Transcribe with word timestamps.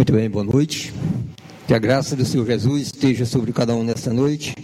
Muito 0.00 0.14
bem, 0.14 0.30
boa 0.30 0.42
noite. 0.42 0.94
Que 1.66 1.74
a 1.74 1.78
graça 1.78 2.16
do 2.16 2.24
Senhor 2.24 2.46
Jesus 2.46 2.84
esteja 2.84 3.26
sobre 3.26 3.52
cada 3.52 3.74
um 3.74 3.84
nesta 3.84 4.10
noite. 4.10 4.54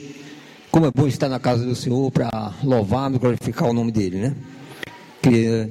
Como 0.70 0.86
é 0.86 0.90
bom 0.90 1.06
estar 1.06 1.28
na 1.28 1.38
casa 1.38 1.62
do 1.62 1.74
Senhor 1.76 2.10
para 2.10 2.54
louvar 2.64 3.12
e 3.12 3.18
glorificar 3.18 3.68
o 3.68 3.74
nome 3.74 3.92
dele, 3.92 4.16
né? 4.16 4.34
Que 5.20 5.68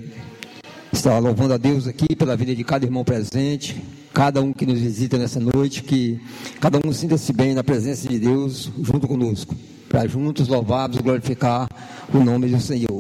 estar 0.94 1.18
louvando 1.18 1.56
a 1.56 1.58
Deus 1.58 1.88
aqui 1.88 2.16
pela 2.16 2.38
vida 2.38 2.54
de 2.54 2.64
cada 2.64 2.86
irmão 2.86 3.04
presente, 3.04 3.82
cada 4.14 4.40
um 4.40 4.54
que 4.54 4.68
nos 4.68 4.80
visita 4.80 5.18
nessa 5.18 5.40
noite, 5.40 5.82
que 5.82 6.22
cada 6.62 6.80
um 6.88 6.94
sinta-se 6.94 7.34
bem 7.34 7.56
na 7.56 7.64
presença 7.64 8.08
de 8.08 8.20
Deus 8.20 8.72
junto 8.84 9.08
conosco, 9.08 9.56
para 9.90 10.08
juntos 10.08 10.48
louvarmos 10.48 11.00
e 11.00 11.02
glorificar 11.02 11.68
o 12.14 12.20
nome 12.20 12.50
do 12.50 12.62
Senhor. 12.62 12.95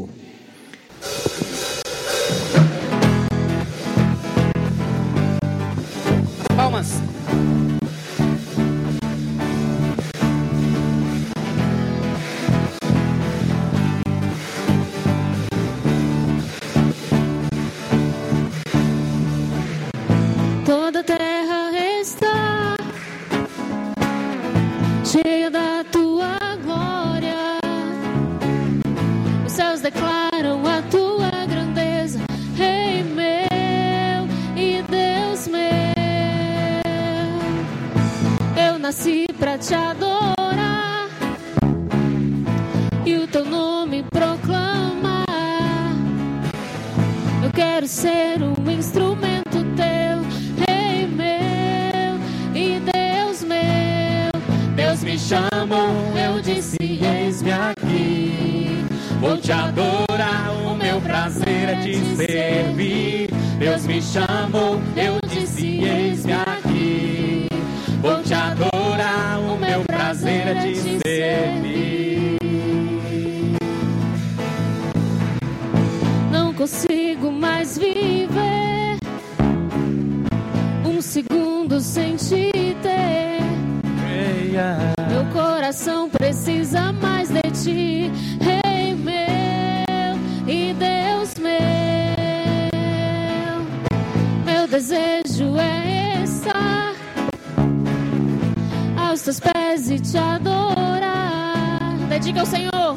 e 99.89 99.99
te 99.99 100.17
adorar. 100.17 101.95
Dedica 102.09 102.39
ao 102.39 102.45
Senhor, 102.45 102.95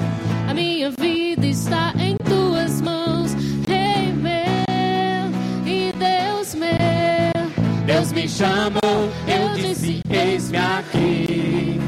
a 0.48 0.54
minha 0.54 0.90
vida 0.98 1.46
está 1.46 1.92
em 1.98 2.16
tuas 2.16 2.80
mãos, 2.80 3.34
Rei 3.66 4.12
meu 4.12 5.30
e 5.66 5.92
Deus 5.92 6.54
meu. 6.54 7.84
Deus 7.84 8.12
me 8.12 8.28
chamou, 8.28 9.10
eu 9.26 9.54
disse: 9.54 10.00
Eis-me 10.08 10.56
aqui. 10.56 11.80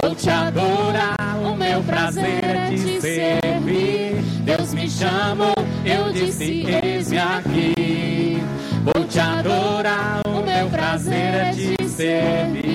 Vou 0.00 0.14
te 0.14 0.30
adorar, 0.30 1.16
o 1.42 1.54
meu 1.56 1.82
prazer 1.82 2.44
é 2.44 2.70
te 2.70 3.00
servir. 3.00 4.22
Deus 4.42 4.72
me 4.72 4.88
chamou, 4.88 5.54
eu 5.84 6.12
disse: 6.12 6.64
Eis-me 6.82 7.18
aqui. 7.18 8.38
Vou 8.84 9.04
te 9.04 9.18
adorar, 9.20 10.22
o 10.26 10.42
meu 10.42 10.70
prazer 10.70 11.34
é 11.34 11.50
te 11.50 11.88
servir. 11.88 12.65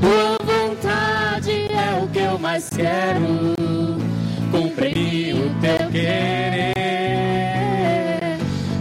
tua 0.00 0.36
vontade 0.44 1.68
é 1.70 2.02
o 2.02 2.08
que 2.08 2.18
eu 2.18 2.38
mais 2.38 2.68
quero. 2.70 3.54
Cumpre 4.50 5.34
o 5.34 5.60
teu 5.60 5.90
querer. 5.90 6.72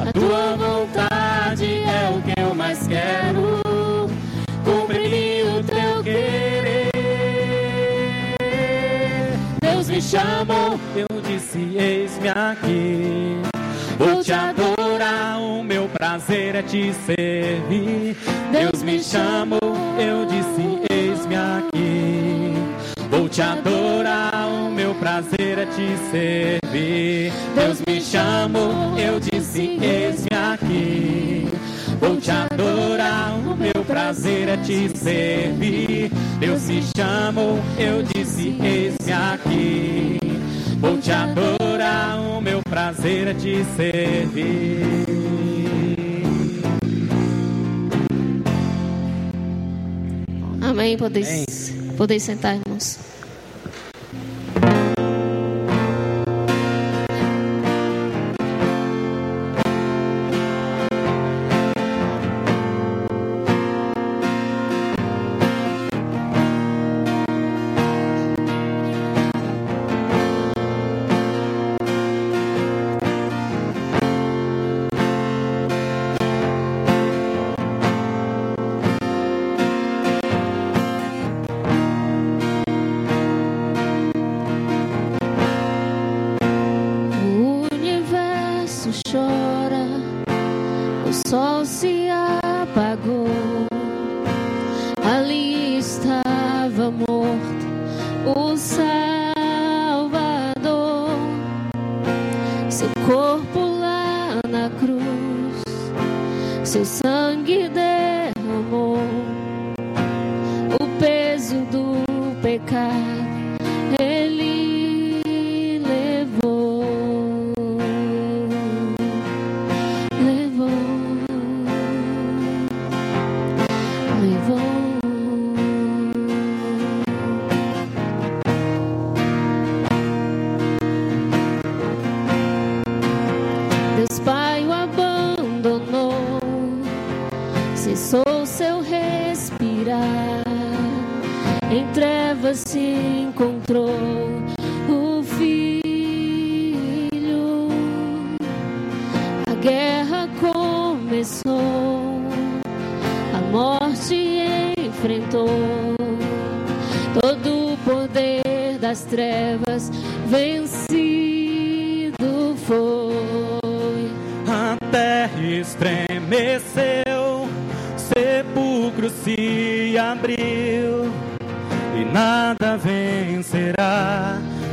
A 0.02 0.12
tua 0.14 0.56
vontade 0.56 1.66
é 1.84 2.10
o 2.16 2.22
que 2.22 2.40
eu 2.40 2.56
mais 2.56 2.88
quero. 2.88 3.62
Cumpre 4.64 5.44
o 5.44 5.64
teu 5.64 6.04
querer. 6.04 6.92
Deus 9.62 9.90
me 9.90 10.02
chamou, 10.02 10.80
eu 10.96 11.22
disse: 11.22 11.78
Eis-me 11.78 12.30
aqui. 12.30 13.42
Vou 13.98 14.24
te 14.24 14.32
adorar, 14.32 15.40
o 15.40 15.64
meu 15.64 15.90
prazer 15.90 16.56
é 16.56 16.62
te 16.62 16.94
servir. 16.94 18.16
Deus 18.52 18.84
me 18.84 19.04
chamou, 19.04 19.60
eu 20.00 20.26
disse: 20.26 20.87
te 23.38 23.44
adorar, 23.44 24.48
o 24.48 24.72
meu 24.72 24.96
prazer 24.96 25.60
é 25.60 25.66
te 25.68 25.96
servir. 26.10 27.32
Deus 27.54 27.84
me 27.88 28.02
chamou, 28.02 28.98
eu 28.98 29.20
disse: 29.20 29.78
Eis-me 29.80 30.36
aqui. 30.36 31.48
Vou 32.00 32.18
te 32.18 32.32
adorar, 32.32 33.38
o 33.46 33.56
meu 33.56 33.86
prazer 33.86 34.50
é 34.50 34.58
te 34.58 34.90
servir. 34.98 36.12
Deus 36.40 36.64
me 36.64 36.82
chamou, 36.98 37.60
eu 37.78 38.02
disse: 38.02 38.58
Eis-me 38.60 39.14
aqui. 39.14 40.20
Vou 40.80 40.98
te 40.98 41.12
adorar, 41.12 42.20
o 42.20 42.42
meu 42.42 42.60
prazer 42.68 43.28
é 43.28 43.34
te 43.36 43.64
servir. 43.76 44.82
Amém. 50.60 50.98
Podeis, 50.98 51.28
Amém. 51.28 51.96
podeis 51.96 52.24
sentar, 52.24 52.58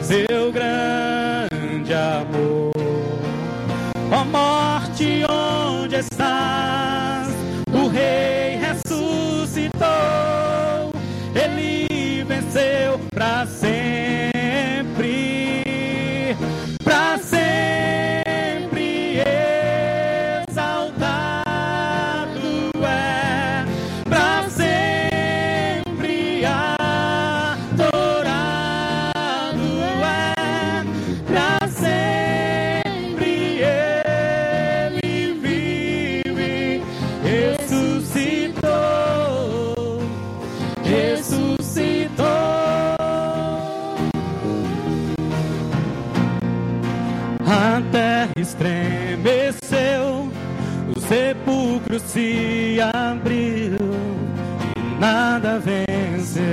vencerá 0.04 0.63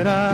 I. 0.08 0.31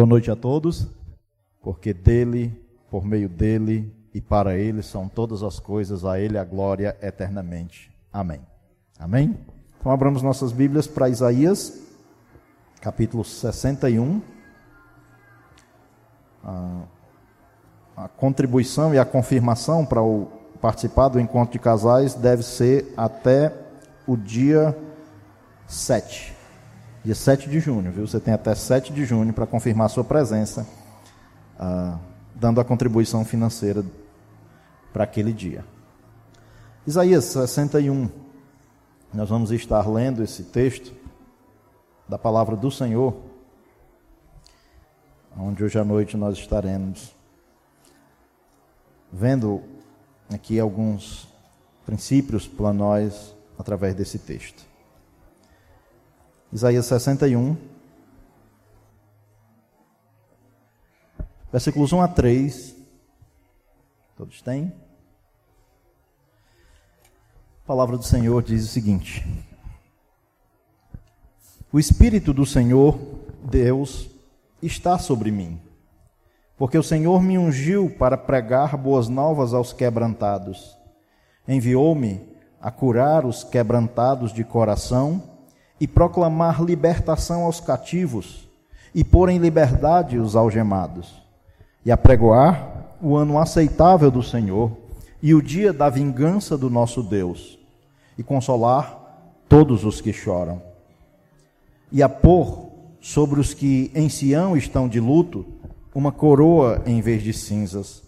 Boa 0.00 0.08
noite 0.08 0.30
a 0.30 0.34
todos. 0.34 0.88
porque 1.62 1.92
dele, 1.92 2.58
por 2.90 3.04
meio 3.04 3.28
dele 3.28 3.94
e 4.14 4.18
para 4.18 4.56
ele 4.56 4.82
são 4.82 5.06
todas 5.06 5.42
as 5.42 5.60
coisas, 5.60 6.06
a 6.06 6.18
ele 6.18 6.38
a 6.38 6.42
glória 6.42 6.96
eternamente. 7.02 7.94
Amém. 8.10 8.40
Amém? 8.98 9.38
Então 9.78 9.92
abramos 9.92 10.22
nossas 10.22 10.52
Bíblias 10.52 10.86
para 10.86 11.10
Isaías, 11.10 11.82
capítulo 12.80 13.22
61. 13.22 14.22
A, 16.42 16.84
a 17.94 18.08
contribuição 18.08 18.94
e 18.94 18.98
a 18.98 19.04
confirmação 19.04 19.84
para 19.84 20.00
o 20.00 20.28
participar 20.62 21.08
do 21.08 21.20
encontro 21.20 21.52
de 21.52 21.58
casais 21.58 22.14
deve 22.14 22.42
ser 22.42 22.90
até 22.96 23.54
o 24.06 24.16
dia 24.16 24.74
7. 25.66 26.39
Dia 27.02 27.14
7 27.14 27.48
de 27.48 27.60
junho, 27.60 27.90
viu? 27.90 28.06
Você 28.06 28.20
tem 28.20 28.34
até 28.34 28.54
7 28.54 28.92
de 28.92 29.06
junho 29.06 29.32
para 29.32 29.46
confirmar 29.46 29.88
sua 29.88 30.04
presença, 30.04 30.66
ah, 31.58 31.98
dando 32.34 32.60
a 32.60 32.64
contribuição 32.64 33.24
financeira 33.24 33.82
para 34.92 35.04
aquele 35.04 35.32
dia. 35.32 35.64
Isaías 36.86 37.24
61. 37.24 38.10
Nós 39.14 39.30
vamos 39.30 39.50
estar 39.50 39.88
lendo 39.88 40.22
esse 40.22 40.42
texto 40.42 40.94
da 42.06 42.18
palavra 42.18 42.54
do 42.54 42.70
Senhor, 42.70 43.16
onde 45.38 45.64
hoje 45.64 45.78
à 45.78 45.84
noite 45.84 46.18
nós 46.18 46.36
estaremos 46.36 47.14
vendo 49.10 49.62
aqui 50.28 50.60
alguns 50.60 51.26
princípios 51.86 52.46
para 52.46 52.74
nós 52.74 53.34
através 53.58 53.94
desse 53.94 54.18
texto. 54.18 54.69
Isaías 56.52 56.86
61, 56.86 57.56
versículos 61.52 61.92
1 61.92 62.00
a 62.02 62.08
3. 62.08 62.76
Todos 64.16 64.42
têm? 64.42 64.72
A 67.62 67.66
palavra 67.68 67.96
do 67.96 68.02
Senhor 68.02 68.42
diz 68.42 68.64
o 68.64 68.66
seguinte: 68.66 69.24
O 71.72 71.78
Espírito 71.78 72.32
do 72.32 72.44
Senhor, 72.44 72.98
Deus, 73.44 74.10
está 74.60 74.98
sobre 74.98 75.30
mim, 75.30 75.60
porque 76.58 76.76
o 76.76 76.82
Senhor 76.82 77.22
me 77.22 77.38
ungiu 77.38 77.94
para 77.96 78.18
pregar 78.18 78.76
boas 78.76 79.08
novas 79.08 79.54
aos 79.54 79.72
quebrantados. 79.72 80.76
Enviou-me 81.46 82.28
a 82.60 82.72
curar 82.72 83.24
os 83.24 83.44
quebrantados 83.44 84.32
de 84.32 84.42
coração 84.42 85.30
e 85.80 85.88
proclamar 85.88 86.62
libertação 86.62 87.44
aos 87.44 87.58
cativos 87.58 88.46
e 88.94 89.02
pôr 89.02 89.28
em 89.28 89.38
liberdade 89.38 90.18
os 90.18 90.36
algemados, 90.36 91.14
e 91.84 91.90
apregoar 91.90 92.96
o 93.00 93.16
ano 93.16 93.38
aceitável 93.38 94.10
do 94.10 94.22
Senhor 94.22 94.76
e 95.22 95.34
o 95.34 95.40
dia 95.40 95.72
da 95.72 95.88
vingança 95.88 96.58
do 96.58 96.68
nosso 96.68 97.02
Deus, 97.02 97.58
e 98.18 98.22
consolar 98.22 98.98
todos 99.48 99.84
os 99.84 100.00
que 100.00 100.12
choram, 100.12 100.60
e 101.90 102.02
a 102.02 102.08
pôr 102.08 102.68
sobre 103.00 103.40
os 103.40 103.54
que 103.54 103.90
em 103.94 104.08
Sião 104.08 104.56
estão 104.56 104.88
de 104.88 105.00
luto 105.00 105.46
uma 105.94 106.12
coroa 106.12 106.82
em 106.86 107.00
vez 107.00 107.22
de 107.22 107.32
cinzas, 107.32 108.02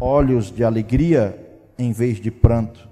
olhos 0.00 0.50
de 0.50 0.64
alegria 0.64 1.38
em 1.78 1.92
vez 1.92 2.20
de 2.20 2.30
pranto, 2.30 2.88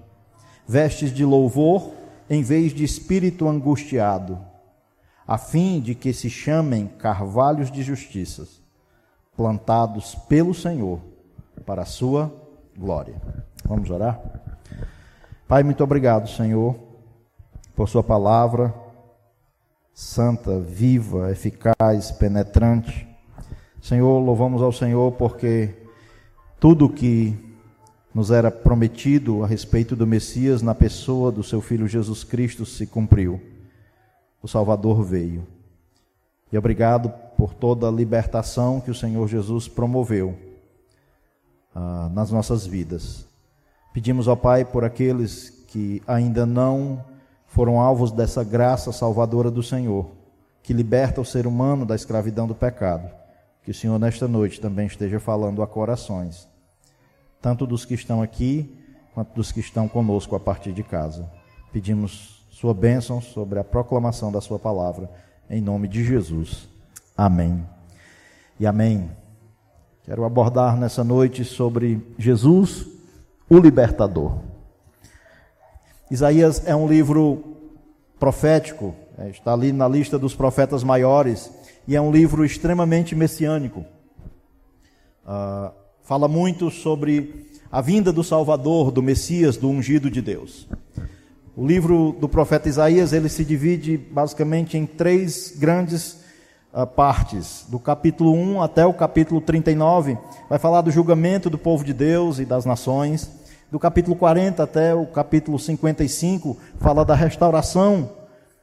vestes 0.67 1.13
de 1.13 1.25
louvor 1.25 1.91
em 2.29 2.43
vez 2.43 2.73
de 2.73 2.85
espírito 2.85 3.49
angustiado, 3.49 4.39
a 5.27 5.39
fim 5.39 5.81
de 5.81 5.95
que 5.95 6.13
se 6.13 6.29
chamem 6.29 6.87
carvalhos 6.87 7.71
de 7.71 7.83
justiça, 7.83 8.47
plantados 9.37 10.15
pelo 10.29 10.53
Senhor 10.53 11.01
para 11.65 11.83
a 11.83 11.87
sua 11.87 12.33
glória. 12.77 13.15
Vamos 13.65 13.91
orar? 13.91 14.21
Pai, 15.47 15.63
muito 15.63 15.83
obrigado, 15.85 16.29
Senhor, 16.29 16.77
por 17.75 17.89
Sua 17.89 18.03
palavra 18.03 18.75
santa, 19.95 20.59
viva, 20.59 21.31
eficaz, 21.31 22.11
penetrante. 22.13 23.07
Senhor, 23.81 24.19
louvamos 24.21 24.63
ao 24.63 24.73
Senhor 24.73 25.13
porque 25.13 25.87
tudo 26.59 26.89
que 26.89 27.52
nos 28.15 28.31
era 28.31 28.51
prometido 28.51 29.43
a 29.43 29.47
respeito 29.47 29.97
do 29.97 30.07
Messias 30.07 30.61
na 30.61 30.75
pessoa 30.75 31.33
do 31.33 31.43
seu 31.43 31.61
Filho 31.61 31.89
Jesus 31.89 32.23
Cristo 32.23 32.67
se 32.67 32.87
cumpriu. 32.87 33.41
O 34.43 34.49
Salvador 34.49 35.03
veio. 35.03 35.47
E 36.53 36.59
obrigado 36.59 37.09
por 37.37 37.55
toda 37.55 37.89
a 37.89 37.91
libertação 37.91 38.81
que 38.81 38.91
o 38.91 38.95
Senhor 38.95 39.27
Jesus 39.29 39.67
promoveu 39.67 40.37
ah, 41.75 42.11
nas 42.13 42.31
nossas 42.31 42.67
vidas. 42.67 43.25
Pedimos 43.95 44.29
ao 44.29 44.37
Pai 44.37 44.65
por 44.65 44.85
aqueles 44.85 45.49
que 45.69 46.03
ainda 46.07 46.45
não 46.45 47.03
foram 47.47 47.81
alvos 47.81 48.13
dessa 48.13 48.45
graça 48.45 48.93
salvadora 48.93 49.51
do 49.51 49.63
Senhor, 49.63 50.11
que 50.63 50.75
liberta 50.75 51.21
o 51.21 51.25
ser 51.25 51.47
humano 51.47 51.87
da 51.87 51.95
escravidão 51.95 52.47
do 52.47 52.55
pecado. 52.55 53.11
Que 53.63 53.71
o 53.71 53.75
Senhor, 53.75 53.99
nesta 53.99 54.29
noite, 54.29 54.61
também 54.61 54.87
esteja 54.87 55.19
falando 55.19 55.63
a 55.63 55.67
corações 55.67 56.52
tanto 57.43 57.67
dos 57.67 57.85
que 57.85 57.95
estão 57.95 58.23
aqui 58.23 58.79
quanto 59.13 59.35
dos 59.35 59.53
que 59.53 59.61
estão 59.61 59.89
conosco 59.89 60.35
a 60.35 60.41
partir 60.41 60.73
de 60.73 60.83
casa. 60.83 61.31
Pedimos 61.73 62.47
sua 62.51 62.73
bênção 62.73 63.21
sobre 63.21 63.59
a 63.59 63.65
proclamação 63.65 64.31
da 64.31 64.41
sua 64.41 64.59
palavra, 64.59 65.11
em 65.51 65.61
nome 65.61 65.89
de 65.89 66.05
Jesus. 66.05 66.69
Amém. 67.17 67.67
E 68.59 68.67
amém. 68.67 69.11
Quero 70.05 70.25
abordar 70.25 70.77
nessa 70.77 71.05
noite 71.05 71.45
sobre 71.45 72.01
Jesus, 72.19 72.87
o 73.51 73.59
libertador. 73.59 74.39
Isaías 76.11 76.67
é 76.67 76.75
um 76.75 76.87
livro 76.87 77.57
profético, 78.19 78.95
é, 79.19 79.29
está 79.31 79.53
ali 79.53 79.73
na 79.73 79.89
lista 79.89 80.19
dos 80.19 80.35
profetas 80.35 80.85
maiores, 80.85 81.51
e 81.87 81.97
é 81.97 82.01
um 82.01 82.13
livro 82.13 82.45
extremamente 82.45 83.15
messiânico. 83.15 83.85
Uh, 85.25 85.82
fala 86.03 86.27
muito 86.27 86.71
sobre 86.71 87.47
a 87.71 87.81
vinda 87.81 88.13
do 88.13 88.25
Salvador, 88.25 88.91
do 88.91 89.03
Messias, 89.03 89.57
do 89.57 89.69
ungido 89.69 90.11
de 90.11 90.21
Deus. 90.21 90.69
O 91.57 91.67
livro 91.67 92.17
do 92.19 92.29
profeta 92.29 92.69
Isaías, 92.69 93.13
ele 93.13 93.29
se 93.29 93.45
divide 93.45 93.97
basicamente 93.97 94.77
em 94.77 94.85
três 94.85 95.55
grandes 95.57 96.19
uh, 96.73 96.87
partes. 96.87 97.67
Do 97.69 97.79
capítulo 97.79 98.33
1 98.35 98.63
até 98.63 98.85
o 98.85 98.93
capítulo 98.93 99.41
39, 99.41 100.19
vai 100.49 100.59
falar 100.59 100.81
do 100.81 100.91
julgamento 100.91 101.49
do 101.49 101.59
povo 101.59 101.85
de 101.85 101.93
Deus 101.93 102.39
e 102.39 102.45
das 102.45 102.65
nações. 102.65 103.31
Do 103.71 103.79
capítulo 103.79 104.17
40 104.17 104.63
até 104.63 104.95
o 104.95 105.07
capítulo 105.07 105.59
55, 105.59 106.57
fala 106.79 107.05
da 107.05 107.15
restauração 107.15 108.11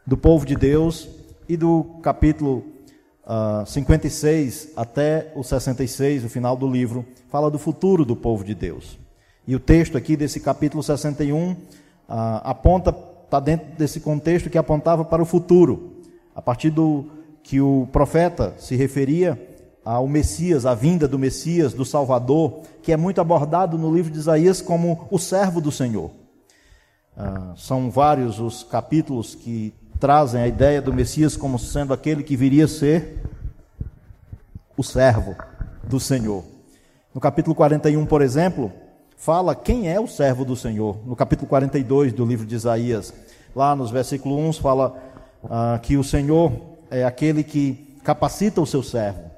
do 0.06 0.18
povo 0.18 0.46
de 0.46 0.56
Deus. 0.56 1.08
E 1.48 1.58
do 1.58 1.84
capítulo 2.04 2.64
uh, 3.30 3.62
ah, 3.62 3.64
56 3.66 4.70
até 4.76 5.32
o 5.36 5.44
66, 5.44 6.26
o 6.26 6.30
final 6.30 6.58
do 6.58 6.68
livro, 6.68 7.06
fala 7.30 7.52
do 7.52 7.60
futuro 7.60 8.04
do 8.04 8.16
povo 8.16 8.44
de 8.44 8.56
Deus. 8.56 8.98
E 9.48 9.56
o 9.56 9.60
texto 9.60 9.98
aqui 9.98 10.18
desse 10.18 10.40
capítulo 10.40 10.82
61 10.82 11.52
uh, 11.52 11.58
ah, 12.08 12.42
aponta, 12.50 12.90
está 13.24 13.40
dentro 13.40 13.68
desse 13.78 14.00
contexto 14.00 14.50
que 14.50 14.58
apontava 14.58 15.06
para 15.06 15.22
o 15.22 15.26
futuro, 15.26 16.02
a 16.36 16.42
partir 16.42 16.72
do 16.72 17.06
que 17.44 17.62
o 17.62 17.88
profeta 17.92 18.56
se 18.58 18.76
referia 18.76 19.40
ao 19.86 20.08
Messias, 20.08 20.66
à 20.66 20.74
vinda 20.74 21.08
do 21.08 21.18
Messias, 21.18 21.74
do 21.74 21.86
Salvador, 21.86 22.62
que 22.82 22.92
é 22.92 22.98
muito 22.98 23.22
abordado 23.22 23.78
no 23.78 23.94
livro 23.94 24.12
de 24.12 24.20
Isaías 24.20 24.62
como 24.62 25.08
o 25.10 25.18
servo 25.18 25.62
do 25.62 25.72
Senhor. 25.72 26.12
Uh, 27.18 27.58
são 27.58 27.90
vários 27.90 28.40
os 28.40 28.64
capítulos 28.64 29.36
que 29.36 29.74
trazem 30.00 30.42
a 30.42 30.48
ideia 30.48 30.82
do 30.82 30.94
Messias 30.94 31.36
como 31.36 31.60
sendo 31.60 31.94
aquele 31.94 32.24
que 32.24 32.38
viria 32.38 32.66
a 32.66 32.68
ser 32.68 33.22
o 34.78 34.84
servo 34.84 35.36
do 35.84 36.00
Senhor. 36.00 36.44
No 37.14 37.20
capítulo 37.20 37.54
41, 37.54 38.06
por 38.06 38.22
exemplo, 38.22 38.72
fala 39.18 39.54
quem 39.54 39.92
é 39.92 40.00
o 40.00 40.08
servo 40.08 40.46
do 40.46 40.56
Senhor. 40.56 40.98
No 41.06 41.16
capítulo 41.16 41.50
42 41.50 42.14
do 42.14 42.26
livro 42.26 42.46
de 42.46 42.56
Isaías, 42.56 43.14
lá 43.54 43.76
nos 43.76 43.92
versículos 43.92 44.58
1, 44.58 44.62
fala 44.62 44.96
ah, 45.50 45.80
que 45.84 45.98
o 45.98 46.04
Senhor 46.04 46.54
é 46.90 47.04
aquele 47.04 47.44
que 47.44 47.98
capacita 48.04 48.62
o 48.62 48.66
seu 48.66 48.82
servo. 48.82 49.30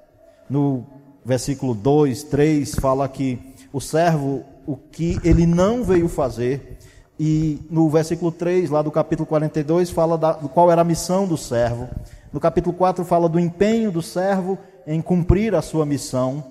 No 0.48 0.86
versículo 1.25 1.74
2, 1.74 2.24
3, 2.24 2.75
fala 2.75 3.10
que 3.10 3.39
o 3.74 3.82
servo, 3.82 4.44
o 4.68 4.75
que 4.75 5.20
ele 5.24 5.48
não 5.48 5.84
veio 5.84 6.08
fazer, 6.08 6.77
e 7.24 7.60
no 7.70 7.88
versículo 7.88 8.32
3, 8.32 8.72
lá 8.72 8.82
do 8.82 8.90
capítulo 8.90 9.28
42, 9.28 9.92
fala 9.92 10.18
da, 10.18 10.34
qual 10.34 10.72
era 10.72 10.82
a 10.82 10.84
missão 10.84 11.28
do 11.28 11.38
servo. 11.38 11.88
No 12.34 12.40
capítulo 12.40 12.75
4, 12.75 13.06
fala 13.06 13.30
do 13.30 13.40
empenho 13.40 13.92
do 13.92 14.01
servo 14.01 14.58
em 14.88 15.00
cumprir 15.04 15.54
a 15.54 15.62
sua 15.62 15.86
missão. 15.86 16.44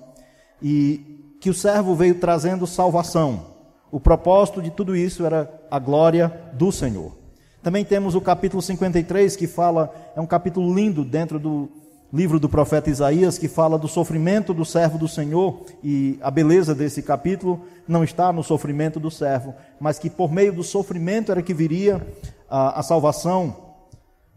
E 0.63 1.35
que 1.41 1.49
o 1.49 1.53
servo 1.53 1.93
veio 1.93 2.15
trazendo 2.15 2.65
salvação. 2.65 3.47
O 3.91 3.99
propósito 3.99 4.61
de 4.61 4.71
tudo 4.71 4.95
isso 4.95 5.25
era 5.25 5.53
a 5.69 5.77
glória 5.77 6.31
do 6.53 6.71
Senhor. 6.71 7.17
Também 7.61 7.83
temos 7.83 8.15
o 8.15 8.21
capítulo 8.21 8.61
53, 8.61 9.35
que 9.35 9.47
fala, 9.47 9.93
é 10.15 10.21
um 10.21 10.25
capítulo 10.25 10.73
lindo 10.73 11.03
dentro 11.03 11.37
do 11.37 11.69
livro 12.13 12.39
do 12.39 12.47
profeta 12.47 12.89
Isaías, 12.89 13.37
que 13.37 13.47
fala 13.49 13.77
do 13.77 13.89
sofrimento 13.89 14.53
do 14.53 14.65
servo 14.65 14.97
do 14.97 15.07
Senhor, 15.07 15.65
e 15.83 16.17
a 16.21 16.31
beleza 16.31 16.73
desse 16.75 17.01
capítulo 17.01 17.61
não 17.91 18.03
está 18.03 18.31
no 18.31 18.41
sofrimento 18.41 18.99
do 18.99 19.11
servo, 19.11 19.53
mas 19.79 19.99
que 19.99 20.09
por 20.09 20.31
meio 20.31 20.53
do 20.53 20.63
sofrimento 20.63 21.31
era 21.31 21.41
que 21.41 21.53
viria 21.53 22.01
a, 22.49 22.79
a 22.79 22.83
salvação 22.83 23.55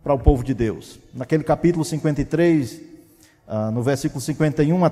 para 0.03 0.13
o 0.13 0.19
povo 0.19 0.45
de 0.45 0.53
Deus. 0.53 0.99
Naquele 1.15 1.45
capítulo 1.45 1.85
53, 1.85 2.81
ah, 3.49 3.71
no 3.71 3.83
versículo 3.83 4.21
51, 4.21 4.91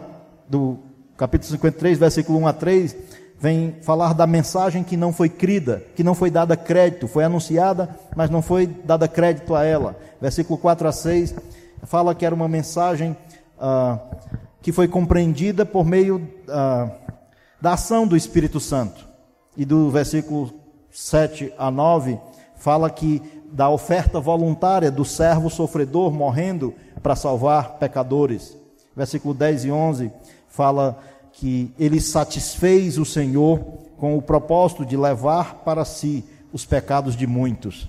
do 0.48 0.78
capítulo 1.16 1.50
53, 1.50 1.98
versículo 1.98 2.38
1 2.38 2.46
a 2.46 2.52
3, 2.52 2.96
vem 3.38 3.76
falar 3.82 4.14
da 4.14 4.26
mensagem 4.26 4.84
que 4.84 4.96
não 4.96 5.12
foi 5.12 5.28
crida, 5.28 5.82
que 5.96 6.04
não 6.04 6.14
foi 6.14 6.30
dada 6.30 6.56
crédito, 6.56 7.08
foi 7.08 7.24
anunciada, 7.24 7.88
mas 8.16 8.30
não 8.30 8.40
foi 8.40 8.66
dada 8.66 9.08
crédito 9.08 9.54
a 9.54 9.64
ela. 9.64 9.98
Versículo 10.20 10.56
4 10.56 10.88
a 10.88 10.92
6 10.92 11.34
fala 11.82 12.14
que 12.14 12.24
era 12.24 12.34
uma 12.34 12.48
mensagem 12.48 13.16
ah, 13.60 13.98
que 14.62 14.70
foi 14.70 14.86
compreendida 14.86 15.66
por 15.66 15.84
meio 15.84 16.26
ah, 16.48 16.88
da 17.62 17.74
ação 17.74 18.08
do 18.08 18.16
Espírito 18.16 18.58
Santo. 18.58 19.06
E 19.56 19.64
do 19.64 19.88
versículo 19.88 20.52
7 20.90 21.52
a 21.56 21.70
9 21.70 22.18
fala 22.56 22.90
que 22.90 23.22
da 23.52 23.70
oferta 23.70 24.18
voluntária 24.18 24.90
do 24.90 25.04
servo 25.04 25.48
sofredor 25.48 26.10
morrendo 26.10 26.74
para 27.00 27.14
salvar 27.14 27.78
pecadores. 27.78 28.58
Versículo 28.96 29.32
10 29.32 29.66
e 29.66 29.70
11 29.70 30.10
fala 30.48 30.98
que 31.34 31.72
ele 31.78 32.00
satisfez 32.00 32.98
o 32.98 33.04
Senhor 33.04 33.60
com 33.96 34.18
o 34.18 34.22
propósito 34.22 34.84
de 34.84 34.96
levar 34.96 35.62
para 35.64 35.84
si 35.84 36.24
os 36.52 36.64
pecados 36.64 37.14
de 37.14 37.28
muitos. 37.28 37.88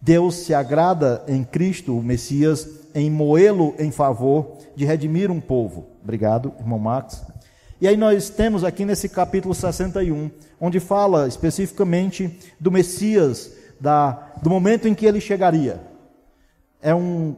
Deus 0.00 0.36
se 0.36 0.54
agrada 0.54 1.24
em 1.26 1.42
Cristo, 1.42 1.98
o 1.98 2.02
Messias, 2.04 2.68
em 2.94 3.10
moê-lo 3.10 3.74
em 3.80 3.90
favor 3.90 4.58
de 4.76 4.84
redimir 4.84 5.28
um 5.28 5.40
povo. 5.40 5.86
Obrigado, 6.04 6.52
irmão 6.60 6.78
Max. 6.78 7.26
E 7.80 7.86
aí 7.86 7.96
nós 7.96 8.28
temos 8.28 8.64
aqui 8.64 8.84
nesse 8.84 9.08
capítulo 9.08 9.54
61, 9.54 10.30
onde 10.60 10.80
fala 10.80 11.28
especificamente 11.28 12.36
do 12.58 12.72
Messias, 12.72 13.52
da, 13.80 14.32
do 14.42 14.50
momento 14.50 14.88
em 14.88 14.94
que 14.94 15.06
ele 15.06 15.20
chegaria. 15.20 15.80
É 16.82 16.92
um, 16.92 17.36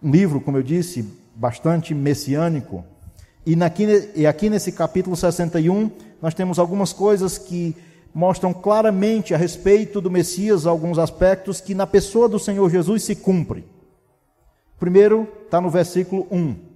um 0.00 0.10
livro, 0.10 0.40
como 0.40 0.56
eu 0.56 0.62
disse, 0.62 1.04
bastante 1.34 1.92
messiânico. 1.94 2.84
E, 3.44 3.56
naqui, 3.56 4.12
e 4.14 4.24
aqui 4.24 4.48
nesse 4.48 4.70
capítulo 4.70 5.16
61, 5.16 5.90
nós 6.22 6.32
temos 6.32 6.60
algumas 6.60 6.92
coisas 6.92 7.36
que 7.36 7.74
mostram 8.14 8.52
claramente 8.52 9.34
a 9.34 9.36
respeito 9.36 10.00
do 10.00 10.10
Messias, 10.10 10.64
alguns 10.64 10.96
aspectos 10.96 11.60
que 11.60 11.74
na 11.74 11.88
pessoa 11.88 12.28
do 12.28 12.38
Senhor 12.38 12.70
Jesus 12.70 13.02
se 13.02 13.16
cumpre. 13.16 13.64
Primeiro, 14.78 15.26
está 15.44 15.60
no 15.60 15.70
versículo 15.70 16.28
1. 16.30 16.69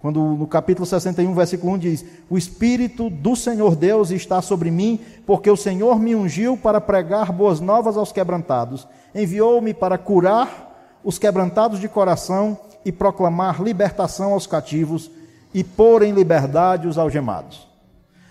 Quando 0.00 0.18
no 0.18 0.46
capítulo 0.46 0.86
61, 0.86 1.34
versículo 1.34 1.74
1 1.74 1.78
diz: 1.78 2.04
O 2.30 2.38
Espírito 2.38 3.10
do 3.10 3.36
Senhor 3.36 3.76
Deus 3.76 4.10
está 4.10 4.40
sobre 4.40 4.70
mim, 4.70 4.98
porque 5.26 5.50
o 5.50 5.56
Senhor 5.56 5.98
me 6.00 6.14
ungiu 6.14 6.56
para 6.56 6.80
pregar 6.80 7.30
boas 7.30 7.60
novas 7.60 7.98
aos 7.98 8.10
quebrantados, 8.10 8.88
enviou-me 9.14 9.74
para 9.74 9.98
curar 9.98 11.00
os 11.04 11.18
quebrantados 11.18 11.78
de 11.78 11.88
coração 11.88 12.58
e 12.82 12.90
proclamar 12.90 13.62
libertação 13.62 14.32
aos 14.32 14.46
cativos 14.46 15.10
e 15.52 15.62
pôr 15.62 16.02
em 16.02 16.12
liberdade 16.12 16.88
os 16.88 16.96
algemados. 16.96 17.68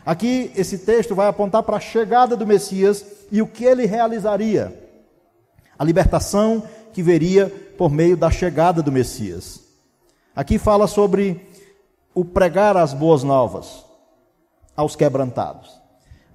Aqui, 0.04 0.52
esse 0.56 0.80
texto 0.80 1.14
vai 1.14 1.28
apontar 1.28 1.62
para 1.62 1.78
a 1.78 1.80
chegada 1.80 2.36
do 2.36 2.48
Messias 2.48 3.06
e 3.32 3.44
o 3.44 3.48
que 3.48 3.64
ele 3.64 3.86
realizaria. 3.86 4.74
A 5.78 5.84
libertação 5.84 6.64
que 6.92 7.04
veria 7.04 7.48
por 7.78 7.92
meio 7.92 8.18
da 8.18 8.32
chegada 8.32 8.82
do 8.82 8.92
Messias. 8.92 9.70
Aqui 10.36 10.58
fala 10.58 10.88
sobre 10.88 11.49
o 12.20 12.26
pregar 12.26 12.76
as 12.76 12.94
boas 12.94 13.24
novas 13.24 13.86
aos 14.76 14.94
quebrantados. 14.94 15.80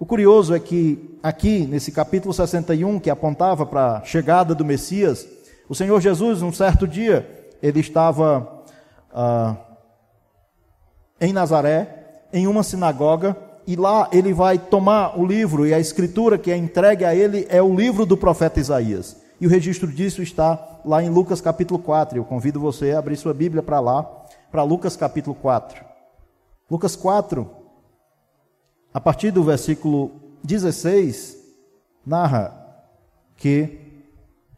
O 0.00 0.06
curioso 0.06 0.54
é 0.54 0.58
que 0.58 1.18
aqui, 1.22 1.66
nesse 1.66 1.92
capítulo 1.92 2.32
61, 2.32 2.98
que 2.98 3.10
apontava 3.10 3.66
para 3.66 3.98
a 3.98 4.02
chegada 4.02 4.54
do 4.54 4.64
Messias, 4.64 5.28
o 5.68 5.74
Senhor 5.74 6.00
Jesus, 6.00 6.40
um 6.40 6.50
certo 6.50 6.88
dia, 6.88 7.50
ele 7.62 7.80
estava 7.80 8.64
ah, 9.12 9.56
em 11.20 11.34
Nazaré, 11.34 12.22
em 12.32 12.46
uma 12.46 12.62
sinagoga, 12.62 13.36
e 13.66 13.76
lá 13.76 14.08
ele 14.10 14.32
vai 14.32 14.56
tomar 14.56 15.20
o 15.20 15.26
livro, 15.26 15.66
e 15.66 15.74
a 15.74 15.78
escritura 15.78 16.38
que 16.38 16.50
é 16.50 16.56
entregue 16.56 17.04
a 17.04 17.14
ele 17.14 17.46
é 17.50 17.60
o 17.60 17.76
livro 17.76 18.06
do 18.06 18.16
profeta 18.16 18.58
Isaías. 18.58 19.22
E 19.38 19.46
o 19.46 19.50
registro 19.50 19.88
disso 19.88 20.22
está 20.22 20.80
lá 20.82 21.02
em 21.02 21.10
Lucas 21.10 21.42
capítulo 21.42 21.78
4. 21.78 22.16
Eu 22.16 22.24
convido 22.24 22.58
você 22.58 22.92
a 22.92 22.98
abrir 22.98 23.16
sua 23.16 23.34
Bíblia 23.34 23.62
para 23.62 23.80
lá, 23.80 24.23
para 24.54 24.62
Lucas 24.62 24.96
capítulo 24.96 25.34
4. 25.34 25.84
Lucas 26.70 26.94
4, 26.94 27.50
a 28.92 29.00
partir 29.00 29.32
do 29.32 29.42
versículo 29.42 30.12
16, 30.44 31.36
narra 32.06 32.86
que, 33.36 34.04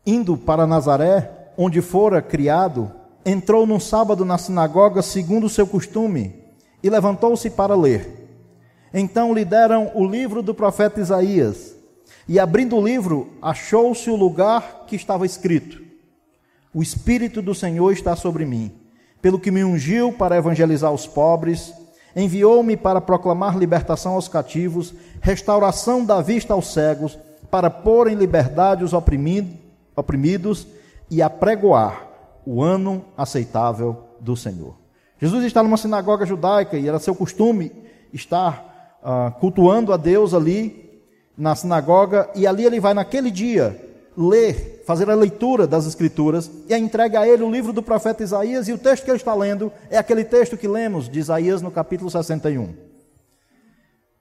indo 0.05 0.37
para 0.37 0.67
Nazaré, 0.67 1.51
onde 1.57 1.81
fora 1.81 2.21
criado, 2.21 2.93
entrou 3.25 3.67
num 3.67 3.81
sábado 3.81 4.23
na 4.23 4.37
sinagoga, 4.37 5.01
segundo 5.01 5.45
o 5.45 5.49
seu 5.49 5.67
costume, 5.67 6.45
e 6.83 6.91
levantou-se 6.91 7.49
para 7.49 7.75
ler. 7.75 8.29
Então 8.93 9.33
lhe 9.33 9.47
deram 9.47 9.93
o 9.95 10.07
livro 10.07 10.43
do 10.43 10.53
profeta 10.53 11.01
Isaías, 11.01 11.75
e 12.29 12.39
abrindo 12.39 12.77
o 12.77 12.87
livro, 12.87 13.33
achou-se 13.41 14.11
o 14.11 14.15
lugar 14.15 14.85
que 14.87 14.95
estava 14.95 15.25
escrito: 15.25 15.83
O 16.75 16.83
Espírito 16.83 17.41
do 17.41 17.55
Senhor 17.55 17.91
está 17.93 18.15
sobre 18.15 18.45
mim, 18.45 18.86
pelo 19.21 19.39
que 19.39 19.51
me 19.51 19.65
ungiu 19.65 20.13
para 20.13 20.37
evangelizar 20.37 20.93
os 20.93 21.07
pobres, 21.07 21.73
enviou-me 22.15 22.77
para 22.77 23.01
proclamar 23.01 23.59
libertação 23.59 24.15
aos 24.15 24.29
cativos, 24.29 24.95
restauração 25.21 26.05
da 26.05 26.23
vista 26.23 26.55
aos 26.55 26.73
cegos, 26.73 27.19
para 27.51 27.71
pôr 27.71 28.09
em 28.09 28.15
liberdade 28.15 28.85
os 28.85 28.93
oprimidos 28.93 30.67
e 31.11 31.23
apregoar 31.23 32.07
o 32.45 32.63
ano 32.63 33.05
aceitável 33.17 34.05
do 34.21 34.37
Senhor. 34.37 34.75
Jesus 35.21 35.45
está 35.45 35.63
numa 35.63 35.77
sinagoga 35.77 36.27
judaica 36.27 36.77
e 36.77 36.89
era 36.89 36.99
seu 36.99 37.15
costume 37.15 37.73
estar 38.13 38.99
uh, 39.03 39.31
cultuando 39.41 39.93
a 39.93 39.97
Deus 39.97 40.35
ali 40.35 41.03
na 41.37 41.55
sinagoga, 41.55 42.31
e 42.35 42.47
ali 42.47 42.65
ele 42.65 42.81
vai 42.81 42.95
naquele 42.95 43.31
dia 43.31 43.86
ler, 44.17 44.83
fazer 44.87 45.11
a 45.11 45.15
leitura 45.15 45.67
das 45.67 45.87
Escrituras, 45.87 46.51
e 46.69 46.75
entrega 46.75 47.21
a 47.21 47.29
ele 47.29 47.43
o 47.43 47.51
livro 47.51 47.73
do 47.73 47.83
profeta 47.83 48.23
Isaías, 48.23 48.69
e 48.69 48.73
o 48.73 48.79
texto 48.79 49.05
que 49.05 49.11
ele 49.11 49.19
está 49.19 49.35
lendo 49.35 49.73
é 49.91 49.99
aquele 49.99 50.25
texto 50.25 50.57
que 50.57 50.67
lemos 50.67 51.09
de 51.09 51.19
Isaías 51.19 51.61
no 51.61 51.71
capítulo 51.71 52.11
61. 52.11 52.75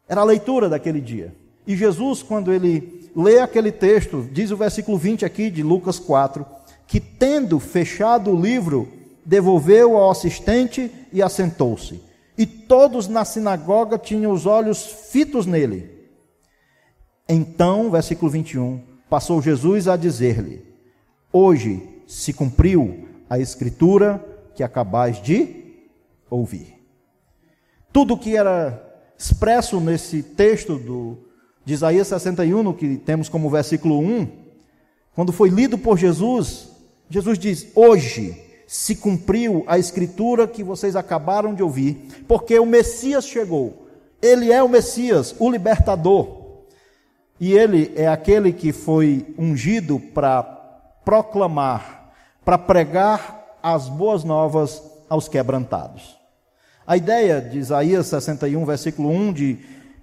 Era 0.08 0.22
a 0.22 0.26
leitura 0.26 0.70
daquele 0.70 1.02
dia. 1.02 1.34
E 1.66 1.76
Jesus, 1.76 2.22
quando 2.22 2.54
ele 2.54 3.10
lê 3.16 3.40
aquele 3.40 3.72
texto, 3.72 4.28
diz 4.32 4.52
o 4.52 4.58
versículo 4.58 4.98
20 4.98 5.26
aqui 5.26 5.50
de 5.50 5.64
Lucas 5.64 5.98
4, 5.98 6.46
que 6.88 7.00
tendo 7.00 7.60
fechado 7.60 8.32
o 8.32 8.40
livro, 8.40 8.88
devolveu 9.26 9.98
ao 9.98 10.12
assistente 10.12 10.92
e 11.12 11.22
assentou-se. 11.22 12.02
E 12.38 12.46
todos 12.46 13.08
na 13.08 13.26
sinagoga 13.26 13.98
tinham 13.98 14.32
os 14.32 14.46
olhos 14.46 14.86
fitos 14.86 15.46
nele. 15.46 15.90
Então, 17.28 17.90
versículo 17.90 18.30
21, 18.30 18.82
passou 19.10 19.42
Jesus 19.42 19.88
a 19.88 19.96
dizer-lhe: 19.96 20.64
Hoje 21.32 21.82
se 22.08 22.34
cumpriu 22.34 23.08
a 23.30 23.40
escritura 23.40 24.24
que 24.56 24.64
acabais 24.64 25.22
de 25.22 25.64
ouvir. 26.30 26.76
Tudo 27.92 28.18
que 28.18 28.36
era 28.36 28.82
expresso 29.18 29.80
nesse 29.80 30.22
texto 30.22 30.78
do, 30.78 31.18
de 31.64 31.74
Isaías 31.74 32.08
61, 32.08 32.64
no 32.64 32.74
que 32.74 32.98
temos 32.98 33.30
como 33.30 33.50
versículo 33.50 34.00
1, 34.00 34.28
quando 35.14 35.32
foi 35.32 35.50
lido 35.50 35.78
por 35.78 35.98
Jesus, 35.98 36.70
Jesus 37.10 37.40
diz: 37.40 37.68
Hoje 37.74 38.42
se 38.68 38.96
cumpriu 38.96 39.64
a 39.68 39.78
escritura 39.78 40.48
que 40.48 40.64
vocês 40.64 40.96
acabaram 40.96 41.54
de 41.54 41.64
ouvir, 41.64 42.24
porque 42.28 42.58
o 42.60 42.66
Messias 42.66 43.26
chegou. 43.26 43.88
Ele 44.22 44.52
é 44.52 44.62
o 44.62 44.70
Messias, 44.70 45.36
o 45.40 45.50
libertador. 45.50 46.35
E 47.40 47.54
ele 47.54 47.92
é 47.96 48.08
aquele 48.08 48.54
que 48.54 48.72
foi 48.72 49.34
ungido 49.38 50.00
para 50.00 50.44
proclamar, 51.04 52.14
para 52.44 52.58
pregar 52.58 53.58
as 53.62 53.90
boas 53.90 54.24
novas 54.24 54.82
aos 55.10 55.28
quebrantados. 55.28 56.18
A 56.88 56.96
ideia 56.96 57.42
de 57.42 57.58
Isaías 57.58 58.08
61, 58.08 58.64
versículo 58.66 59.10
1 59.10 59.34
de 59.34 59.58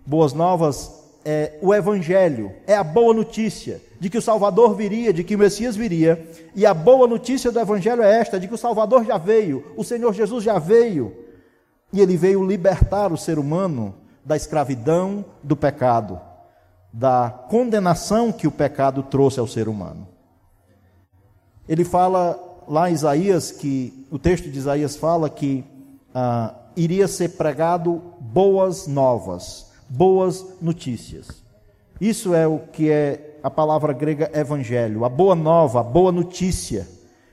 boas 0.04 0.32
novas 0.32 1.02
é 1.24 1.58
o 1.62 1.72
evangelho, 1.72 2.52
é 2.66 2.74
a 2.74 2.82
boa 2.82 3.14
notícia 3.14 3.80
de 4.02 4.10
que 4.10 4.18
o 4.18 4.22
Salvador 4.22 4.74
viria, 4.74 5.12
de 5.12 5.22
que 5.22 5.36
o 5.36 5.38
Messias 5.38 5.76
viria. 5.76 6.28
E 6.56 6.66
a 6.66 6.74
boa 6.74 7.06
notícia 7.06 7.52
do 7.52 7.60
Evangelho 7.60 8.02
é 8.02 8.18
esta: 8.18 8.40
de 8.40 8.48
que 8.48 8.54
o 8.54 8.58
Salvador 8.58 9.04
já 9.04 9.16
veio, 9.16 9.64
o 9.76 9.84
Senhor 9.84 10.12
Jesus 10.12 10.42
já 10.42 10.58
veio. 10.58 11.16
E 11.92 12.00
ele 12.00 12.16
veio 12.16 12.44
libertar 12.44 13.12
o 13.12 13.16
ser 13.16 13.38
humano 13.38 13.94
da 14.24 14.34
escravidão 14.34 15.24
do 15.40 15.54
pecado, 15.54 16.20
da 16.92 17.30
condenação 17.48 18.30
que 18.30 18.46
o 18.46 18.50
pecado 18.50 19.02
trouxe 19.02 19.40
ao 19.40 19.46
ser 19.46 19.68
humano. 19.68 20.06
Ele 21.68 21.84
fala 21.84 22.38
lá 22.68 22.90
em 22.90 22.94
Isaías 22.94 23.50
que 23.50 24.06
o 24.10 24.18
texto 24.18 24.50
de 24.50 24.58
Isaías 24.58 24.96
fala 24.96 25.30
que 25.30 25.64
ah, 26.14 26.54
iria 26.76 27.08
ser 27.08 27.30
pregado 27.30 28.02
boas 28.20 28.86
novas, 28.86 29.72
boas 29.88 30.44
notícias. 30.60 31.42
Isso 32.00 32.34
é 32.34 32.46
o 32.46 32.58
que 32.58 32.90
é 32.90 33.38
a 33.42 33.50
palavra 33.50 33.92
grega 33.92 34.30
evangelho, 34.34 35.04
a 35.04 35.08
boa 35.08 35.34
nova, 35.34 35.80
a 35.80 35.84
boa 35.84 36.12
notícia 36.12 36.86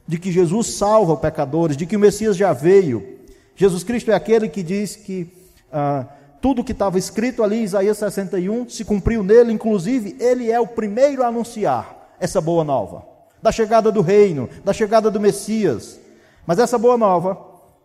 de 0.07 0.17
que 0.17 0.31
Jesus 0.31 0.67
salva 0.67 1.15
pecadores, 1.17 1.77
de 1.77 1.85
que 1.85 1.95
o 1.95 1.99
Messias 1.99 2.35
já 2.35 2.51
veio. 2.51 3.19
Jesus 3.55 3.83
Cristo 3.83 4.09
é 4.09 4.15
aquele 4.15 4.49
que 4.49 4.63
diz 4.63 4.95
que 4.95 5.31
ah, 5.71 6.05
tudo 6.41 6.63
que 6.63 6.71
estava 6.71 6.97
escrito 6.97 7.43
ali 7.43 7.63
Isaías 7.63 7.97
61 7.97 8.69
se 8.69 8.86
cumpriu 8.86 9.23
nele, 9.23 9.52
inclusive 9.52 10.15
ele 10.19 10.52
é 10.52 10.60
o 10.60 10.67
primeiro 10.67 11.23
a 11.23 11.28
anunciar 11.28 12.15
essa 12.19 12.39
boa 12.39 12.63
nova, 12.63 13.06
da 13.41 13.52
chegada 13.52 13.91
do 13.91 14.02
reino, 14.02 14.49
da 14.63 14.73
chegada 14.73 15.10
do 15.10 15.19
Messias. 15.19 15.99
Mas 16.45 16.60
essa 16.60 16.78
boa 16.78 16.97
nova, 16.97 17.38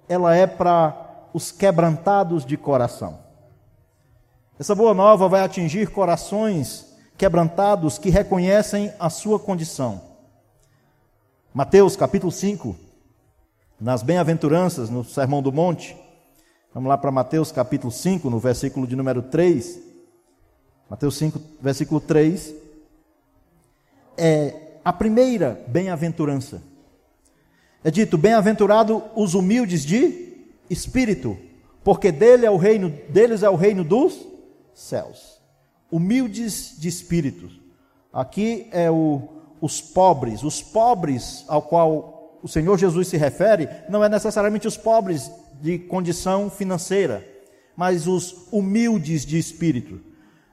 ela 0.09 0.35
é 0.35 0.47
para 0.47 1.29
os 1.33 1.51
quebrantados 1.51 2.45
de 2.45 2.57
coração. 2.57 3.19
Essa 4.59 4.75
boa 4.75 4.95
nova 4.95 5.29
vai 5.29 5.43
atingir 5.43 5.91
corações 5.91 6.95
quebrantados 7.19 7.99
que 7.99 8.11
reconhecem 8.11 8.93
a 8.99 9.11
sua 9.11 9.39
condição. 9.39 10.01
Mateus 11.53 11.97
capítulo 11.97 12.33
5, 12.33 12.77
nas 13.81 14.03
bem-aventuranças, 14.03 14.91
no 14.91 15.05
Sermão 15.05 15.43
do 15.43 15.53
Monte, 15.53 15.97
vamos 16.75 16.89
lá 16.89 16.99
para 16.99 17.13
Mateus 17.13 17.53
capítulo 17.53 17.93
5, 17.93 18.29
no 18.29 18.41
versículo 18.41 18.85
de 18.87 18.97
número 18.97 19.23
3. 19.23 19.81
Mateus 20.91 21.17
5, 21.17 21.41
versículo 21.61 22.01
3. 22.01 22.53
É 24.19 24.79
a 24.85 24.93
primeira 24.93 25.65
bem-aventurança. 25.69 26.61
É 27.85 27.91
dito: 27.91 28.19
Bem-aventurado 28.19 29.05
os 29.15 29.35
humildes 29.35 29.85
de 29.85 30.47
espírito, 30.69 31.39
porque 31.85 32.11
dele 32.11 32.45
é 32.45 32.51
o 32.51 32.57
reino, 32.57 32.91
deles 33.09 33.45
é 33.45 33.49
o 33.49 33.55
reino 33.57 33.85
dos 33.85 34.27
céus. 34.75 35.41
Humildes 35.91 36.75
de 36.77 36.89
espírito. 36.89 37.49
Aqui 38.13 38.69
é 38.73 38.91
o, 38.91 39.29
os 39.61 39.81
pobres, 39.81 40.43
os 40.43 40.61
pobres 40.61 41.45
ao 41.47 41.63
qual 41.63 42.14
o 42.45 42.49
Senhor 42.49 42.79
Jesus 42.79 43.09
se 43.09 43.17
refere, 43.17 43.71
não 43.89 44.05
é 44.05 44.09
necessariamente 44.09 44.69
os 44.69 44.77
pobres 44.77 45.33
de 45.63 45.79
condição 45.79 46.51
financeira, 46.51 47.27
mas 47.75 48.07
os 48.07 48.47
humildes 48.53 49.25
de 49.25 49.39
espírito. 49.39 49.99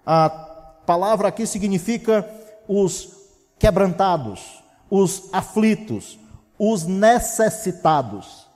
A 0.06 0.30
palavra 0.30 1.27
aqui 1.27 1.45
significa 1.45 2.25
os 2.65 3.13
quebrantados, 3.60 4.63
os 4.89 5.27
aflitos, 5.34 6.17
os 6.58 6.86
necessitados, 6.86 8.47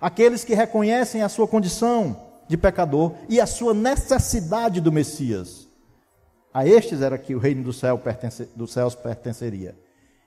aqueles 0.00 0.44
que 0.44 0.54
reconhecem 0.54 1.20
a 1.20 1.28
sua 1.28 1.48
condição 1.48 2.16
de 2.46 2.56
pecador 2.56 3.14
e 3.28 3.40
a 3.40 3.46
sua 3.46 3.74
necessidade 3.74 4.80
do 4.80 4.92
Messias. 4.92 5.66
A 6.52 6.64
estes 6.64 7.02
era 7.02 7.18
que 7.18 7.34
o 7.34 7.40
reino 7.40 7.64
do 7.64 7.72
céu 7.72 7.98
pertence, 7.98 8.48
dos 8.54 8.72
céus 8.72 8.94
pertenceria. 8.94 9.74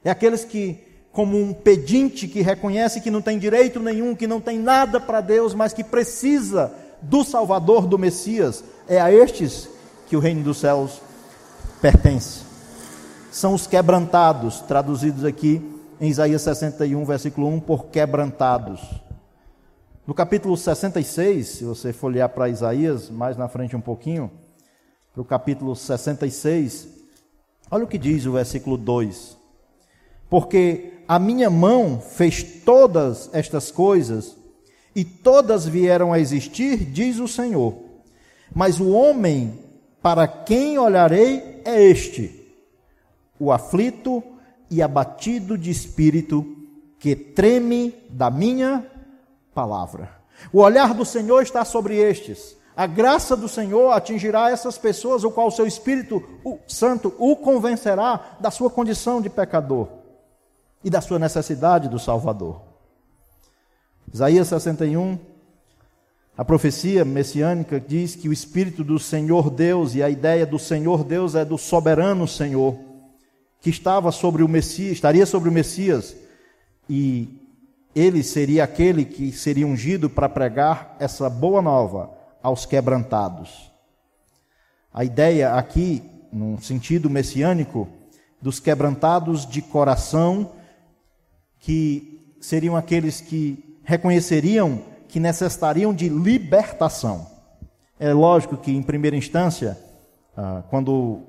É 0.03 0.09
aqueles 0.09 0.43
que, 0.43 0.83
como 1.17 1.35
um 1.35 1.51
pedinte 1.51 2.27
que 2.27 2.43
reconhece 2.43 3.01
que 3.01 3.09
não 3.09 3.23
tem 3.23 3.39
direito 3.39 3.79
nenhum, 3.79 4.13
que 4.13 4.27
não 4.27 4.39
tem 4.39 4.59
nada 4.59 4.99
para 4.99 5.19
Deus, 5.19 5.55
mas 5.55 5.73
que 5.73 5.83
precisa 5.83 6.71
do 7.01 7.23
Salvador, 7.23 7.87
do 7.87 7.97
Messias, 7.97 8.63
é 8.87 9.01
a 9.01 9.11
estes 9.11 9.67
que 10.05 10.15
o 10.15 10.19
reino 10.19 10.43
dos 10.43 10.59
céus 10.59 11.01
pertence. 11.81 12.41
São 13.31 13.55
os 13.55 13.65
quebrantados, 13.65 14.59
traduzidos 14.59 15.25
aqui 15.25 15.59
em 15.99 16.07
Isaías 16.07 16.43
61, 16.43 17.03
versículo 17.03 17.47
1, 17.47 17.61
por 17.61 17.85
quebrantados. 17.85 18.79
No 20.05 20.13
capítulo 20.13 20.55
66, 20.55 21.47
se 21.47 21.63
você 21.63 21.91
folhear 21.91 22.29
para 22.29 22.47
Isaías, 22.47 23.09
mais 23.09 23.35
na 23.35 23.47
frente 23.47 23.75
um 23.75 23.81
pouquinho, 23.81 24.29
para 25.11 25.21
o 25.23 25.25
capítulo 25.25 25.75
66, 25.75 26.89
olha 27.71 27.85
o 27.85 27.87
que 27.87 27.97
diz 27.97 28.27
o 28.27 28.33
versículo 28.33 28.77
2: 28.77 29.36
Porque 30.29 30.93
a 31.07 31.17
minha 31.17 31.49
mão 31.49 31.99
fez 31.99 32.43
todas 32.43 33.29
estas 33.33 33.71
coisas, 33.71 34.35
e 34.97 35.05
todas 35.05 35.67
vieram 35.67 36.11
a 36.11 36.19
existir, 36.19 36.77
diz 36.77 37.19
o 37.19 37.27
Senhor. 37.27 37.75
Mas 38.53 38.79
o 38.79 38.89
homem 38.89 39.59
para 40.01 40.27
quem 40.27 40.79
olharei 40.79 41.61
é 41.63 41.83
este, 41.83 42.51
o 43.39 43.51
aflito 43.51 44.23
e 44.71 44.81
abatido 44.81 45.55
de 45.55 45.69
espírito, 45.69 46.43
que 46.97 47.15
treme 47.15 47.93
da 48.09 48.31
minha 48.31 48.85
palavra. 49.53 50.09
O 50.51 50.61
olhar 50.61 50.95
do 50.95 51.05
Senhor 51.05 51.43
está 51.43 51.63
sobre 51.63 51.97
estes. 51.97 52.57
A 52.75 52.87
graça 52.87 53.35
do 53.35 53.47
Senhor 53.47 53.91
atingirá 53.91 54.49
essas 54.49 54.79
pessoas, 54.79 55.23
o 55.23 55.29
qual 55.29 55.47
o 55.47 55.51
seu 55.51 55.67
Espírito 55.67 56.23
o 56.43 56.57
Santo 56.67 57.13
o 57.19 57.35
convencerá 57.35 58.37
da 58.39 58.49
sua 58.49 58.69
condição 58.71 59.21
de 59.21 59.29
pecador 59.29 59.96
e 60.83 60.89
da 60.89 61.01
sua 61.01 61.19
necessidade 61.19 61.89
do 61.89 61.99
Salvador. 61.99 62.61
Isaías 64.13 64.47
61, 64.47 65.17
a 66.37 66.45
profecia 66.45 67.03
messiânica 67.03 67.79
diz 67.79 68.15
que 68.15 68.29
o 68.29 68.33
Espírito 68.33 68.83
do 68.83 68.99
Senhor 68.99 69.49
Deus, 69.49 69.95
e 69.95 70.03
a 70.03 70.09
ideia 70.09 70.45
do 70.45 70.59
Senhor 70.59 71.03
Deus 71.03 71.35
é 71.35 71.43
do 71.43 71.57
soberano 71.57 72.27
Senhor, 72.27 72.77
que 73.59 73.69
estava 73.69 74.11
sobre 74.11 74.43
o 74.43 74.47
Messias, 74.47 74.93
estaria 74.93 75.25
sobre 75.25 75.49
o 75.49 75.51
Messias, 75.51 76.15
e 76.89 77.41
ele 77.95 78.23
seria 78.23 78.63
aquele 78.63 79.03
que 79.03 79.31
seria 79.31 79.65
ungido 79.65 80.09
para 80.09 80.29
pregar 80.29 80.95
essa 80.99 81.29
boa 81.29 81.61
nova 81.61 82.11
aos 82.41 82.65
quebrantados. 82.65 83.71
A 84.93 85.03
ideia 85.03 85.53
aqui, 85.55 86.03
num 86.31 86.59
sentido 86.59 87.09
messiânico, 87.09 87.87
dos 88.41 88.59
quebrantados 88.59 89.45
de 89.45 89.61
coração, 89.61 90.51
que 91.67 92.33
seriam 92.39 92.77
aqueles 92.77 93.19
que 93.19 93.77
reconheceriam 93.83 94.81
que 95.09 95.19
necessitariam 95.19 95.93
de 95.93 96.07
libertação. 96.07 97.27
É 97.99 98.13
lógico 98.13 98.55
que, 98.55 98.71
em 98.71 98.81
primeira 98.81 99.17
instância, 99.17 99.77
ah, 100.37 100.63
quando 100.69 100.93
o 100.93 101.23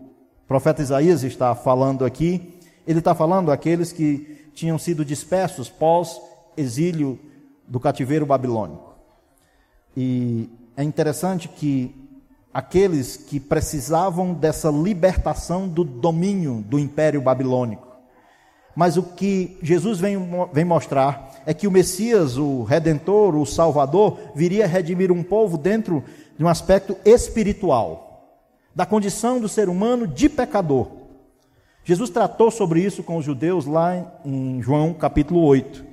profeta 0.47 0.81
Isaías 0.81 1.25
está 1.25 1.57
falando 1.57 2.05
aqui, 2.05 2.57
ele 2.87 3.01
está 3.01 3.17
falando 3.17 3.51
aqueles 3.51 3.91
que 3.91 4.49
tinham 4.55 4.79
sido 4.79 5.05
dispersos 5.05 5.69
pós 5.69 6.21
exílio 6.57 7.19
do 7.67 7.81
cativeiro 7.81 8.25
babilônico. 8.25 8.95
E 9.97 10.49
é 10.77 10.85
interessante 10.85 11.49
que 11.49 11.93
aqueles 12.55 13.17
que 13.17 13.41
precisavam 13.41 14.35
dessa 14.35 14.71
libertação 14.71 15.67
do 15.67 15.83
domínio 15.83 16.65
do 16.69 16.79
império 16.79 17.21
babilônico. 17.21 17.88
Mas 18.79 18.97
o 18.97 19.03
que 19.03 19.59
Jesus 19.61 19.99
vem, 19.99 20.17
vem 20.53 20.65
mostrar 20.65 21.33
é 21.45 21.53
que 21.53 21.67
o 21.67 21.71
Messias, 21.71 22.37
o 22.37 22.63
Redentor, 22.63 23.35
o 23.35 23.45
Salvador, 23.45 24.21
viria 24.37 24.69
redimir 24.69 25.11
um 25.11 25.21
povo 25.21 25.59
dentro 25.59 26.05
de 26.39 26.45
um 26.45 26.49
aspecto 26.49 26.97
espiritual, 27.05 28.39
da 28.73 28.87
condição 28.87 29.41
do 29.41 29.49
ser 29.49 29.69
humano 29.69 30.07
de 30.07 30.29
pecador. 30.29 30.87
Jesus 31.83 32.09
tratou 32.09 32.53
sobre 32.53 32.81
isso 32.81 33.03
com 33.03 33.17
os 33.17 33.25
judeus 33.25 33.67
lá 33.67 33.97
em 34.25 34.63
João 34.63 34.95
capítulo 34.95 35.43
8. 35.43 35.85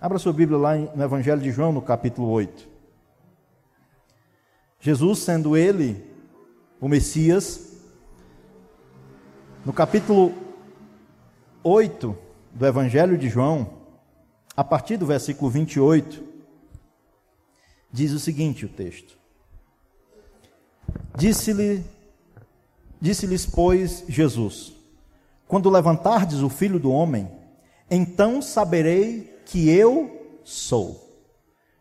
Abra 0.00 0.18
sua 0.18 0.32
Bíblia 0.32 0.58
lá 0.58 0.74
no 0.74 1.04
Evangelho 1.04 1.40
de 1.40 1.52
João, 1.52 1.70
no 1.70 1.80
capítulo 1.80 2.28
8. 2.30 2.68
Jesus, 4.80 5.20
sendo 5.20 5.56
ele 5.56 6.04
o 6.80 6.88
Messias, 6.88 7.76
no 9.64 9.72
capítulo 9.72 10.45
8 11.68 12.16
do 12.54 12.64
Evangelho 12.64 13.18
de 13.18 13.28
João, 13.28 13.68
a 14.56 14.62
partir 14.62 14.96
do 14.96 15.04
versículo 15.04 15.50
28, 15.50 16.22
diz 17.90 18.12
o 18.12 18.20
seguinte: 18.20 18.64
o 18.64 18.68
texto. 18.68 19.18
Disse-lhe, 21.16 21.84
disse-lhes, 23.00 23.44
pois, 23.46 24.04
Jesus: 24.06 24.74
Quando 25.48 25.68
levantardes 25.68 26.40
o 26.40 26.48
filho 26.48 26.78
do 26.78 26.92
homem, 26.92 27.28
então 27.90 28.40
saberei 28.40 29.36
que 29.44 29.68
eu 29.68 30.38
sou. 30.44 31.04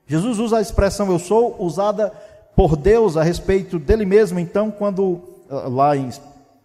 Jesus 0.08 0.40
usa 0.40 0.58
a 0.58 0.62
expressão 0.62 1.12
eu 1.12 1.20
sou, 1.20 1.62
usada 1.62 2.10
por 2.56 2.76
Deus 2.76 3.18
a 3.18 3.24
respeito 3.24 3.78
dele 3.78 4.06
mesmo, 4.06 4.40
então, 4.40 4.72
quando, 4.72 5.22
lá 5.48 5.96
em, 5.96 6.10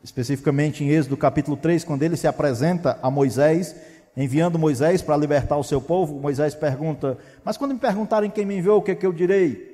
especificamente 0.03 0.83
em 0.83 0.89
Êxodo 0.89 1.17
capítulo 1.17 1.57
3, 1.57 1.85
quando 1.85 2.03
ele 2.03 2.17
se 2.17 2.27
apresenta 2.27 2.99
a 3.03 3.11
Moisés, 3.11 3.77
enviando 4.17 4.59
Moisés 4.59 5.03
para 5.03 5.17
libertar 5.17 5.57
o 5.57 5.65
seu 5.65 5.81
povo, 5.81 6.19
Moisés 6.19 6.55
pergunta: 6.55 7.19
Mas 7.45 7.57
quando 7.57 7.75
me 7.75 7.81
perguntarem 7.81 8.31
quem 8.31 8.47
me 8.47 8.59
enviou, 8.59 8.79
o 8.79 8.83
que 8.83 8.93
é 8.93 8.95
que 8.95 9.07
eu 9.07 9.13
direi? 9.13 9.71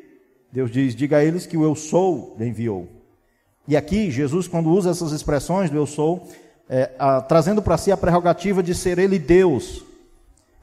Deus 0.53 0.71
diz: 0.71 0.95
Diga 0.95 1.19
a 1.19 1.25
eles 1.25 1.47
que 1.47 1.57
o 1.57 1.65
eu 1.65 1.75
sou 1.75 2.37
lhe 2.39 2.47
enviou. 2.47 2.89
E 3.69 3.77
aqui, 3.77 4.11
Jesus, 4.11 4.47
quando 4.47 4.71
usa 4.71 4.91
essas 4.91 5.13
expressões 5.13 5.71
do 5.71 5.77
eu 5.77 5.87
sou, 5.87 6.29
é, 6.69 6.91
a, 6.99 7.21
trazendo 7.21 7.61
para 7.61 7.77
si 7.77 7.91
a 7.91 7.97
prerrogativa 7.97 8.63
de 8.63 8.75
ser 8.75 8.99
ele 8.99 9.19
Deus, 9.19 9.85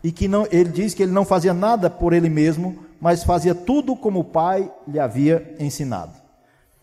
e 0.03 0.11
que 0.11 0.27
não, 0.27 0.47
ele 0.51 0.69
diz 0.69 0.93
que 0.93 1.03
ele 1.03 1.11
não 1.11 1.25
fazia 1.25 1.53
nada 1.53 1.89
por 1.89 2.13
ele 2.13 2.29
mesmo, 2.29 2.77
mas 2.99 3.23
fazia 3.23 3.53
tudo 3.53 3.95
como 3.95 4.19
o 4.19 4.23
Pai 4.23 4.71
lhe 4.87 4.99
havia 4.99 5.55
ensinado. 5.59 6.22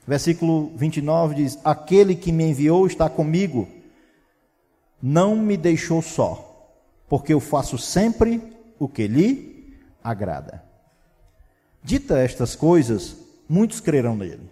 Versículo 0.06 0.72
29 0.76 1.34
diz: 1.34 1.58
Aquele 1.64 2.14
que 2.14 2.32
me 2.32 2.44
enviou 2.44 2.86
está 2.86 3.08
comigo, 3.08 3.68
não 5.02 5.36
me 5.36 5.56
deixou 5.56 6.02
só, 6.02 6.72
porque 7.08 7.32
eu 7.32 7.40
faço 7.40 7.78
sempre 7.78 8.42
o 8.78 8.88
que 8.88 9.06
lhe 9.06 9.76
agrada. 10.02 10.64
Dita 11.82 12.18
estas 12.18 12.54
coisas, 12.54 13.16
muitos 13.48 13.80
crerão 13.80 14.16
nele. 14.16 14.50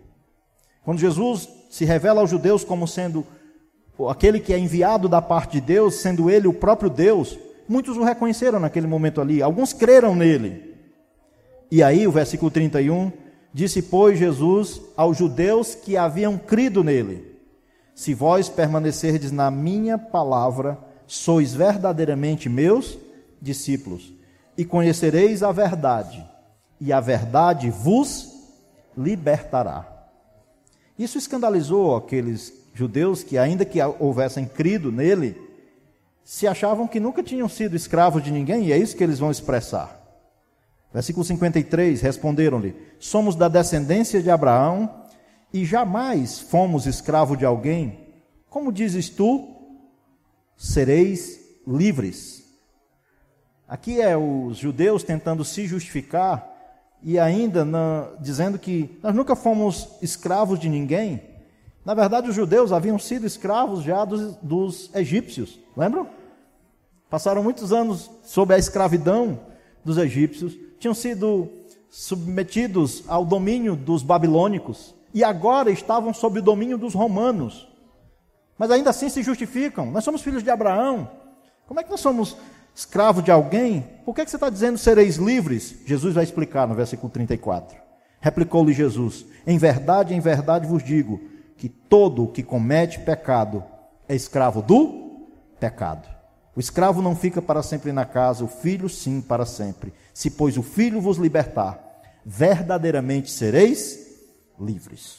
Quando 0.84 1.00
Jesus 1.00 1.48
se 1.70 1.84
revela 1.84 2.20
aos 2.20 2.30
judeus 2.30 2.64
como 2.64 2.88
sendo 2.88 3.26
aquele 4.08 4.40
que 4.40 4.54
é 4.54 4.58
enviado 4.58 5.08
da 5.08 5.20
parte 5.20 5.52
de 5.52 5.60
Deus, 5.60 5.96
sendo 5.96 6.30
ele 6.30 6.46
o 6.46 6.54
próprio 6.54 6.88
Deus, 6.88 7.38
muitos 7.68 7.96
o 7.96 8.04
reconheceram 8.04 8.60
naquele 8.60 8.86
momento 8.86 9.20
ali, 9.20 9.42
alguns 9.42 9.72
creram 9.72 10.14
nele. 10.14 10.74
E 11.70 11.82
aí, 11.82 12.06
o 12.06 12.12
versículo 12.12 12.50
31, 12.50 13.12
disse, 13.52 13.82
pois, 13.82 14.18
Jesus 14.18 14.80
aos 14.96 15.16
judeus 15.16 15.74
que 15.74 15.96
haviam 15.96 16.36
crido 16.38 16.84
nele: 16.84 17.36
Se 17.94 18.14
vós 18.14 18.48
permanecerdes 18.48 19.32
na 19.32 19.50
minha 19.50 19.98
palavra, 19.98 20.78
sois 21.06 21.54
verdadeiramente 21.54 22.48
meus 22.48 22.98
discípulos, 23.40 24.12
e 24.56 24.64
conhecereis 24.64 25.42
a 25.42 25.52
verdade, 25.52 26.24
e 26.80 26.92
a 26.92 27.00
verdade 27.00 27.70
vos 27.70 28.32
libertará. 28.96 29.86
Isso 30.98 31.16
escandalizou 31.16 31.96
aqueles 31.96 32.52
judeus 32.74 33.22
que, 33.22 33.38
ainda 33.38 33.64
que 33.64 33.78
houvessem 33.98 34.44
crido 34.44 34.92
nele, 34.92 35.36
se 36.24 36.46
achavam 36.46 36.86
que 36.86 37.00
nunca 37.00 37.22
tinham 37.22 37.48
sido 37.48 37.74
escravos 37.74 38.22
de 38.22 38.30
ninguém, 38.30 38.66
e 38.66 38.72
é 38.72 38.76
isso 38.76 38.96
que 38.96 39.02
eles 39.02 39.18
vão 39.18 39.30
expressar. 39.30 39.97
Versículo 40.92 41.24
53: 41.24 42.00
Responderam-lhe: 42.00 42.74
Somos 42.98 43.36
da 43.36 43.48
descendência 43.48 44.22
de 44.22 44.30
Abraão 44.30 45.04
e 45.52 45.64
jamais 45.64 46.40
fomos 46.40 46.86
escravo 46.86 47.36
de 47.36 47.44
alguém. 47.44 48.08
Como 48.48 48.72
dizes 48.72 49.08
tu, 49.08 49.56
sereis 50.56 51.40
livres. 51.66 52.44
Aqui 53.68 54.00
é 54.00 54.16
os 54.16 54.56
judeus 54.56 55.02
tentando 55.02 55.44
se 55.44 55.66
justificar 55.66 56.56
e 57.02 57.18
ainda 57.18 57.64
na, 57.64 58.08
dizendo 58.18 58.58
que 58.58 58.98
nós 59.02 59.14
nunca 59.14 59.36
fomos 59.36 59.90
escravos 60.00 60.58
de 60.58 60.68
ninguém. 60.68 61.22
Na 61.84 61.94
verdade, 61.94 62.28
os 62.28 62.34
judeus 62.34 62.72
haviam 62.72 62.98
sido 62.98 63.26
escravos 63.26 63.82
já 63.82 64.04
dos, 64.04 64.36
dos 64.36 64.90
egípcios, 64.94 65.58
lembram? 65.76 66.08
Passaram 67.08 67.42
muitos 67.42 67.72
anos 67.72 68.10
sob 68.24 68.52
a 68.52 68.58
escravidão 68.58 69.40
dos 69.84 69.96
egípcios, 69.96 70.54
tinham 70.78 70.94
sido 70.94 71.48
submetidos 71.90 73.04
ao 73.08 73.24
domínio 73.24 73.74
dos 73.74 74.02
babilônicos 74.02 74.94
e 75.12 75.24
agora 75.24 75.70
estavam 75.70 76.12
sob 76.12 76.38
o 76.38 76.42
domínio 76.42 76.78
dos 76.78 76.94
romanos. 76.94 77.68
Mas 78.56 78.70
ainda 78.70 78.90
assim 78.90 79.08
se 79.08 79.22
justificam. 79.22 79.86
Nós 79.90 80.04
somos 80.04 80.22
filhos 80.22 80.42
de 80.42 80.50
Abraão. 80.50 81.10
Como 81.66 81.80
é 81.80 81.84
que 81.84 81.90
nós 81.90 82.00
somos 82.00 82.36
escravos 82.74 83.24
de 83.24 83.30
alguém? 83.30 83.84
Por 84.04 84.14
que, 84.14 84.20
é 84.20 84.24
que 84.24 84.30
você 84.30 84.36
está 84.36 84.50
dizendo 84.50 84.78
sereis 84.78 85.16
livres? 85.16 85.76
Jesus 85.86 86.14
vai 86.14 86.24
explicar 86.24 86.66
no 86.66 86.74
versículo 86.74 87.10
34. 87.10 87.78
Replicou-lhe 88.20 88.72
Jesus: 88.72 89.24
Em 89.46 89.58
verdade, 89.58 90.14
em 90.14 90.20
verdade 90.20 90.66
vos 90.66 90.82
digo 90.82 91.20
que 91.56 91.68
todo 91.68 92.24
o 92.24 92.28
que 92.28 92.42
comete 92.42 93.00
pecado 93.00 93.64
é 94.08 94.14
escravo 94.14 94.62
do 94.62 95.26
pecado. 95.58 96.08
O 96.56 96.60
escravo 96.60 97.00
não 97.00 97.14
fica 97.14 97.40
para 97.40 97.62
sempre 97.62 97.92
na 97.92 98.04
casa, 98.04 98.44
o 98.44 98.48
filho 98.48 98.88
sim 98.88 99.20
para 99.20 99.46
sempre. 99.46 99.92
Se, 100.18 100.30
pois, 100.30 100.58
o 100.58 100.64
filho 100.64 101.00
vos 101.00 101.16
libertar, 101.16 101.78
verdadeiramente 102.26 103.30
sereis 103.30 104.18
livres. 104.60 105.18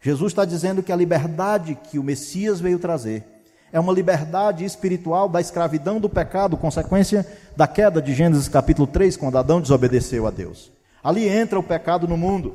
Jesus 0.00 0.32
está 0.32 0.44
dizendo 0.44 0.82
que 0.82 0.90
a 0.90 0.96
liberdade 0.96 1.76
que 1.76 1.96
o 1.96 2.02
Messias 2.02 2.58
veio 2.58 2.80
trazer 2.80 3.24
é 3.70 3.78
uma 3.78 3.92
liberdade 3.92 4.64
espiritual 4.64 5.28
da 5.28 5.40
escravidão 5.40 6.00
do 6.00 6.08
pecado, 6.08 6.56
consequência 6.56 7.24
da 7.56 7.68
queda 7.68 8.02
de 8.02 8.12
Gênesis 8.12 8.48
capítulo 8.48 8.88
3, 8.88 9.16
quando 9.16 9.38
Adão 9.38 9.60
desobedeceu 9.60 10.26
a 10.26 10.32
Deus. 10.32 10.72
Ali 11.00 11.28
entra 11.28 11.56
o 11.56 11.62
pecado 11.62 12.08
no 12.08 12.16
mundo. 12.16 12.52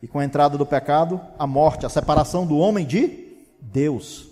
E 0.00 0.06
com 0.06 0.20
a 0.20 0.24
entrada 0.24 0.56
do 0.56 0.64
pecado, 0.64 1.20
a 1.36 1.48
morte, 1.48 1.84
a 1.84 1.88
separação 1.88 2.46
do 2.46 2.58
homem 2.58 2.86
de 2.86 3.26
Deus. 3.60 4.28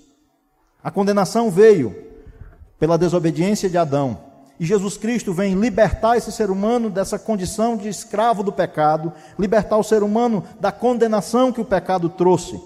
A 0.81 0.89
condenação 0.89 1.51
veio 1.51 1.97
pela 2.79 2.97
desobediência 2.97 3.69
de 3.69 3.77
Adão. 3.77 4.24
E 4.59 4.65
Jesus 4.65 4.97
Cristo 4.97 5.33
vem 5.33 5.55
libertar 5.55 6.17
esse 6.17 6.31
ser 6.31 6.51
humano 6.51 6.89
dessa 6.89 7.19
condição 7.19 7.77
de 7.77 7.89
escravo 7.89 8.43
do 8.43 8.53
pecado, 8.53 9.13
libertar 9.39 9.77
o 9.77 9.83
ser 9.83 10.03
humano 10.03 10.45
da 10.61 10.71
condenação 10.71 11.53
que 11.53 11.61
o 11.61 11.65
pecado 11.65 12.09
trouxe. 12.09 12.61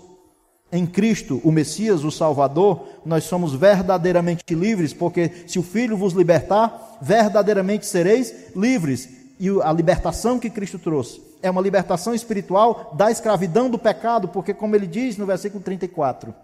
Em 0.71 0.87
Cristo, 0.87 1.41
o 1.43 1.51
Messias, 1.51 2.05
o 2.05 2.11
Salvador, 2.11 2.87
nós 3.07 3.25
somos 3.25 3.55
verdadeiramente 3.55 4.55
livres, 4.55 4.93
porque 4.93 5.45
se 5.47 5.59
o 5.59 5.63
Filho 5.63 5.97
vos 5.97 6.13
libertar, 6.13 6.99
verdadeiramente 7.01 7.87
sereis 7.87 8.55
livres. 8.55 9.09
E 9.41 9.49
a 9.63 9.73
libertação 9.73 10.39
que 10.39 10.51
Cristo 10.51 10.79
trouxe 10.79 11.23
é 11.43 11.51
uma 11.51 11.63
libertação 11.63 12.15
espiritual 12.15 12.93
da 12.95 13.11
escravidão 13.11 13.71
do 13.71 13.79
pecado, 13.79 14.29
porque, 14.29 14.53
como 14.53 14.75
ele 14.75 14.87
diz 14.87 15.17
no 15.17 15.25
versículo 15.25 15.63
34, 15.63 16.35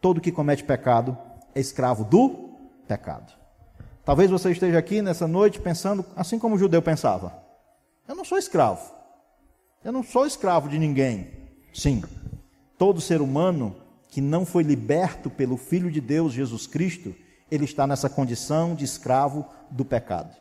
todo 0.00 0.20
que 0.20 0.32
comete 0.32 0.64
pecado 0.64 1.16
é 1.54 1.60
escravo 1.60 2.04
do 2.04 2.50
pecado. 2.88 3.43
Talvez 4.04 4.30
você 4.30 4.50
esteja 4.50 4.78
aqui 4.78 5.00
nessa 5.00 5.26
noite 5.26 5.60
pensando 5.60 6.04
assim 6.14 6.38
como 6.38 6.56
o 6.56 6.58
judeu 6.58 6.82
pensava: 6.82 7.32
eu 8.06 8.14
não 8.14 8.24
sou 8.24 8.38
escravo, 8.38 8.92
eu 9.84 9.92
não 9.92 10.02
sou 10.02 10.26
escravo 10.26 10.68
de 10.68 10.78
ninguém. 10.78 11.30
Sim, 11.72 12.02
todo 12.76 13.00
ser 13.00 13.20
humano 13.20 13.76
que 14.08 14.20
não 14.20 14.46
foi 14.46 14.62
liberto 14.62 15.28
pelo 15.28 15.56
Filho 15.56 15.90
de 15.90 16.00
Deus, 16.00 16.32
Jesus 16.32 16.66
Cristo, 16.66 17.14
ele 17.50 17.64
está 17.64 17.86
nessa 17.86 18.08
condição 18.08 18.74
de 18.74 18.84
escravo 18.84 19.44
do 19.70 19.84
pecado. 19.84 20.36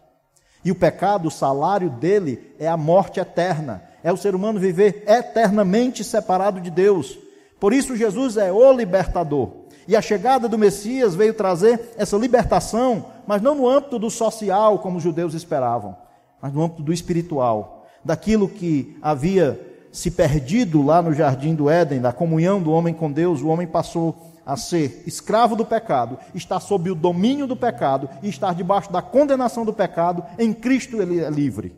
E 0.63 0.71
o 0.71 0.75
pecado, 0.75 1.27
o 1.27 1.31
salário 1.31 1.89
dele 1.89 2.53
é 2.59 2.67
a 2.67 2.77
morte 2.77 3.19
eterna. 3.19 3.83
É 4.03 4.11
o 4.11 4.17
ser 4.17 4.35
humano 4.35 4.59
viver 4.59 5.03
eternamente 5.07 6.03
separado 6.03 6.61
de 6.61 6.69
Deus. 6.69 7.17
Por 7.59 7.73
isso, 7.73 7.95
Jesus 7.95 8.37
é 8.37 8.51
o 8.51 8.71
libertador. 8.71 9.62
E 9.87 9.95
a 9.95 10.01
chegada 10.01 10.47
do 10.47 10.57
Messias 10.57 11.15
veio 11.15 11.33
trazer 11.33 11.93
essa 11.97 12.17
libertação, 12.17 13.05
mas 13.27 13.41
não 13.41 13.55
no 13.55 13.67
âmbito 13.67 13.99
do 13.99 14.09
social, 14.09 14.79
como 14.79 14.97
os 14.97 15.03
judeus 15.03 15.33
esperavam, 15.33 15.95
mas 16.41 16.53
no 16.53 16.63
âmbito 16.63 16.83
do 16.83 16.93
espiritual, 16.93 17.85
daquilo 18.03 18.47
que 18.47 18.97
havia 19.01 19.59
se 19.91 20.09
perdido 20.09 20.81
lá 20.81 21.01
no 21.01 21.13
jardim 21.13 21.53
do 21.53 21.69
Éden, 21.69 22.01
da 22.01 22.11
comunhão 22.11 22.61
do 22.61 22.71
homem 22.71 22.93
com 22.93 23.11
Deus, 23.11 23.41
o 23.41 23.47
homem 23.47 23.67
passou 23.67 24.33
a 24.45 24.57
ser 24.57 25.03
escravo 25.05 25.55
do 25.55 25.65
pecado, 25.65 26.17
estar 26.33 26.59
sob 26.59 26.89
o 26.89 26.95
domínio 26.95 27.47
do 27.47 27.55
pecado 27.55 28.09
e 28.21 28.29
estar 28.29 28.53
debaixo 28.53 28.91
da 28.91 29.01
condenação 29.01 29.63
do 29.63 29.73
pecado, 29.73 30.23
em 30.37 30.53
Cristo 30.53 31.01
ele 31.01 31.23
é 31.23 31.29
livre. 31.29 31.75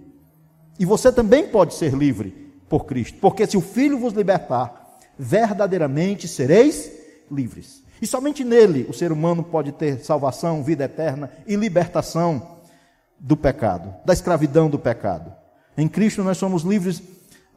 E 0.79 0.85
você 0.85 1.11
também 1.11 1.47
pode 1.47 1.73
ser 1.73 1.93
livre 1.93 2.31
por 2.67 2.85
Cristo, 2.85 3.17
porque 3.19 3.45
se 3.45 3.57
o 3.57 3.61
Filho 3.61 3.99
vos 3.99 4.13
libertar, 4.13 4.97
verdadeiramente 5.17 6.27
sereis 6.27 6.91
livres. 7.31 7.84
E 8.01 8.07
somente 8.07 8.43
nele 8.43 8.85
o 8.89 8.93
ser 8.93 9.11
humano 9.11 9.43
pode 9.43 9.71
ter 9.71 9.99
salvação, 9.99 10.63
vida 10.63 10.83
eterna 10.85 11.29
e 11.47 11.55
libertação 11.55 12.55
do 13.19 13.37
pecado, 13.37 13.93
da 14.05 14.13
escravidão 14.13 14.69
do 14.69 14.77
pecado. 14.77 15.33
Em 15.77 15.87
Cristo 15.87 16.23
nós 16.23 16.37
somos 16.37 16.63
livres 16.63 17.01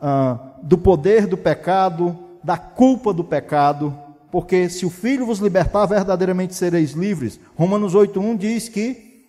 ah, 0.01 0.55
do 0.63 0.79
poder 0.79 1.27
do 1.27 1.37
pecado, 1.37 2.17
da 2.43 2.57
culpa 2.57 3.13
do 3.13 3.25
pecado, 3.25 3.97
porque 4.31 4.69
se 4.69 4.87
o 4.87 4.91
Filho 4.91 5.27
vos 5.27 5.39
libertar, 5.39 5.87
verdadeiramente 5.87 6.55
sereis 6.55 6.93
livres. 6.93 7.41
Romanos 7.57 7.95
8,1 7.95 8.37
diz 8.37 8.69
que 8.69 9.27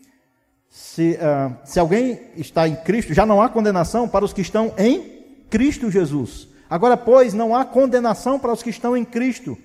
se, 0.70 1.14
uh, 1.14 1.56
se 1.64 1.80
alguém 1.80 2.20
está 2.38 2.68
em 2.68 2.76
Cristo, 2.76 3.14
já 3.14 3.26
não 3.26 3.42
há 3.42 3.50
condenação 3.50 4.08
para 4.08 4.24
os 4.24 4.34
que 4.34 4.42
estão 4.42 4.72
em 4.78 5.24
Cristo 5.50 5.90
Jesus. 5.90 6.48
Agora, 6.70 6.96
pois, 6.96 7.34
não 7.34 7.56
há 7.56 7.66
condenação 7.66 8.38
para 8.38 8.54
os 8.54 8.62
que 8.62 8.70
estão 8.70 8.96
em 8.96 9.04
Cristo. 9.04 9.58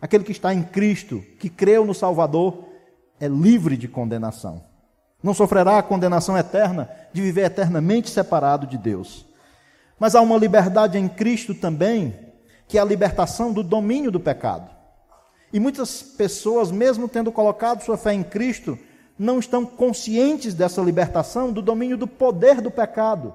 Aquele 0.00 0.24
que 0.24 0.32
está 0.32 0.54
em 0.54 0.62
Cristo, 0.62 1.22
que 1.38 1.50
creu 1.50 1.84
no 1.84 1.94
Salvador, 1.94 2.64
é 3.20 3.28
livre 3.28 3.76
de 3.76 3.86
condenação. 3.86 4.62
Não 5.22 5.34
sofrerá 5.34 5.78
a 5.78 5.82
condenação 5.82 6.36
eterna 6.36 6.88
de 7.12 7.20
viver 7.20 7.42
eternamente 7.42 8.08
separado 8.08 8.66
de 8.66 8.78
Deus. 8.78 9.26
Mas 9.98 10.14
há 10.14 10.22
uma 10.22 10.38
liberdade 10.38 10.96
em 10.96 11.06
Cristo 11.06 11.54
também, 11.54 12.14
que 12.66 12.78
é 12.78 12.80
a 12.80 12.84
libertação 12.84 13.52
do 13.52 13.62
domínio 13.62 14.10
do 14.10 14.18
pecado. 14.18 14.70
E 15.52 15.60
muitas 15.60 16.02
pessoas, 16.02 16.70
mesmo 16.70 17.08
tendo 17.08 17.30
colocado 17.30 17.82
sua 17.82 17.98
fé 17.98 18.14
em 18.14 18.22
Cristo, 18.22 18.78
não 19.18 19.38
estão 19.38 19.66
conscientes 19.66 20.54
dessa 20.54 20.80
libertação 20.80 21.52
do 21.52 21.60
domínio 21.60 21.98
do 21.98 22.06
poder 22.06 22.62
do 22.62 22.70
pecado. 22.70 23.34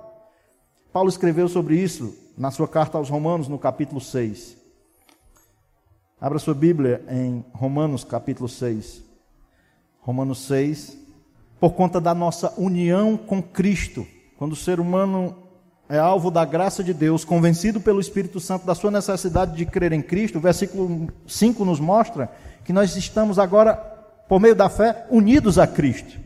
Paulo 0.91 1.09
escreveu 1.09 1.47
sobre 1.47 1.75
isso 1.75 2.17
na 2.35 2.49
sua 2.49 2.67
carta 2.67 2.97
aos 2.97 3.09
Romanos, 3.09 3.47
no 3.47 3.59
capítulo 3.59 4.01
6. 4.01 4.64
Abra 6.19 6.39
sua 6.39 6.53
Bíblia 6.53 7.03
em 7.09 7.43
Romanos, 7.51 8.05
capítulo 8.05 8.47
6. 8.47 9.03
Romanos 9.99 10.47
6, 10.47 10.97
por 11.59 11.73
conta 11.73 11.99
da 11.99 12.13
nossa 12.15 12.53
união 12.57 13.17
com 13.17 13.43
Cristo. 13.43 14.07
Quando 14.37 14.53
o 14.53 14.55
ser 14.55 14.79
humano 14.79 15.35
é 15.89 15.99
alvo 15.99 16.31
da 16.31 16.45
graça 16.45 16.81
de 16.81 16.93
Deus, 16.93 17.25
convencido 17.25 17.81
pelo 17.81 17.99
Espírito 17.99 18.39
Santo 18.39 18.65
da 18.65 18.73
sua 18.73 18.89
necessidade 18.91 19.57
de 19.57 19.65
crer 19.65 19.91
em 19.91 20.01
Cristo, 20.01 20.37
o 20.37 20.41
versículo 20.41 21.09
5 21.27 21.65
nos 21.65 21.81
mostra 21.81 22.31
que 22.63 22.71
nós 22.71 22.95
estamos 22.95 23.37
agora, 23.37 23.75
por 24.29 24.39
meio 24.39 24.55
da 24.55 24.69
fé, 24.69 25.05
unidos 25.11 25.59
a 25.59 25.67
Cristo. 25.67 26.17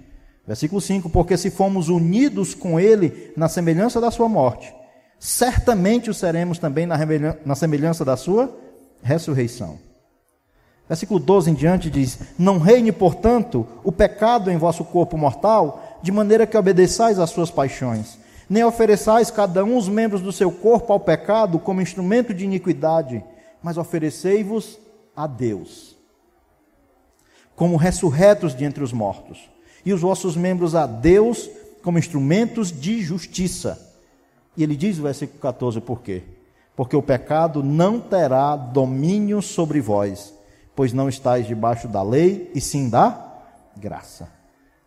Versículo 0.46 0.80
5: 0.80 1.10
Porque 1.10 1.36
se 1.36 1.50
fomos 1.50 1.90
unidos 1.90 2.54
com 2.54 2.80
Ele 2.80 3.34
na 3.36 3.50
semelhança 3.50 4.00
da 4.00 4.12
Sua 4.12 4.30
morte, 4.30 4.72
certamente 5.18 6.12
o 6.12 6.14
seremos 6.14 6.60
também 6.60 6.86
na 6.86 7.56
semelhança 7.56 8.06
da 8.06 8.16
Sua 8.16 8.69
ressurreição. 9.02 9.78
Versículo 10.88 11.20
12 11.20 11.52
em 11.52 11.54
diante 11.54 11.90
diz: 11.90 12.20
Não 12.38 12.58
reine, 12.58 12.92
portanto, 12.92 13.68
o 13.84 13.92
pecado 13.92 14.50
em 14.50 14.58
vosso 14.58 14.84
corpo 14.84 15.18
mortal, 15.18 16.00
de 16.02 16.12
maneira 16.12 16.48
que 16.48 16.58
obedeçais 16.58 17.20
às 17.20 17.30
suas 17.30 17.52
paixões 17.52 18.18
nem 18.50 18.64
ofereçais 18.64 19.30
cada 19.30 19.64
um 19.64 19.78
os 19.78 19.88
membros 19.88 20.22
do 20.22 20.32
seu 20.32 20.52
corpo 20.52 20.92
ao 20.92 21.00
pecado 21.00 21.60
como 21.60 21.82
instrumento 21.82 22.34
de 22.34 22.44
iniquidade, 22.44 23.24
mas 23.62 23.78
oferecei-vos 23.78 24.80
a 25.16 25.28
Deus, 25.28 25.96
como 27.56 27.78
ressurretos 27.78 28.56
de 28.56 28.66
entre 28.66 28.84
os 28.84 28.92
mortos, 28.92 29.50
e 29.86 29.94
os 29.94 30.02
vossos 30.02 30.36
membros 30.36 30.74
a 30.74 30.88
Deus 30.88 31.48
como 31.84 32.00
instrumentos 32.00 32.72
de 32.72 33.02
justiça. 33.02 33.80
E 34.58 34.64
ele 34.64 34.76
diz 34.76 34.98
no 34.98 35.04
versículo 35.04 35.40
14 35.40 35.80
por 35.80 36.02
quê? 36.02 36.24
Porque 36.80 36.96
o 36.96 37.02
pecado 37.02 37.62
não 37.62 38.00
terá 38.00 38.56
domínio 38.56 39.42
sobre 39.42 39.82
vós, 39.82 40.34
pois 40.74 40.94
não 40.94 41.10
estáis 41.10 41.46
debaixo 41.46 41.90
da 41.90 42.02
lei, 42.02 42.50
e 42.56 42.62
sim 42.62 42.88
da 42.90 43.34
graça. 43.76 44.32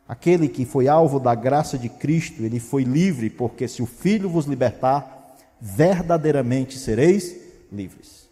Aquele 0.09 0.48
que 0.48 0.64
foi 0.64 0.88
alvo 0.88 1.20
da 1.20 1.35
graça 1.35 1.76
de 1.76 1.90
Cristo, 1.90 2.44
ele 2.44 2.59
foi 2.59 2.85
livre, 2.85 3.28
porque 3.28 3.68
se 3.68 3.83
o 3.83 3.87
Filho 3.87 4.31
vos 4.31 4.46
libertar, 4.46 5.37
verdadeiramente 5.61 6.78
sereis 6.78 7.37
livres. 7.70 8.26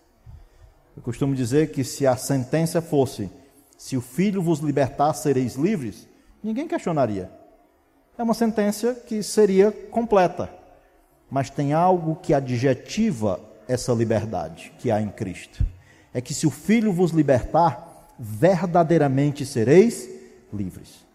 Eu 0.96 1.02
costumo 1.02 1.34
dizer 1.34 1.70
que 1.70 1.84
se 1.84 2.06
a 2.06 2.16
sentença 2.16 2.80
fosse: 2.80 3.30
se 3.76 3.94
o 3.94 4.00
Filho 4.00 4.40
vos 4.40 4.60
libertar, 4.60 5.12
sereis 5.12 5.56
livres, 5.56 6.08
ninguém 6.42 6.66
questionaria. 6.66 7.30
É 8.16 8.22
uma 8.22 8.32
sentença 8.32 8.94
que 8.94 9.22
seria 9.22 9.70
completa, 9.70 10.48
mas 11.30 11.50
tem 11.50 11.74
algo 11.74 12.16
que 12.16 12.32
adjetiva 12.32 13.49
essa 13.70 13.92
liberdade 13.92 14.72
que 14.78 14.90
há 14.90 15.00
em 15.00 15.08
Cristo. 15.08 15.64
É 16.12 16.20
que 16.20 16.34
se 16.34 16.44
o 16.44 16.50
Filho 16.50 16.92
vos 16.92 17.12
libertar, 17.12 18.08
verdadeiramente 18.18 19.46
sereis 19.46 20.08
livres. 20.52 21.06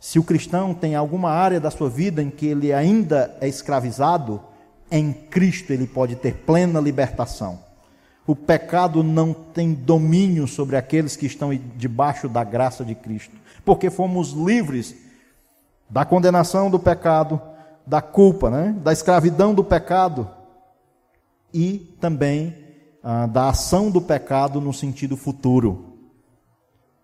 Se 0.00 0.18
o 0.18 0.24
cristão 0.24 0.74
tem 0.74 0.96
alguma 0.96 1.30
área 1.30 1.60
da 1.60 1.70
sua 1.70 1.88
vida 1.88 2.20
em 2.20 2.30
que 2.30 2.46
ele 2.46 2.72
ainda 2.72 3.36
é 3.40 3.46
escravizado, 3.46 4.42
em 4.90 5.12
Cristo 5.12 5.72
ele 5.72 5.86
pode 5.86 6.16
ter 6.16 6.34
plena 6.34 6.80
libertação. 6.80 7.60
O 8.26 8.34
pecado 8.34 9.04
não 9.04 9.32
tem 9.32 9.72
domínio 9.72 10.48
sobre 10.48 10.76
aqueles 10.76 11.14
que 11.14 11.26
estão 11.26 11.54
debaixo 11.76 12.28
da 12.28 12.42
graça 12.42 12.84
de 12.84 12.94
Cristo, 12.96 13.36
porque 13.64 13.88
fomos 13.88 14.32
livres 14.32 14.96
da 15.88 16.04
condenação 16.04 16.68
do 16.68 16.78
pecado, 16.78 17.40
da 17.86 18.02
culpa, 18.02 18.50
né? 18.50 18.74
da 18.82 18.92
escravidão 18.92 19.54
do 19.54 19.62
pecado 19.62 20.28
e 21.54 21.96
também 22.00 22.56
ah, 23.00 23.26
da 23.26 23.48
ação 23.48 23.90
do 23.90 24.00
pecado 24.00 24.60
no 24.60 24.72
sentido 24.72 25.16
futuro. 25.16 25.94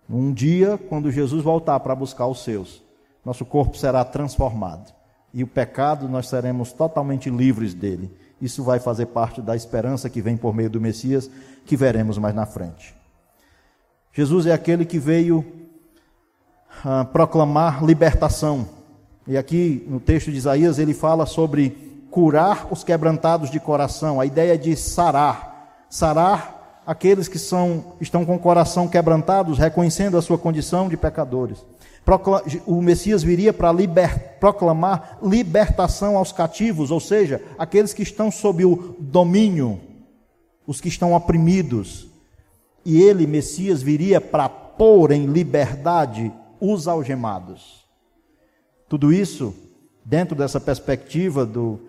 Um 0.09 0.33
dia, 0.33 0.77
quando 0.77 1.09
Jesus 1.09 1.41
voltar 1.41 1.79
para 1.79 1.95
buscar 1.95 2.27
os 2.27 2.43
seus, 2.43 2.83
nosso 3.23 3.45
corpo 3.45 3.77
será 3.77 4.03
transformado. 4.03 4.93
E 5.33 5.41
o 5.41 5.47
pecado 5.47 6.09
nós 6.09 6.27
seremos 6.27 6.73
totalmente 6.73 7.29
livres 7.29 7.73
dele. 7.73 8.11
Isso 8.41 8.61
vai 8.61 8.79
fazer 8.79 9.05
parte 9.05 9.41
da 9.41 9.55
esperança 9.55 10.09
que 10.09 10.21
vem 10.21 10.35
por 10.35 10.53
meio 10.53 10.69
do 10.69 10.81
Messias, 10.81 11.31
que 11.65 11.77
veremos 11.77 12.17
mais 12.17 12.35
na 12.35 12.45
frente. 12.45 12.93
Jesus 14.11 14.45
é 14.45 14.51
aquele 14.51 14.83
que 14.83 14.99
veio 14.99 15.45
ah, 16.83 17.05
proclamar 17.05 17.85
libertação. 17.85 18.67
E 19.25 19.37
aqui 19.37 19.85
no 19.87 19.99
texto 19.99 20.29
de 20.29 20.37
Isaías 20.37 20.77
ele 20.77 20.93
fala 20.93 21.25
sobre 21.25 21.90
curar 22.11 22.67
os 22.69 22.83
quebrantados 22.83 23.49
de 23.49 23.59
coração. 23.59 24.19
A 24.19 24.25
ideia 24.25 24.55
de 24.57 24.75
sarar. 24.75 25.85
Sarar 25.89 26.81
aqueles 26.85 27.27
que 27.27 27.39
são, 27.39 27.93
estão 27.99 28.23
com 28.23 28.35
o 28.35 28.39
coração 28.39 28.87
quebrantados, 28.87 29.57
reconhecendo 29.57 30.17
a 30.17 30.21
sua 30.21 30.37
condição 30.37 30.87
de 30.87 30.95
pecadores 30.97 31.65
o 32.65 32.81
Messias 32.81 33.23
viria 33.23 33.53
para 33.53 33.71
liber, 33.71 34.37
proclamar 34.39 35.19
libertação 35.21 36.17
aos 36.17 36.31
cativos, 36.31 36.89
ou 36.89 36.99
seja, 36.99 37.41
aqueles 37.57 37.93
que 37.93 38.01
estão 38.01 38.31
sob 38.31 38.65
o 38.65 38.95
domínio, 38.99 39.79
os 40.65 40.81
que 40.81 40.87
estão 40.87 41.13
oprimidos. 41.13 42.07
E 42.83 43.01
ele, 43.01 43.27
Messias, 43.27 43.81
viria 43.81 44.19
para 44.19 44.49
pôr 44.49 45.11
em 45.11 45.27
liberdade 45.27 46.31
os 46.59 46.87
algemados. 46.87 47.85
Tudo 48.89 49.13
isso 49.13 49.53
dentro 50.03 50.35
dessa 50.35 50.59
perspectiva 50.59 51.45
do 51.45 51.79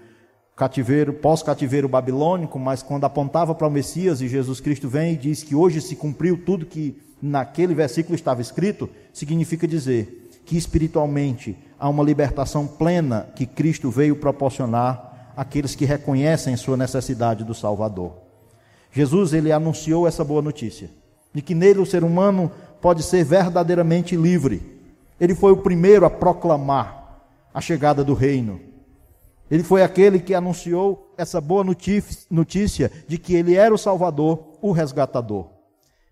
cativeiro, 0.57 1.13
pós-cativeiro 1.13 1.89
babilônico, 1.89 2.59
mas 2.59 2.83
quando 2.83 3.05
apontava 3.05 3.55
para 3.55 3.67
o 3.67 3.71
Messias 3.71 4.21
e 4.21 4.29
Jesus 4.29 4.61
Cristo 4.61 4.89
vem 4.89 5.15
e 5.15 5.17
diz 5.17 5.43
que 5.43 5.55
hoje 5.55 5.81
se 5.81 5.97
cumpriu 5.97 6.37
tudo 6.45 6.67
que 6.67 7.01
naquele 7.21 7.75
versículo 7.75 8.15
estava 8.15 8.41
escrito, 8.41 8.89
significa 9.13 9.67
dizer 9.67 10.31
que 10.45 10.57
espiritualmente 10.57 11.57
há 11.79 11.89
uma 11.89 12.03
libertação 12.03 12.67
plena 12.67 13.29
que 13.35 13.47
Cristo 13.47 13.91
veio 13.91 14.17
proporcionar 14.17 15.33
àqueles 15.37 15.75
que 15.75 15.85
reconhecem 15.85 16.57
sua 16.57 16.77
necessidade 16.77 17.45
do 17.45 17.55
Salvador. 17.55 18.13
Jesus 18.93 19.33
ele 19.33 19.51
anunciou 19.51 20.07
essa 20.07 20.23
boa 20.23 20.43
notícia, 20.43 20.91
de 21.33 21.41
que 21.41 21.55
nele 21.55 21.81
o 21.81 21.87
ser 21.87 22.05
humano 22.05 22.51
pode 22.81 23.03
ser 23.03 23.25
verdadeiramente 23.25 24.17
livre. 24.17 24.61
Ele 25.19 25.35
foi 25.35 25.53
o 25.53 25.57
primeiro 25.57 26.05
a 26.05 26.11
proclamar 26.11 27.23
a 27.55 27.61
chegada 27.61 28.05
do 28.05 28.13
reino. 28.13 28.61
Ele 29.53 29.63
foi 29.63 29.83
aquele 29.83 30.19
que 30.19 30.33
anunciou 30.33 31.13
essa 31.15 31.39
boa 31.39 31.63
notícia 31.63 32.91
de 33.07 33.19
que 33.19 33.35
ele 33.35 33.55
era 33.55 33.75
o 33.75 33.77
Salvador, 33.77 34.57
o 34.63 34.73
resgatador. 34.73 35.51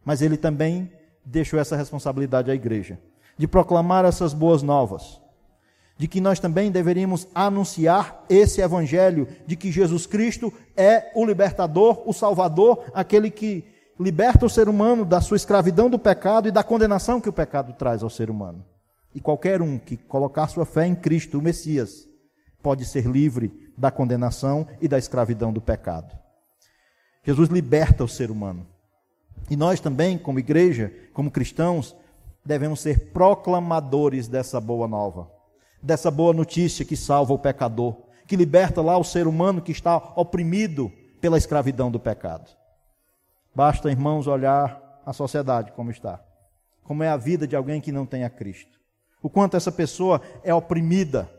Mas 0.05 0.21
ele 0.21 0.37
também 0.37 0.93
deixou 1.25 1.59
essa 1.59 1.75
responsabilidade 1.75 2.51
à 2.51 2.55
igreja, 2.55 3.01
de 3.39 3.49
proclamar 3.49 4.05
essas 4.05 4.35
boas 4.35 4.63
novas, 4.63 5.23
de 5.97 6.07
que 6.07 6.21
nós 6.21 6.39
também 6.39 6.71
deveríamos 6.71 7.27
anunciar 7.35 8.27
esse 8.29 8.61
evangelho 8.61 9.27
de 9.47 9.57
que 9.57 9.73
Jesus 9.73 10.05
Cristo 10.05 10.53
é 10.77 11.11
o 11.15 11.25
libertador, 11.25 12.03
o 12.07 12.13
salvador, 12.13 12.91
aquele 12.93 13.31
que 13.31 13.65
liberta 13.99 14.45
o 14.45 14.51
ser 14.51 14.69
humano 14.69 15.03
da 15.03 15.23
sua 15.23 15.39
escravidão 15.39 15.89
do 15.89 15.99
pecado 15.99 16.47
e 16.47 16.53
da 16.53 16.63
condenação 16.63 17.19
que 17.19 17.31
o 17.31 17.33
pecado 17.33 17.73
traz 17.73 18.03
ao 18.03 18.11
ser 18.11 18.29
humano. 18.29 18.63
E 19.15 19.21
qualquer 19.21 19.63
um 19.63 19.79
que 19.79 19.97
colocar 19.97 20.47
sua 20.49 20.67
fé 20.67 20.87
em 20.87 20.95
Cristo, 20.95 21.39
o 21.39 21.43
Messias, 21.43 22.10
pode 22.63 22.85
ser 22.85 23.07
livre 23.07 23.71
da 23.77 23.91
condenação 23.91 24.67
e 24.81 24.89
da 24.89 24.99
escravidão 24.99 25.53
do 25.53 25.61
pecado. 25.61 26.17
Jesus 27.25 27.49
liberta 27.49 28.05
o 28.05 28.09
ser 28.09 28.31
humano. 28.31 28.67
E 29.49 29.57
nós 29.57 29.81
também, 29.81 30.17
como 30.17 30.39
igreja, 30.39 30.93
como 31.13 31.31
cristãos, 31.31 31.97
devemos 32.45 32.81
ser 32.81 33.11
proclamadores 33.13 34.29
dessa 34.29 34.61
boa 34.61 34.87
nova, 34.87 35.31
dessa 35.83 36.11
boa 36.11 36.33
notícia 36.33 36.85
que 36.85 36.97
salva 36.97 37.33
o 37.33 37.39
pecador, 37.39 37.97
que 38.27 38.37
liberta 38.37 38.81
lá 38.81 38.97
o 38.97 39.05
ser 39.05 39.27
humano 39.27 39.61
que 39.61 39.73
está 39.73 39.97
oprimido 40.17 40.91
pela 41.21 41.39
escravidão 41.39 41.91
do 41.91 41.99
pecado. 41.99 42.51
Basta, 43.55 43.91
irmãos, 43.91 44.27
olhar 44.27 45.03
a 45.05 45.13
sociedade 45.13 45.73
como 45.73 45.91
está, 45.91 46.23
como 46.85 47.03
é 47.03 47.09
a 47.09 47.17
vida 47.17 47.47
de 47.47 47.57
alguém 47.57 47.81
que 47.81 47.93
não 47.93 48.07
tem 48.07 48.25
a 48.25 48.31
Cristo, 48.31 48.79
o 49.23 49.29
quanto 49.29 49.57
essa 49.57 49.73
pessoa 49.73 50.23
é 50.43 50.55
oprimida, 50.55 51.31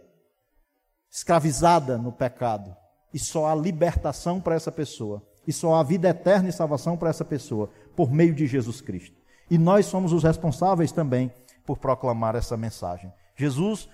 escravizada 1.11 1.97
no 1.97 2.11
pecado, 2.11 2.73
e 3.13 3.19
só 3.19 3.47
há 3.47 3.53
libertação 3.53 4.39
para 4.39 4.55
essa 4.55 4.71
pessoa, 4.71 5.21
e 5.45 5.51
só 5.51 5.75
há 5.75 5.83
vida 5.83 6.07
eterna 6.07 6.47
e 6.47 6.53
salvação 6.53 6.95
para 6.95 7.09
essa 7.09 7.25
pessoa 7.25 7.69
por 7.95 8.09
meio 8.09 8.33
de 8.33 8.47
Jesus 8.47 8.79
Cristo. 8.79 9.19
E 9.49 9.57
nós 9.57 9.85
somos 9.85 10.13
os 10.13 10.23
responsáveis 10.23 10.93
também 10.93 11.29
por 11.65 11.77
proclamar 11.77 12.35
essa 12.35 12.55
mensagem. 12.55 13.11
Jesus, 13.35 13.89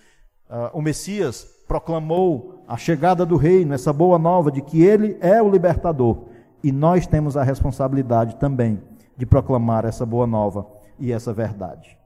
uh, 0.49 0.70
o 0.72 0.82
Messias, 0.82 1.47
proclamou 1.68 2.63
a 2.68 2.78
chegada 2.78 3.26
do 3.26 3.36
reino, 3.36 3.74
essa 3.74 3.91
boa 3.91 4.20
nova 4.20 4.51
de 4.51 4.61
que 4.61 4.84
ele 4.84 5.18
é 5.20 5.41
o 5.41 5.49
libertador. 5.49 6.26
E 6.63 6.72
nós 6.72 7.07
temos 7.07 7.36
a 7.36 7.43
responsabilidade 7.43 8.36
também 8.36 8.82
de 9.15 9.26
proclamar 9.26 9.86
essa 9.86 10.05
boa 10.05 10.28
nova 10.28 10.68
e 10.99 11.11
essa 11.11 11.34
verdade. 11.34 11.97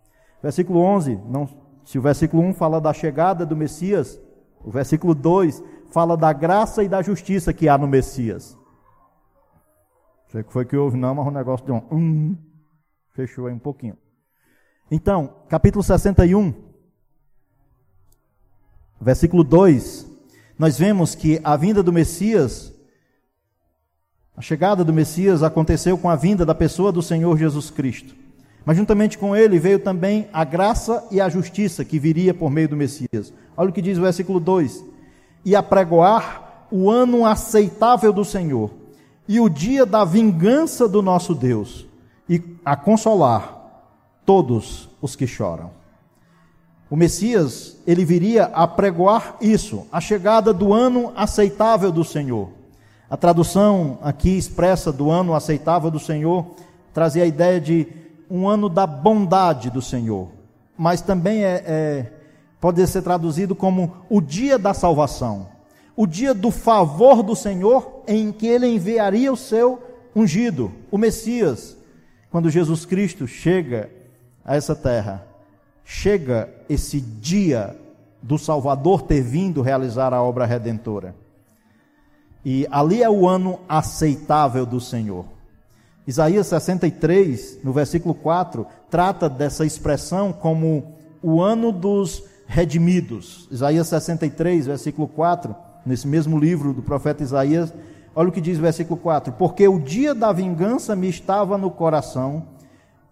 Versículo 0.42 0.80
11, 0.80 1.20
não, 1.28 1.48
se 1.84 2.00
o 2.00 2.02
versículo 2.02 2.42
1 2.44 2.54
fala 2.54 2.80
da 2.80 2.94
chegada 2.94 3.46
do 3.46 3.56
Messias, 3.56 4.20
o 4.64 4.72
versículo 4.72 5.14
2 5.16 5.64
fala 5.90 6.16
da 6.16 6.32
graça 6.32 6.84
e 6.84 6.90
da 6.90 7.02
justiça 7.02 7.54
que 7.54 7.68
há 7.68 7.78
no 7.78 7.88
Messias. 7.88 8.58
Sei 10.32 10.44
que 10.44 10.54
foi 10.54 10.66
que 10.66 10.78
houve, 10.78 10.98
não, 10.98 11.14
mas 11.14 11.28
o 11.28 11.32
negócio 11.32 11.66
deu 11.66 11.76
um. 11.76 11.84
Hum, 11.92 12.38
fechou 13.14 13.48
aí 13.48 13.54
um 13.54 13.60
pouquinho. 13.60 13.98
Então, 14.90 15.36
capítulo 15.50 15.84
61. 15.84 16.54
versículo 19.00 19.44
2, 19.44 20.08
nós 20.58 20.78
vemos 20.78 21.16
que 21.16 21.42
a 21.44 21.58
vinda 21.58 21.82
do 21.82 21.92
Messias, 21.92 22.74
a 24.38 24.42
chegada 24.42 24.84
do 24.86 24.94
Messias 24.94 25.44
aconteceu 25.44 25.98
com 25.98 26.10
a 26.10 26.16
vinda 26.16 26.46
da 26.46 26.56
pessoa 26.56 26.92
do 26.92 27.02
Senhor 27.02 27.38
Jesus 27.38 27.70
Cristo. 27.70 28.21
Mas 28.66 28.78
juntamente 28.78 29.18
com 29.18 29.36
ele 29.36 29.58
veio 29.58 29.80
também 29.80 30.28
a 30.32 30.44
graça 30.44 31.06
e 31.10 31.20
a 31.20 31.30
justiça 31.30 31.84
que 31.84 31.98
viria 31.98 32.34
por 32.34 32.52
meio 32.52 32.70
do 32.70 32.78
Messias. 32.78 33.34
Olha 33.58 33.70
o 33.70 33.74
que 33.74 33.82
diz 33.82 33.98
o 33.98 34.02
versículo 34.02 34.40
2: 34.40 34.84
E 35.44 35.56
apregoar 35.56 36.68
o 36.72 36.90
ano 36.90 37.26
aceitável 37.26 38.14
do 38.14 38.24
Senhor, 38.24 38.72
e 39.28 39.40
o 39.40 39.50
dia 39.50 39.86
da 39.86 40.06
vingança 40.06 40.88
do 40.88 41.02
nosso 41.02 41.34
Deus, 41.34 41.88
e 42.30 42.42
a 42.64 42.76
consolar 42.76 43.58
todos 44.26 44.90
os 45.02 45.16
que 45.16 45.26
choram. 45.26 45.72
O 46.90 46.96
Messias, 46.96 47.78
ele 47.88 48.04
viria 48.04 48.46
a 48.46 48.68
pregoar 48.68 49.38
isso, 49.42 49.88
a 49.92 50.02
chegada 50.02 50.54
do 50.54 50.74
ano 50.74 51.14
aceitável 51.16 51.92
do 51.92 52.04
Senhor. 52.04 52.50
A 53.10 53.18
tradução 53.18 53.98
aqui 54.02 54.38
expressa 54.38 54.92
do 54.92 55.10
ano 55.10 55.34
aceitável 55.34 55.90
do 55.90 56.00
Senhor 56.00 56.46
trazia 56.94 57.24
a 57.24 57.28
ideia 57.28 57.60
de 57.60 57.88
um 58.32 58.48
ano 58.48 58.70
da 58.70 58.88
bondade 58.88 59.70
do 59.70 59.82
Senhor, 59.82 60.30
mas 60.78 61.02
também 61.02 61.44
é, 61.44 61.64
é, 61.68 62.14
pode 62.62 62.88
ser 62.88 63.02
traduzido 63.02 63.54
como 63.54 63.98
o 64.10 64.22
dia 64.22 64.58
da 64.58 64.74
salvação, 64.74 65.50
o 65.98 66.08
dia 66.08 66.34
do 66.34 66.50
favor 66.50 67.22
do 67.22 67.36
Senhor, 67.36 68.04
em 68.08 68.32
que 68.32 68.48
ele 68.48 68.68
enviaria 68.68 69.34
o 69.34 69.36
seu 69.36 69.84
ungido, 70.16 70.72
o 70.90 70.98
Messias. 70.98 71.76
Quando 72.30 72.50
Jesus 72.50 72.86
Cristo 72.86 73.28
chega 73.28 73.90
a 74.46 74.56
essa 74.56 74.74
terra, 74.74 75.28
chega 75.84 76.50
esse 76.70 77.02
dia 77.02 77.78
do 78.22 78.38
Salvador 78.38 79.02
ter 79.02 79.22
vindo 79.22 79.62
realizar 79.62 80.14
a 80.14 80.24
obra 80.24 80.46
redentora. 80.46 81.14
E 82.46 82.66
ali 82.72 83.04
é 83.04 83.10
o 83.10 83.28
ano 83.28 83.60
aceitável 83.68 84.66
do 84.66 84.80
Senhor. 84.80 85.26
Isaías 86.06 86.48
63, 86.48 87.60
no 87.64 87.72
versículo 87.72 88.16
4, 88.16 88.66
trata 88.90 89.30
dessa 89.30 89.66
expressão 89.66 90.34
como 90.34 90.96
o 91.22 91.42
ano 91.42 91.72
dos 91.72 92.24
redimidos. 92.48 93.48
Isaías 93.52 93.88
63, 93.88 94.66
versículo 94.66 95.08
4, 95.08 95.56
nesse 95.86 96.08
mesmo 96.08 96.40
livro 96.40 96.74
do 96.74 96.82
profeta 96.82 97.24
Isaías, 97.24 97.74
olha 98.16 98.30
o 98.30 98.32
que 98.32 98.42
diz 98.42 98.58
o 98.58 98.62
versículo 98.62 99.00
4: 99.00 99.34
Porque 99.34 99.68
o 99.68 99.80
dia 99.80 100.16
da 100.16 100.32
vingança 100.32 100.96
me 100.96 101.08
estava 101.08 101.58
no 101.58 101.70
coração, 101.70 102.48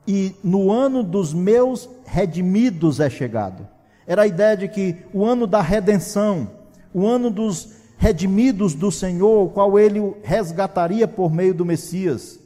e 0.08 0.36
no 0.44 0.72
ano 0.72 1.04
dos 1.04 1.34
meus 1.34 1.88
redimidos 2.06 3.00
é 3.00 3.10
chegado. 3.10 3.68
Era 4.08 4.24
a 4.24 4.28
ideia 4.28 4.58
de 4.58 4.68
que 4.68 4.98
o 5.14 5.24
ano 5.24 5.46
da 5.46 5.62
redenção, 5.62 6.50
o 6.92 7.06
ano 7.06 7.30
dos 7.30 7.76
redimidos 7.96 8.74
do 8.74 8.92
Senhor, 8.92 9.46
o 9.46 9.50
qual 9.50 9.78
ele 9.78 10.16
resgataria 10.24 11.08
por 11.08 11.32
meio 11.32 11.54
do 11.54 11.64
Messias. 11.64 12.39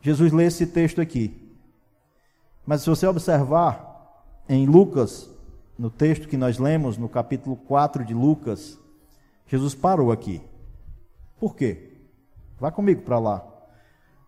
Jesus 0.00 0.32
lê 0.32 0.44
esse 0.44 0.66
texto 0.66 1.00
aqui. 1.00 1.34
Mas 2.66 2.82
se 2.82 2.90
você 2.90 3.06
observar 3.06 4.24
em 4.48 4.66
Lucas, 4.66 5.30
no 5.78 5.90
texto 5.90 6.28
que 6.28 6.36
nós 6.36 6.58
lemos, 6.58 6.96
no 6.96 7.08
capítulo 7.08 7.56
4 7.56 8.04
de 8.04 8.14
Lucas, 8.14 8.78
Jesus 9.46 9.74
parou 9.74 10.12
aqui. 10.12 10.40
Por 11.38 11.54
quê? 11.54 11.92
Vá 12.58 12.70
comigo 12.70 13.02
para 13.02 13.18
lá. 13.18 13.44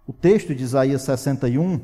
O 0.06 0.12
texto 0.12 0.54
de 0.54 0.62
Isaías 0.62 1.02
61 1.02 1.80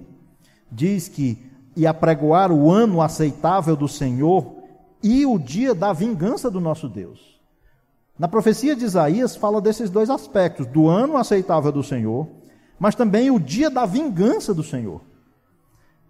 diz 0.70 1.08
que 1.08 1.44
e 1.76 1.86
apregoar 1.86 2.50
o 2.50 2.70
ano 2.70 3.02
aceitável 3.02 3.76
do 3.76 3.86
Senhor 3.86 4.56
e 5.02 5.26
o 5.26 5.38
dia 5.38 5.74
da 5.74 5.92
vingança 5.92 6.50
do 6.50 6.58
nosso 6.58 6.88
Deus. 6.88 7.38
Na 8.18 8.26
profecia 8.26 8.74
de 8.74 8.84
Isaías 8.84 9.36
fala 9.36 9.60
desses 9.60 9.90
dois 9.90 10.08
aspectos, 10.08 10.66
do 10.66 10.88
ano 10.88 11.18
aceitável 11.18 11.70
do 11.70 11.82
Senhor 11.82 12.26
mas 12.78 12.94
também 12.94 13.30
o 13.30 13.38
dia 13.38 13.70
da 13.70 13.86
vingança 13.86 14.52
do 14.52 14.62
Senhor. 14.62 15.00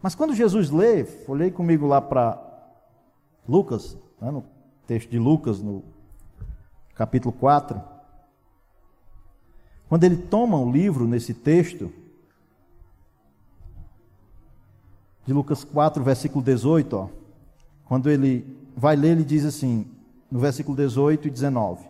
Mas 0.02 0.14
quando 0.14 0.34
Jesus 0.34 0.70
lê, 0.70 1.06
olhei 1.26 1.50
comigo 1.50 1.86
lá 1.86 2.00
para 2.00 2.42
Lucas, 3.48 3.96
né, 4.20 4.30
no 4.30 4.44
texto 4.86 5.10
de 5.10 5.18
Lucas, 5.18 5.60
no 5.60 5.84
capítulo 6.94 7.32
4, 7.32 7.80
quando 9.88 10.04
ele 10.04 10.16
toma 10.16 10.58
o 10.58 10.70
livro 10.70 11.06
nesse 11.06 11.32
texto, 11.32 11.92
de 15.24 15.32
Lucas 15.32 15.64
4, 15.64 16.02
versículo 16.04 16.44
18, 16.44 16.96
ó, 16.96 17.08
quando 17.84 18.08
ele 18.08 18.56
vai 18.76 18.94
ler, 18.94 19.12
ele 19.12 19.24
diz 19.24 19.44
assim, 19.44 19.90
no 20.30 20.38
versículo 20.38 20.76
18 20.76 21.26
e 21.26 21.30
19: 21.30 21.84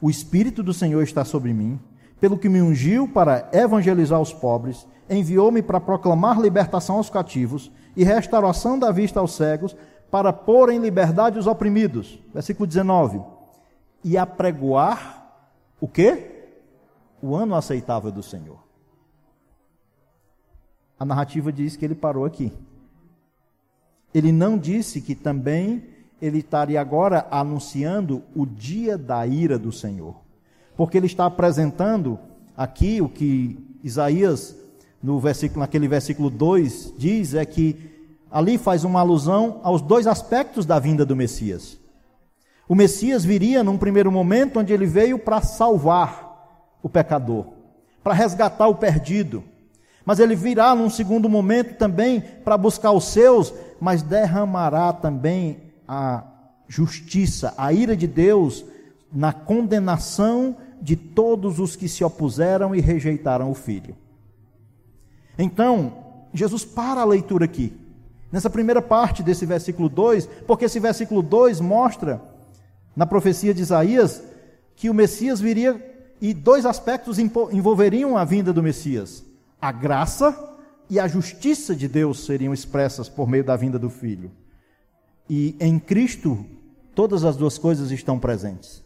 O 0.00 0.08
Espírito 0.08 0.62
do 0.62 0.72
Senhor 0.72 1.02
está 1.02 1.24
sobre 1.24 1.52
mim 1.52 1.78
pelo 2.20 2.38
que 2.38 2.48
me 2.48 2.60
ungiu 2.60 3.08
para 3.08 3.48
evangelizar 3.50 4.20
os 4.20 4.32
pobres, 4.32 4.86
enviou-me 5.08 5.62
para 5.62 5.80
proclamar 5.80 6.38
libertação 6.38 6.96
aos 6.96 7.08
cativos 7.08 7.72
e 7.96 8.04
restauração 8.04 8.78
da 8.78 8.92
vista 8.92 9.18
aos 9.18 9.34
cegos, 9.34 9.74
para 10.10 10.32
pôr 10.32 10.70
em 10.70 10.78
liberdade 10.78 11.38
os 11.38 11.46
oprimidos. 11.46 12.20
Versículo 12.34 12.66
19. 12.66 13.22
E 14.04 14.18
apregoar 14.18 15.32
o 15.80 15.88
quê? 15.88 16.48
O 17.22 17.34
ano 17.34 17.54
aceitável 17.54 18.10
do 18.10 18.22
Senhor. 18.22 18.58
A 20.98 21.04
narrativa 21.04 21.52
diz 21.52 21.76
que 21.76 21.84
ele 21.84 21.94
parou 21.94 22.24
aqui. 22.24 22.52
Ele 24.12 24.32
não 24.32 24.58
disse 24.58 25.00
que 25.00 25.14
também 25.14 25.84
ele 26.20 26.38
estaria 26.38 26.80
agora 26.80 27.26
anunciando 27.30 28.22
o 28.34 28.44
dia 28.44 28.98
da 28.98 29.26
ira 29.26 29.58
do 29.58 29.72
Senhor 29.72 30.16
porque 30.80 30.96
ele 30.96 31.04
está 31.04 31.26
apresentando 31.26 32.18
aqui 32.56 33.02
o 33.02 33.08
que 33.10 33.78
Isaías, 33.84 34.56
no 35.02 35.20
versículo, 35.20 35.60
naquele 35.60 35.86
versículo 35.86 36.30
2, 36.30 36.94
diz 36.96 37.34
é 37.34 37.44
que 37.44 38.08
ali 38.30 38.56
faz 38.56 38.82
uma 38.82 39.00
alusão 39.00 39.60
aos 39.62 39.82
dois 39.82 40.06
aspectos 40.06 40.64
da 40.64 40.78
vinda 40.78 41.04
do 41.04 41.14
Messias. 41.14 41.78
O 42.66 42.74
Messias 42.74 43.26
viria 43.26 43.62
num 43.62 43.76
primeiro 43.76 44.10
momento 44.10 44.58
onde 44.58 44.72
ele 44.72 44.86
veio 44.86 45.18
para 45.18 45.42
salvar 45.42 46.56
o 46.82 46.88
pecador, 46.88 47.44
para 48.02 48.14
resgatar 48.14 48.66
o 48.66 48.76
perdido. 48.76 49.44
Mas 50.02 50.18
ele 50.18 50.34
virá 50.34 50.74
num 50.74 50.88
segundo 50.88 51.28
momento 51.28 51.76
também 51.76 52.22
para 52.22 52.56
buscar 52.56 52.92
os 52.92 53.04
seus, 53.04 53.52
mas 53.78 54.00
derramará 54.00 54.94
também 54.94 55.58
a 55.86 56.24
justiça, 56.66 57.52
a 57.58 57.70
ira 57.70 57.94
de 57.94 58.06
Deus 58.06 58.64
na 59.12 59.32
condenação 59.32 60.56
de 60.80 60.96
todos 60.96 61.58
os 61.58 61.76
que 61.76 61.88
se 61.88 62.02
opuseram 62.02 62.74
e 62.74 62.80
rejeitaram 62.80 63.50
o 63.50 63.54
Filho. 63.54 63.94
Então, 65.38 65.92
Jesus 66.32 66.64
para 66.64 67.00
a 67.02 67.04
leitura 67.04 67.44
aqui, 67.44 67.72
nessa 68.32 68.48
primeira 68.48 68.80
parte 68.80 69.22
desse 69.22 69.44
versículo 69.44 69.88
2, 69.88 70.26
porque 70.46 70.64
esse 70.64 70.80
versículo 70.80 71.22
2 71.22 71.60
mostra, 71.60 72.20
na 72.96 73.06
profecia 73.06 73.52
de 73.52 73.62
Isaías, 73.62 74.22
que 74.74 74.88
o 74.88 74.94
Messias 74.94 75.40
viria 75.40 75.86
e 76.20 76.34
dois 76.34 76.66
aspectos 76.66 77.18
envolveriam 77.18 78.16
a 78.16 78.24
vinda 78.24 78.52
do 78.52 78.62
Messias: 78.62 79.24
a 79.60 79.72
graça 79.72 80.36
e 80.88 80.98
a 80.98 81.06
justiça 81.06 81.74
de 81.74 81.88
Deus 81.88 82.24
seriam 82.24 82.52
expressas 82.52 83.08
por 83.08 83.28
meio 83.28 83.44
da 83.44 83.56
vinda 83.56 83.78
do 83.78 83.90
Filho. 83.90 84.30
E 85.28 85.56
em 85.60 85.78
Cristo, 85.78 86.44
todas 86.94 87.24
as 87.24 87.36
duas 87.36 87.56
coisas 87.56 87.90
estão 87.90 88.18
presentes 88.18 88.82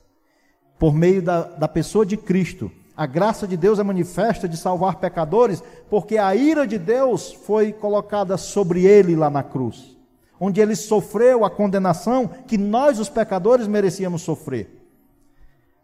por 0.85 0.93
meio 0.93 1.23
da, 1.23 1.45
da 1.45 1.67
pessoa 1.67 2.05
de 2.05 2.15
Cristo. 2.15 2.71
A 2.95 3.07
graça 3.07 3.49
de 3.49 3.57
Deus 3.57 3.79
é 3.79 3.83
manifesta 3.83 4.47
de 4.47 4.55
salvar 4.55 4.97
pecadores, 4.97 5.65
porque 5.89 6.19
a 6.19 6.37
ira 6.37 6.67
de 6.67 6.79
Deus 6.79 7.33
foi 7.33 7.73
colocada 7.73 8.37
sobre 8.37 8.85
ele 8.85 9.17
lá 9.17 9.31
na 9.31 9.43
cruz, 9.43 9.97
onde 10.39 10.61
ele 10.61 10.77
sofreu 10.77 11.43
a 11.43 11.49
condenação 11.49 12.29
que 12.47 12.59
nós, 12.59 12.99
os 12.99 13.09
pecadores, 13.09 13.67
merecíamos 13.67 14.21
sofrer. 14.21 14.87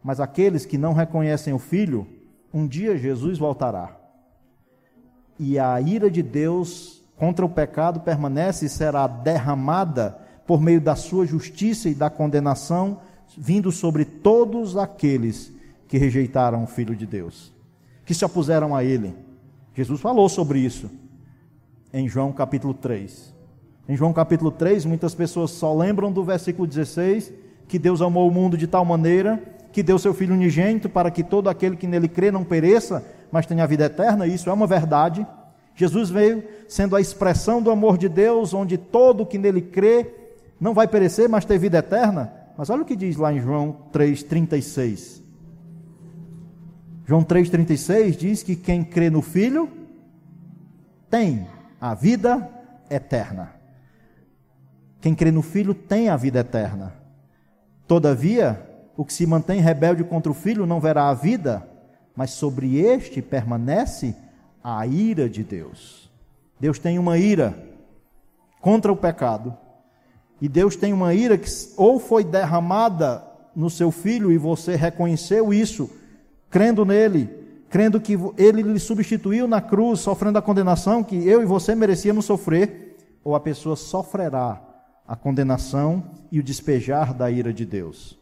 Mas 0.05 0.20
aqueles 0.20 0.66
que 0.66 0.76
não 0.76 0.92
reconhecem 0.92 1.55
o 1.55 1.59
Filho, 1.59 2.07
um 2.53 2.66
dia 2.66 2.98
Jesus 2.98 3.38
voltará. 3.38 3.96
E 5.38 5.59
a 5.59 5.80
ira 5.80 6.11
de 6.11 6.22
Deus 6.22 7.03
contra 7.16 7.42
o 7.42 7.48
pecado 7.48 8.01
permanece 8.01 8.66
e 8.66 8.68
será 8.68 9.07
derramada 9.07 10.18
por 10.46 10.61
meio 10.61 10.78
da 10.78 10.94
sua 10.94 11.24
justiça 11.24 11.88
e 11.88 11.94
da 11.94 12.11
condenação 12.11 13.01
vindo 13.37 13.70
sobre 13.70 14.05
todos 14.05 14.76
aqueles 14.76 15.53
que 15.89 15.99
rejeitaram 15.99 16.64
o 16.64 16.66
Filho 16.66 16.95
de 16.95 17.07
Deus, 17.07 17.53
que 18.05 18.14
se 18.14 18.24
opuseram 18.24 18.74
a 18.74 18.85
Ele. 18.85 19.14
Jesus 19.74 20.01
falou 20.01 20.28
sobre 20.28 20.59
isso 20.59 20.91
em 21.93 22.09
João 22.09 22.33
capítulo 22.33 22.74
3. 22.74 23.35
Em 23.89 23.97
João 23.97 24.12
capítulo 24.12 24.51
3, 24.51 24.85
muitas 24.85 25.14
pessoas 25.14 25.51
só 25.51 25.74
lembram 25.74 26.12
do 26.12 26.22
versículo 26.22 26.66
16, 26.66 27.33
que 27.66 27.78
Deus 27.78 28.01
amou 28.01 28.28
o 28.28 28.33
mundo 28.33 28.57
de 28.57 28.66
tal 28.66 28.85
maneira 28.85 29.43
que 29.72 29.83
deu 29.83 29.99
seu 29.99 30.12
Filho 30.12 30.35
unigênito 30.35 30.89
para 30.89 31.11
que 31.11 31.22
todo 31.22 31.49
aquele 31.49 31.76
que 31.76 31.87
nele 31.87 32.09
crê 32.09 32.31
não 32.31 32.45
pereça, 32.45 33.05
mas 33.31 33.47
tenha 33.47 33.64
a 33.64 33.66
vida 33.66 33.85
eterna. 33.85 34.26
Isso 34.26 34.51
é 34.51 34.53
uma 34.53 34.66
verdade. 34.66 35.26
Jesus 35.74 36.11
veio 36.11 36.43
sendo 36.68 36.97
a 36.97 37.01
expressão 37.01 37.62
do 37.62 37.70
amor 37.70 37.97
de 37.97 38.09
Deus, 38.09 38.53
onde 38.53 38.76
todo 38.76 39.26
que 39.26 39.39
nele 39.39 39.62
crê 39.62 40.12
não 40.61 40.74
vai 40.74 40.87
perecer, 40.89 41.28
mas 41.28 41.45
ter 41.45 41.59
vida 41.59 41.78
eterna. 41.78 42.33
Mas 42.61 42.68
olha 42.68 42.82
o 42.82 42.84
que 42.84 42.94
diz 42.94 43.16
lá 43.16 43.32
em 43.32 43.40
João 43.40 43.86
3,36. 43.90 45.22
João 47.06 47.24
3,36 47.24 48.11
diz 48.14 48.42
que 48.42 48.54
quem 48.54 48.84
crê 48.84 49.08
no 49.08 49.22
Filho 49.22 49.66
tem 51.08 51.46
a 51.80 51.94
vida 51.94 52.50
eterna. 52.90 53.54
Quem 55.00 55.14
crê 55.14 55.30
no 55.30 55.40
Filho 55.40 55.72
tem 55.72 56.11
a 56.11 56.18
vida 56.18 56.40
eterna. 56.40 56.92
Todavia, 57.88 58.62
o 58.94 59.06
que 59.06 59.14
se 59.14 59.24
mantém 59.24 59.62
rebelde 59.62 60.04
contra 60.04 60.30
o 60.30 60.34
Filho 60.34 60.66
não 60.66 60.82
verá 60.82 61.08
a 61.08 61.14
vida, 61.14 61.66
mas 62.14 62.32
sobre 62.32 62.78
este 62.78 63.22
permanece 63.22 64.14
a 64.62 64.86
ira 64.86 65.30
de 65.30 65.42
Deus. 65.42 66.12
Deus 66.61 66.78
tem 66.78 66.98
uma 66.98 67.16
ira 67.16 67.58
contra 68.61 68.92
o 68.92 68.96
pecado. 68.98 69.56
E 70.41 70.49
Deus 70.49 70.76
tem 70.76 70.93
uma 70.93 71.12
ira 71.14 71.36
que 71.36 71.49
ou 71.76 71.99
foi 71.99 72.24
derramada 72.24 73.22
no 73.55 73.68
seu 73.68 73.91
filho 73.91 74.32
e 74.32 74.38
você 74.38 74.74
reconheceu 74.74 75.53
isso, 75.53 75.91
crendo 76.49 76.84
nele, 76.84 77.28
crendo 77.68 78.01
que 78.01 78.18
ele 78.36 78.62
lhe 78.62 78.78
substituiu 78.78 79.47
na 79.47 79.61
cruz, 79.61 80.01
sofrendo 80.01 80.38
a 80.38 80.43
condenação 80.43 81.05
que 81.05 81.16
eu 81.28 81.43
e 81.43 81.47
você 81.47 81.74
merecíamos 81.74 82.24
sofrer, 82.24 82.97
ou 83.22 83.34
a 83.34 83.41
pessoa 83.41 83.76
sofrerá 83.76 84.62
a 85.07 85.14
condenação 85.14 86.05
e 86.32 86.41
o 86.41 86.43
despejar 86.43 87.12
da 87.12 87.30
ira 87.30 87.53
de 87.53 87.66
Deus. 87.66 88.18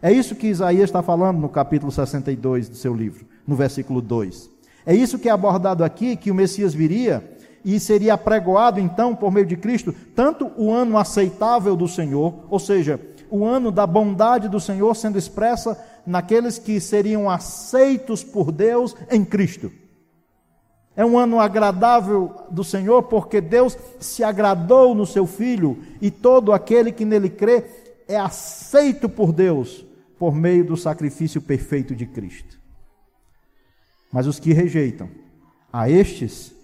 É 0.00 0.12
isso 0.12 0.36
que 0.36 0.46
Isaías 0.46 0.84
está 0.84 1.02
falando 1.02 1.38
no 1.38 1.48
capítulo 1.48 1.90
62 1.90 2.68
do 2.68 2.76
seu 2.76 2.94
livro, 2.94 3.26
no 3.46 3.56
versículo 3.56 4.00
2. 4.00 4.50
É 4.84 4.94
isso 4.94 5.18
que 5.18 5.28
é 5.28 5.32
abordado 5.32 5.82
aqui, 5.82 6.14
que 6.14 6.30
o 6.30 6.34
Messias 6.34 6.72
viria 6.72 7.35
e 7.66 7.80
seria 7.80 8.14
apregoado 8.14 8.78
então 8.78 9.12
por 9.12 9.32
meio 9.32 9.44
de 9.44 9.56
Cristo, 9.56 9.92
tanto 10.14 10.52
o 10.56 10.70
ano 10.72 10.96
aceitável 10.96 11.74
do 11.74 11.88
Senhor, 11.88 12.46
ou 12.48 12.60
seja, 12.60 13.00
o 13.28 13.44
ano 13.44 13.72
da 13.72 13.84
bondade 13.84 14.48
do 14.48 14.60
Senhor 14.60 14.94
sendo 14.94 15.18
expressa 15.18 15.76
naqueles 16.06 16.58
que 16.58 16.78
seriam 16.80 17.28
aceitos 17.28 18.22
por 18.22 18.52
Deus 18.52 18.94
em 19.10 19.24
Cristo. 19.24 19.72
É 20.94 21.04
um 21.04 21.18
ano 21.18 21.40
agradável 21.40 22.32
do 22.48 22.62
Senhor, 22.62 23.02
porque 23.02 23.40
Deus 23.40 23.76
se 23.98 24.22
agradou 24.22 24.94
no 24.94 25.04
seu 25.04 25.26
Filho, 25.26 25.76
e 26.00 26.08
todo 26.08 26.52
aquele 26.52 26.92
que 26.92 27.04
nele 27.04 27.28
crê 27.28 27.64
é 28.06 28.16
aceito 28.16 29.08
por 29.08 29.32
Deus 29.32 29.84
por 30.20 30.32
meio 30.32 30.64
do 30.64 30.76
sacrifício 30.76 31.42
perfeito 31.42 31.96
de 31.96 32.06
Cristo. 32.06 32.58
Mas 34.12 34.28
os 34.28 34.38
que 34.38 34.52
rejeitam, 34.52 35.10
a 35.70 35.90
estes, 35.90 36.55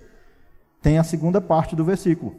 tem 0.83 0.99
a 0.99 1.05
segunda 1.05 1.41
parte 1.41 1.75
do 1.75 1.85
versículo, 1.85 2.37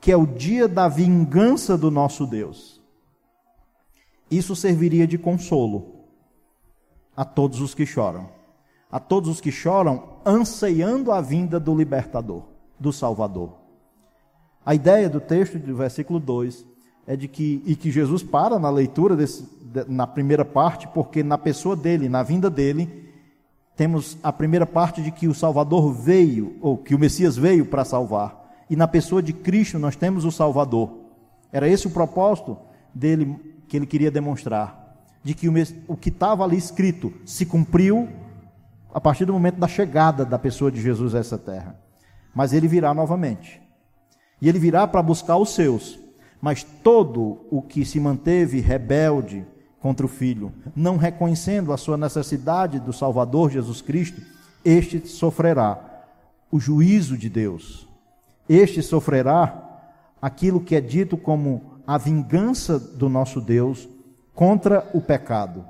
que 0.00 0.10
é 0.10 0.16
o 0.16 0.26
dia 0.26 0.66
da 0.66 0.88
vingança 0.88 1.76
do 1.76 1.90
nosso 1.90 2.26
Deus. 2.26 2.80
Isso 4.30 4.56
serviria 4.56 5.06
de 5.06 5.18
consolo 5.18 6.06
a 7.16 7.24
todos 7.24 7.60
os 7.60 7.74
que 7.74 7.84
choram 7.84 8.40
a 8.90 8.98
todos 8.98 9.28
os 9.28 9.40
que 9.40 9.52
choram, 9.52 10.02
anseiando 10.26 11.12
a 11.12 11.20
vinda 11.20 11.60
do 11.60 11.74
libertador, 11.74 12.42
do 12.78 12.92
Salvador. 12.92 13.52
A 14.66 14.74
ideia 14.74 15.08
do 15.08 15.20
texto 15.20 15.58
do 15.58 15.76
versículo 15.76 16.18
2 16.18 16.66
é 17.06 17.16
de 17.16 17.28
que, 17.28 17.62
e 17.64 17.76
que 17.76 17.90
Jesus 17.90 18.22
para 18.22 18.58
na 18.58 18.68
leitura, 18.68 19.14
desse, 19.14 19.48
na 19.88 20.06
primeira 20.06 20.44
parte, 20.44 20.88
porque 20.88 21.22
na 21.22 21.38
pessoa 21.38 21.76
dele, 21.76 22.08
na 22.08 22.22
vinda 22.22 22.50
dele, 22.50 22.99
temos 23.80 24.18
a 24.22 24.30
primeira 24.30 24.66
parte 24.66 25.00
de 25.00 25.10
que 25.10 25.26
o 25.26 25.32
Salvador 25.32 25.90
veio, 25.90 26.54
ou 26.60 26.76
que 26.76 26.94
o 26.94 26.98
Messias 26.98 27.34
veio 27.34 27.64
para 27.64 27.82
salvar. 27.82 28.62
E 28.68 28.76
na 28.76 28.86
pessoa 28.86 29.22
de 29.22 29.32
Cristo 29.32 29.78
nós 29.78 29.96
temos 29.96 30.26
o 30.26 30.30
Salvador. 30.30 30.98
Era 31.50 31.66
esse 31.66 31.86
o 31.86 31.90
propósito 31.90 32.58
dele 32.94 33.34
que 33.66 33.78
ele 33.78 33.86
queria 33.86 34.10
demonstrar. 34.10 34.98
De 35.24 35.32
que 35.32 35.48
o, 35.48 35.54
o 35.88 35.96
que 35.96 36.10
estava 36.10 36.44
ali 36.44 36.58
escrito 36.58 37.10
se 37.24 37.46
cumpriu 37.46 38.06
a 38.92 39.00
partir 39.00 39.24
do 39.24 39.32
momento 39.32 39.56
da 39.56 39.66
chegada 39.66 40.26
da 40.26 40.38
pessoa 40.38 40.70
de 40.70 40.78
Jesus 40.78 41.14
a 41.14 41.18
essa 41.18 41.38
terra. 41.38 41.74
Mas 42.34 42.52
ele 42.52 42.68
virá 42.68 42.92
novamente. 42.92 43.62
E 44.42 44.48
ele 44.50 44.58
virá 44.58 44.86
para 44.86 45.02
buscar 45.02 45.38
os 45.38 45.54
seus. 45.54 45.98
Mas 46.38 46.62
todo 46.62 47.46
o 47.50 47.62
que 47.62 47.86
se 47.86 47.98
manteve 47.98 48.60
rebelde 48.60 49.46
contra 49.80 50.04
o 50.04 50.08
Filho, 50.08 50.52
não 50.76 50.96
reconhecendo 50.96 51.72
a 51.72 51.76
sua 51.76 51.96
necessidade 51.96 52.78
do 52.78 52.92
Salvador 52.92 53.50
Jesus 53.50 53.80
Cristo, 53.80 54.20
este 54.64 55.06
sofrerá 55.06 56.04
o 56.50 56.60
juízo 56.60 57.16
de 57.16 57.28
Deus. 57.28 57.88
Este 58.48 58.82
sofrerá 58.82 59.80
aquilo 60.20 60.60
que 60.60 60.76
é 60.76 60.80
dito 60.80 61.16
como 61.16 61.80
a 61.86 61.96
vingança 61.96 62.78
do 62.78 63.08
nosso 63.08 63.40
Deus 63.40 63.88
contra 64.34 64.88
o 64.92 65.00
pecado 65.00 65.64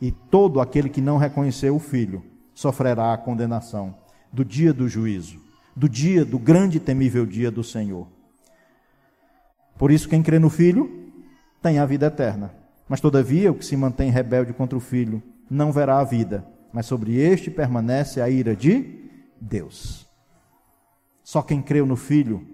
e 0.00 0.10
todo 0.10 0.60
aquele 0.60 0.88
que 0.88 1.00
não 1.00 1.16
reconheceu 1.16 1.74
o 1.74 1.80
Filho 1.80 2.22
sofrerá 2.54 3.12
a 3.12 3.18
condenação 3.18 3.94
do 4.32 4.44
dia 4.44 4.72
do 4.72 4.88
juízo, 4.88 5.40
do 5.74 5.88
dia 5.88 6.24
do 6.24 6.38
grande 6.38 6.76
e 6.76 6.80
temível 6.80 7.24
dia 7.24 7.50
do 7.50 7.64
Senhor. 7.64 8.06
Por 9.78 9.90
isso, 9.90 10.08
quem 10.08 10.22
crê 10.22 10.38
no 10.38 10.50
Filho 10.50 11.10
tem 11.62 11.78
a 11.78 11.86
vida 11.86 12.06
eterna. 12.06 12.54
Mas, 12.88 13.00
todavia, 13.00 13.50
o 13.50 13.54
que 13.54 13.64
se 13.64 13.76
mantém 13.76 14.10
rebelde 14.10 14.52
contra 14.52 14.76
o 14.76 14.80
Filho 14.80 15.22
não 15.50 15.72
verá 15.72 15.98
a 15.98 16.04
vida, 16.04 16.46
mas 16.72 16.86
sobre 16.86 17.16
este 17.16 17.50
permanece 17.50 18.20
a 18.20 18.28
ira 18.28 18.54
de 18.54 19.10
Deus. 19.40 20.06
Só 21.22 21.42
quem 21.42 21.60
creu 21.60 21.86
no 21.86 21.96
Filho 21.96 22.46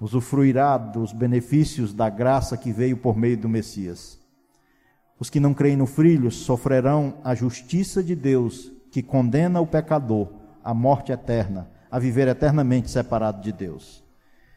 usufruirá 0.00 0.78
dos 0.78 1.12
benefícios 1.12 1.92
da 1.92 2.08
graça 2.08 2.56
que 2.56 2.72
veio 2.72 2.96
por 2.96 3.16
meio 3.16 3.36
do 3.36 3.48
Messias. 3.48 4.18
Os 5.18 5.28
que 5.28 5.40
não 5.40 5.52
creem 5.52 5.76
no 5.76 5.86
Filho 5.86 6.30
sofrerão 6.30 7.18
a 7.24 7.34
justiça 7.34 8.02
de 8.02 8.14
Deus, 8.14 8.70
que 8.92 9.02
condena 9.02 9.60
o 9.60 9.66
pecador 9.66 10.28
à 10.62 10.72
morte 10.72 11.10
eterna, 11.10 11.68
a 11.90 11.98
viver 11.98 12.28
eternamente 12.28 12.90
separado 12.90 13.42
de 13.42 13.50
Deus. 13.50 14.04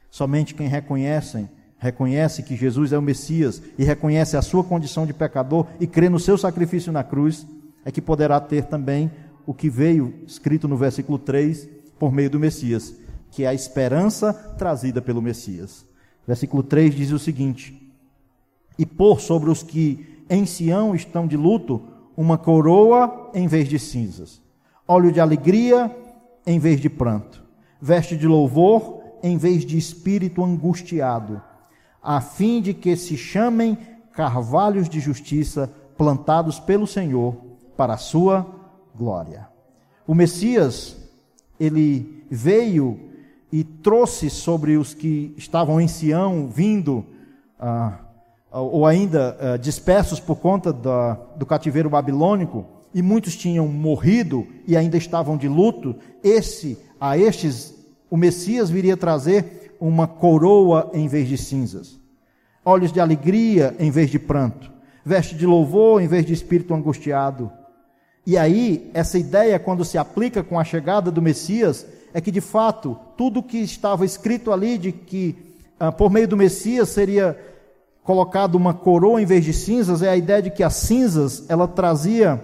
Somente 0.10 0.54
quem 0.54 0.68
reconhece, 0.68 1.50
reconhece 1.82 2.44
que 2.44 2.56
Jesus 2.56 2.94
é 2.94 2.98
o 2.98 3.02
Messias 3.02 3.60
e 3.76 3.84
reconhece 3.84 4.38
a 4.38 4.42
sua 4.44 4.64
condição 4.64 5.04
de 5.04 5.14
pecador 5.14 5.66
e 5.80 5.88
crê 5.88 6.10
no 6.10 6.20
seu 6.20 6.38
sacrifício 6.38 6.92
na 6.92 7.04
cruz, 7.04 7.46
é 7.84 7.90
que 7.90 8.00
poderá 8.00 8.40
ter 8.40 8.66
também 8.66 9.12
o 9.48 9.54
que 9.54 9.68
veio 9.68 10.14
escrito 10.28 10.68
no 10.68 10.78
versículo 10.78 11.18
3 11.18 11.68
por 11.98 12.14
meio 12.14 12.30
do 12.30 12.40
Messias, 12.40 12.96
que 13.32 13.46
é 13.46 13.48
a 13.48 13.54
esperança 13.56 14.32
trazida 14.60 15.02
pelo 15.02 15.24
Messias. 15.24 15.84
Versículo 16.28 16.62
3 16.62 16.94
diz 16.94 17.12
o 17.12 17.18
seguinte: 17.18 17.92
E 18.78 18.86
pôr 18.86 19.20
sobre 19.20 19.50
os 19.50 19.64
que 19.64 20.24
em 20.30 20.46
Sião 20.46 20.94
estão 20.94 21.26
de 21.26 21.36
luto 21.36 21.82
uma 22.16 22.38
coroa 22.38 23.32
em 23.34 23.48
vez 23.48 23.68
de 23.68 23.80
cinzas, 23.80 24.40
óleo 24.88 25.12
de 25.12 25.20
alegria 25.20 25.90
em 26.46 26.60
vez 26.60 26.80
de 26.80 26.92
pranto, 26.92 27.44
veste 27.82 28.16
de 28.16 28.28
louvor 28.28 29.02
em 29.24 29.36
vez 29.36 29.66
de 29.66 29.80
espírito 29.80 30.44
angustiado, 30.44 31.42
a 32.02 32.20
fim 32.20 32.62
de 32.62 32.74
que 32.74 32.96
se 32.96 33.16
chamem 33.16 33.78
carvalhos 34.14 34.90
de 34.90 35.00
justiça 35.00 35.72
plantados 35.98 36.60
pelo 36.60 36.88
Senhor 36.88 37.36
para 37.78 37.94
a 37.94 37.98
sua 37.98 38.46
glória. 38.96 39.48
O 40.08 40.16
Messias, 40.16 40.98
ele 41.60 42.26
veio 42.30 43.00
e 43.52 43.64
trouxe 43.64 44.30
sobre 44.30 44.78
os 44.78 44.94
que 44.94 45.34
estavam 45.38 45.80
em 45.80 45.88
Sião, 45.88 46.48
vindo 46.48 47.06
ah, 47.60 48.00
ou 48.52 48.86
ainda 48.86 49.38
uh, 49.40 49.58
dispersos 49.58 50.20
por 50.20 50.38
conta 50.38 50.74
da, 50.74 51.14
do 51.38 51.46
cativeiro 51.46 51.90
babilônico, 51.90 52.66
e 52.94 53.02
muitos 53.02 53.36
tinham 53.38 53.68
morrido 53.68 54.46
e 54.68 54.76
ainda 54.76 54.98
estavam 54.98 55.38
de 55.38 55.48
luto, 55.48 55.96
esse 56.22 56.78
a 57.00 57.18
estes 57.18 57.74
o 58.10 58.18
Messias 58.18 58.70
viria 58.70 58.98
trazer 58.98 59.61
uma 59.82 60.08
coroa 60.08 60.92
em 60.94 61.08
vez 61.08 61.28
de 61.28 61.38
cinzas, 61.38 62.00
olhos 62.64 62.94
de 62.94 63.00
alegria 63.00 63.76
em 63.80 63.90
vez 63.90 64.12
de 64.12 64.20
pranto, 64.20 64.72
veste 65.04 65.36
de 65.36 65.46
louvor 65.46 66.02
em 66.02 66.08
vez 66.08 66.26
de 66.26 66.34
espírito 66.34 66.74
angustiado. 66.74 67.52
E 68.26 68.38
aí, 68.38 68.92
essa 68.94 69.18
ideia, 69.18 69.58
quando 69.58 69.84
se 69.84 69.98
aplica 69.98 70.44
com 70.44 70.60
a 70.60 70.64
chegada 70.64 71.10
do 71.10 71.22
Messias, 71.22 71.88
é 72.14 72.22
que 72.22 72.30
de 72.30 72.42
fato, 72.42 72.96
tudo 73.18 73.42
que 73.42 73.58
estava 73.58 74.06
escrito 74.06 74.54
ali 74.54 74.78
de 74.78 74.92
que 74.92 75.36
ah, 75.80 75.92
por 75.92 76.12
meio 76.12 76.28
do 76.28 76.38
Messias 76.38 76.90
seria 76.90 77.36
colocado 78.04 78.56
uma 78.56 78.74
coroa 78.74 79.22
em 79.22 79.26
vez 79.26 79.44
de 79.44 79.54
cinzas 79.54 80.02
é 80.02 80.10
a 80.10 80.16
ideia 80.16 80.42
de 80.42 80.52
que 80.52 80.64
as 80.64 80.76
cinzas 80.76 81.46
ela 81.50 81.68
trazia 81.68 82.36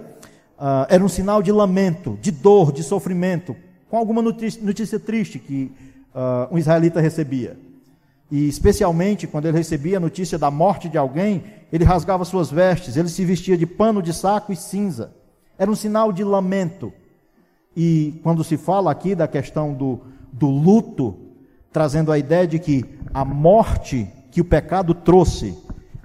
uh, 0.58 0.86
era 0.88 1.04
um 1.04 1.08
sinal 1.08 1.42
de 1.42 1.52
lamento, 1.52 2.18
de 2.20 2.30
dor, 2.30 2.72
de 2.72 2.82
sofrimento, 2.82 3.56
com 3.90 3.96
alguma 3.96 4.22
notícia, 4.22 4.62
notícia 4.62 4.98
triste 4.98 5.38
que 5.38 5.72
uh, 6.14 6.52
um 6.52 6.58
israelita 6.58 7.00
recebia. 7.00 7.56
E 8.30 8.48
especialmente 8.48 9.26
quando 9.26 9.46
ele 9.46 9.56
recebia 9.56 9.96
a 9.96 10.00
notícia 10.00 10.38
da 10.38 10.50
morte 10.50 10.88
de 10.88 10.98
alguém, 10.98 11.44
ele 11.72 11.84
rasgava 11.84 12.24
suas 12.24 12.50
vestes, 12.50 12.96
ele 12.96 13.08
se 13.08 13.24
vestia 13.24 13.56
de 13.56 13.66
pano 13.66 14.02
de 14.02 14.12
saco 14.12 14.52
e 14.52 14.56
cinza. 14.56 15.12
Era 15.58 15.70
um 15.70 15.74
sinal 15.74 16.12
de 16.12 16.22
lamento. 16.22 16.92
E 17.76 18.20
quando 18.22 18.44
se 18.44 18.56
fala 18.56 18.90
aqui 18.90 19.14
da 19.14 19.26
questão 19.26 19.72
do, 19.72 20.00
do 20.32 20.48
luto, 20.48 21.16
trazendo 21.72 22.12
a 22.12 22.18
ideia 22.18 22.46
de 22.46 22.58
que 22.58 22.84
a 23.12 23.24
morte 23.24 24.08
que 24.30 24.40
o 24.40 24.44
pecado 24.44 24.94
trouxe, 24.94 25.56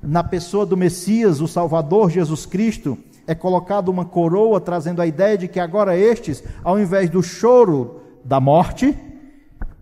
na 0.01 0.23
pessoa 0.23 0.65
do 0.65 0.77
Messias, 0.77 1.41
o 1.41 1.47
Salvador 1.47 2.09
Jesus 2.09 2.45
Cristo, 2.45 2.97
é 3.25 3.33
colocado 3.33 3.89
uma 3.89 4.05
coroa 4.05 4.59
trazendo 4.59 5.01
a 5.01 5.07
ideia 5.07 5.37
de 5.37 5.47
que 5.47 5.59
agora 5.59 5.97
estes, 5.97 6.43
ao 6.63 6.79
invés 6.79 7.09
do 7.09 7.23
choro 7.23 8.01
da 8.23 8.39
morte, 8.39 8.97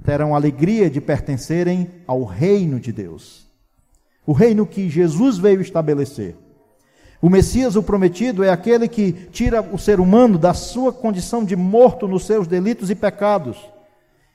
terão 0.04 0.36
alegria 0.36 0.90
de 0.90 1.00
pertencerem 1.00 1.90
ao 2.08 2.24
reino 2.24 2.80
de 2.80 2.92
Deus. 2.92 3.46
O 4.26 4.34
reino 4.34 4.66
que 4.66 4.90
Jesus 4.90 5.38
veio 5.38 5.62
estabelecer. 5.62 6.36
O 7.22 7.30
Messias, 7.30 7.76
o 7.76 7.84
prometido, 7.84 8.44
é 8.44 8.50
aquele 8.50 8.88
que 8.88 9.12
tira 9.12 9.62
o 9.62 9.78
ser 9.78 10.00
humano 10.00 10.38
da 10.38 10.54
sua 10.54 10.92
condição 10.92 11.46
de 11.46 11.56
morto 11.56 12.08
nos 12.08 12.26
seus 12.26 12.48
delitos 12.48 12.90
e 12.90 12.96
pecados 12.96 13.58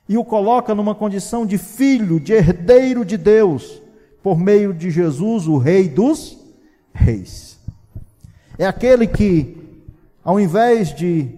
e 0.09 0.17
o 0.17 0.23
coloca 0.23 0.73
numa 0.73 0.95
condição 0.95 1.45
de 1.45 1.57
filho, 1.57 2.19
de 2.19 2.33
herdeiro 2.33 3.03
de 3.03 3.17
Deus, 3.17 3.81
por 4.23 4.39
meio 4.39 4.73
de 4.73 4.89
Jesus, 4.89 5.47
o 5.47 5.57
Rei 5.57 5.89
dos 5.89 6.37
Reis. 6.93 7.59
É 8.57 8.65
aquele 8.65 9.05
que, 9.05 9.57
ao 10.23 10.39
invés 10.39 10.95
de 10.95 11.29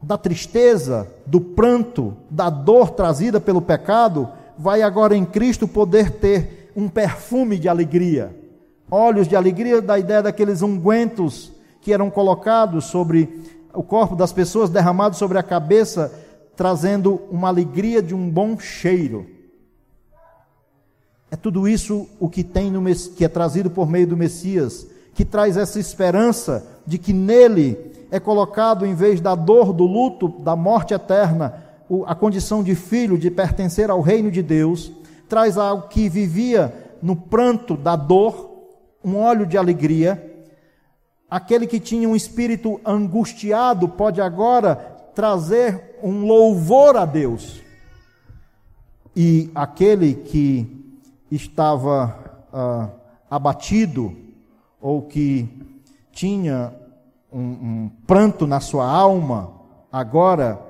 da 0.00 0.16
tristeza, 0.16 1.08
do 1.26 1.40
pranto, 1.40 2.16
da 2.30 2.48
dor 2.48 2.90
trazida 2.90 3.40
pelo 3.40 3.60
pecado, 3.60 4.28
vai 4.56 4.82
agora 4.82 5.16
em 5.16 5.24
Cristo 5.24 5.66
poder 5.66 6.12
ter 6.12 6.70
um 6.76 6.88
perfume 6.88 7.58
de 7.58 7.68
alegria. 7.68 8.34
Olhos 8.90 9.28
de 9.28 9.36
alegria 9.36 9.82
da 9.82 9.98
ideia 9.98 10.22
daqueles 10.22 10.62
ungüentos 10.62 11.52
que 11.80 11.92
eram 11.92 12.10
colocados 12.10 12.86
sobre 12.86 13.44
o 13.74 13.82
corpo 13.82 14.16
das 14.16 14.32
pessoas, 14.32 14.70
derramados 14.70 15.18
sobre 15.18 15.38
a 15.38 15.42
cabeça, 15.42 16.12
trazendo 16.56 17.20
uma 17.30 17.48
alegria 17.48 18.02
de 18.02 18.14
um 18.14 18.30
bom 18.30 18.58
cheiro. 18.58 19.26
É 21.30 21.36
tudo 21.36 21.68
isso 21.68 22.08
o 22.18 22.28
que 22.28 22.42
tem 22.42 22.70
no, 22.70 22.82
que 23.14 23.24
é 23.24 23.28
trazido 23.28 23.70
por 23.70 23.88
meio 23.88 24.06
do 24.06 24.16
Messias, 24.16 24.86
que 25.14 25.24
traz 25.24 25.56
essa 25.56 25.78
esperança 25.78 26.66
de 26.86 26.96
que 26.96 27.12
nele 27.12 27.87
é 28.10 28.18
colocado, 28.18 28.86
em 28.86 28.94
vez 28.94 29.20
da 29.20 29.34
dor, 29.34 29.72
do 29.72 29.84
luto, 29.84 30.28
da 30.28 30.56
morte 30.56 30.94
eterna, 30.94 31.62
a 32.06 32.14
condição 32.14 32.62
de 32.62 32.74
filho, 32.74 33.18
de 33.18 33.30
pertencer 33.30 33.90
ao 33.90 34.00
reino 34.00 34.30
de 34.30 34.42
Deus, 34.42 34.92
traz 35.28 35.56
ao 35.56 35.88
que 35.88 36.08
vivia 36.08 36.72
no 37.02 37.14
pranto 37.14 37.76
da 37.76 37.96
dor, 37.96 38.50
um 39.04 39.16
óleo 39.16 39.46
de 39.46 39.56
alegria. 39.56 40.24
Aquele 41.30 41.66
que 41.66 41.78
tinha 41.78 42.08
um 42.08 42.16
espírito 42.16 42.80
angustiado 42.84 43.88
pode 43.88 44.20
agora 44.20 44.76
trazer 45.14 45.98
um 46.02 46.24
louvor 46.26 46.96
a 46.96 47.04
Deus. 47.04 47.60
E 49.14 49.50
aquele 49.54 50.14
que 50.14 50.94
estava 51.30 52.44
ah, 52.52 52.88
abatido, 53.30 54.16
ou 54.80 55.02
que 55.02 55.48
tinha 56.12 56.72
um, 57.32 57.40
um 57.40 57.90
pranto 58.06 58.46
na 58.46 58.60
sua 58.60 58.86
alma, 58.90 59.52
agora 59.92 60.60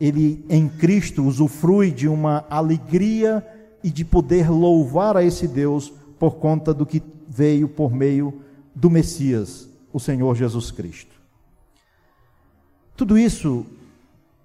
ele 0.00 0.44
em 0.48 0.68
Cristo 0.68 1.24
usufrui 1.24 1.90
de 1.90 2.08
uma 2.08 2.44
alegria 2.50 3.46
e 3.82 3.90
de 3.90 4.04
poder 4.04 4.50
louvar 4.50 5.16
a 5.16 5.22
esse 5.22 5.46
Deus 5.46 5.92
por 6.18 6.36
conta 6.36 6.72
do 6.74 6.84
que 6.84 7.02
veio 7.28 7.68
por 7.68 7.92
meio 7.92 8.40
do 8.74 8.90
Messias, 8.90 9.68
o 9.92 10.00
Senhor 10.00 10.34
Jesus 10.34 10.70
Cristo. 10.70 11.14
Tudo 12.96 13.18
isso 13.18 13.66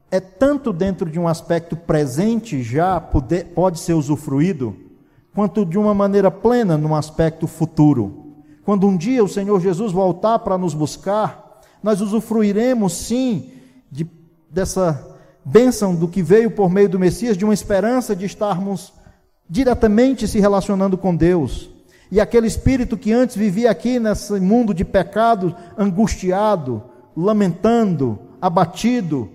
é 0.10 0.20
tanto 0.20 0.74
dentro 0.74 1.10
de 1.10 1.18
um 1.18 1.28
aspecto 1.28 1.76
presente 1.76 2.62
já 2.62 3.00
poder, 3.00 3.46
pode 3.56 3.80
ser 3.80 3.94
usufruído, 3.94 4.76
quanto 5.34 5.66
de 5.66 5.78
uma 5.78 5.94
maneira 5.94 6.30
plena 6.30 6.78
num 6.78 6.94
aspecto 6.94 7.48
futuro. 7.48 8.36
Quando 8.64 8.88
um 8.88 8.98
dia 8.98 9.24
o 9.24 9.30
Senhor 9.30 9.60
Jesus 9.62 9.92
voltar 9.94 10.40
para 10.40 10.58
nos 10.58 10.74
buscar, 10.74 11.41
nós 11.84 12.02
usufruiremos 12.02 12.94
sim 12.94 13.52
de, 13.92 14.08
dessa 14.50 15.18
bênção 15.44 15.96
do 15.96 16.08
que 16.08 16.22
veio 16.22 16.52
por 16.52 16.70
meio 16.70 16.90
do 16.90 17.00
Messias, 17.00 17.38
de 17.38 17.46
uma 17.46 17.54
esperança 17.54 18.16
de 18.16 18.26
estarmos 18.26 18.94
diretamente 19.50 20.28
se 20.28 20.40
relacionando 20.40 20.98
com 20.98 21.16
Deus. 21.16 21.70
E 22.12 22.20
aquele 22.20 22.48
espírito 22.48 22.98
que 22.98 23.12
antes 23.12 23.36
vivia 23.36 23.72
aqui 23.72 24.00
nesse 24.00 24.40
mundo 24.40 24.74
de 24.74 24.86
pecado, 24.86 25.56
angustiado, 25.78 26.84
lamentando, 27.16 28.20
abatido, 28.42 29.30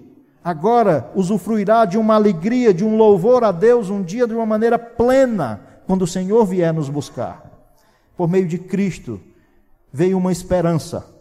agora 0.45 1.11
usufruirá 1.15 1.85
de 1.85 1.99
uma 1.99 2.15
alegria, 2.15 2.73
de 2.73 2.85
um 2.85 2.97
louvor 2.97 3.45
a 3.45 3.51
Deus 3.51 3.91
um 3.91 4.03
dia 4.03 4.27
de 4.27 4.35
uma 4.35 4.47
maneira 4.47 4.79
plena, 4.79 5.61
quando 5.87 6.03
o 6.03 6.07
Senhor 6.07 6.45
vier 6.45 6.73
nos 6.73 6.89
buscar. 6.89 7.45
Por 8.17 8.29
meio 8.29 8.47
de 8.47 8.59
Cristo 8.59 9.21
veio 9.93 10.19
uma 10.19 10.33
esperança 10.33 11.16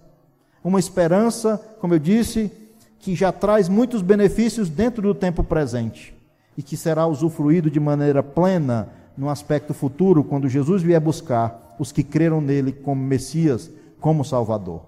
uma 0.65 0.79
esperança, 0.79 1.61
como 1.79 1.93
eu 1.93 1.99
disse, 1.99 2.51
que 2.97 3.13
já 3.13 3.31
traz 3.31 3.69
muitos 3.69 4.01
benefícios 4.01 4.67
dentro 4.67 5.03
do 5.03 5.13
tempo 5.13 5.43
presente 5.43 6.11
e 6.57 6.63
que 6.63 6.75
será 6.75 7.05
usufruído 7.05 7.69
de 7.69 7.79
maneira 7.79 8.23
plena 8.23 8.89
no 9.15 9.29
aspecto 9.29 9.75
futuro, 9.75 10.23
quando 10.23 10.49
Jesus 10.49 10.81
vier 10.81 10.99
buscar 10.99 11.75
os 11.77 11.91
que 11.91 12.03
creram 12.03 12.41
nele 12.41 12.71
como 12.71 12.99
Messias, 12.99 13.69
como 13.99 14.25
Salvador. 14.25 14.81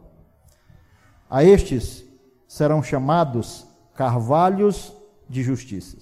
A 1.30 1.44
estes 1.44 2.04
serão 2.48 2.82
chamados 2.82 3.68
carvalhos 3.94 4.92
de 5.30 5.44
justiça. 5.44 5.98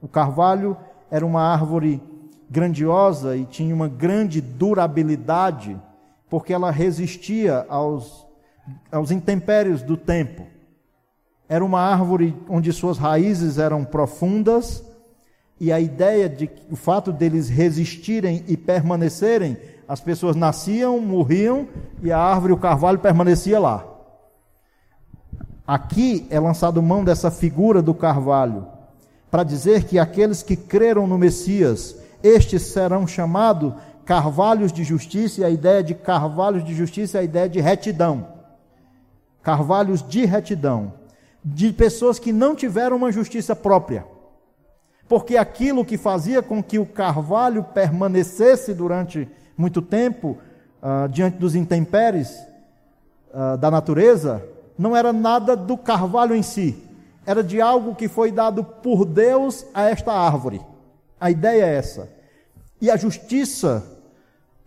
O 0.00 0.08
carvalho 0.08 0.76
era 1.08 1.24
uma 1.24 1.42
árvore 1.42 2.02
grandiosa 2.50 3.36
e 3.36 3.44
tinha 3.44 3.72
uma 3.72 3.88
grande 3.88 4.40
durabilidade, 4.40 5.80
porque 6.28 6.52
ela 6.52 6.70
resistia 6.72 7.64
aos 7.68 8.21
aos 8.90 9.10
intempéries 9.10 9.82
do 9.82 9.96
tempo. 9.96 10.46
Era 11.48 11.64
uma 11.64 11.80
árvore 11.80 12.34
onde 12.48 12.72
suas 12.72 12.98
raízes 12.98 13.58
eram 13.58 13.84
profundas 13.84 14.84
e 15.60 15.70
a 15.72 15.78
ideia 15.78 16.28
de 16.28 16.50
o 16.70 16.76
fato 16.76 17.12
deles 17.12 17.48
resistirem 17.48 18.44
e 18.48 18.56
permanecerem, 18.56 19.56
as 19.86 20.00
pessoas 20.00 20.34
nasciam, 20.34 20.98
morriam 21.00 21.68
e 22.02 22.10
a 22.10 22.18
árvore, 22.18 22.52
o 22.52 22.58
carvalho 22.58 22.98
permanecia 22.98 23.60
lá. 23.60 23.86
Aqui 25.66 26.26
é 26.30 26.40
lançado 26.40 26.82
mão 26.82 27.04
dessa 27.04 27.30
figura 27.30 27.80
do 27.82 27.94
carvalho 27.94 28.66
para 29.30 29.44
dizer 29.44 29.84
que 29.84 29.98
aqueles 29.98 30.42
que 30.42 30.56
creram 30.56 31.06
no 31.06 31.16
Messias, 31.16 31.96
estes 32.22 32.62
serão 32.62 33.06
chamados 33.06 33.72
carvalhos 34.04 34.72
de 34.72 34.84
justiça, 34.84 35.40
e 35.40 35.44
a 35.44 35.50
ideia 35.50 35.82
de 35.82 35.94
carvalhos 35.94 36.64
de 36.64 36.74
justiça 36.74 37.18
é 37.18 37.20
a 37.20 37.24
ideia 37.24 37.48
de 37.48 37.60
retidão 37.60 38.41
carvalhos 39.42 40.02
de 40.06 40.24
retidão, 40.24 40.92
de 41.44 41.72
pessoas 41.72 42.18
que 42.18 42.32
não 42.32 42.54
tiveram 42.54 42.96
uma 42.96 43.10
justiça 43.10 43.56
própria. 43.56 44.06
Porque 45.08 45.36
aquilo 45.36 45.84
que 45.84 45.98
fazia 45.98 46.40
com 46.40 46.62
que 46.62 46.78
o 46.78 46.86
carvalho 46.86 47.64
permanecesse 47.64 48.72
durante 48.72 49.28
muito 49.56 49.82
tempo 49.82 50.38
uh, 50.82 51.08
diante 51.08 51.36
dos 51.38 51.54
intempéries 51.54 52.30
uh, 53.34 53.56
da 53.58 53.70
natureza, 53.70 54.42
não 54.78 54.96
era 54.96 55.12
nada 55.12 55.56
do 55.56 55.76
carvalho 55.76 56.34
em 56.34 56.42
si, 56.42 56.82
era 57.26 57.42
de 57.42 57.60
algo 57.60 57.94
que 57.94 58.08
foi 58.08 58.32
dado 58.32 58.64
por 58.64 59.04
Deus 59.04 59.66
a 59.74 59.82
esta 59.82 60.12
árvore. 60.12 60.60
A 61.20 61.30
ideia 61.30 61.64
é 61.64 61.74
essa. 61.74 62.08
E 62.80 62.90
a 62.90 62.96
justiça 62.96 63.84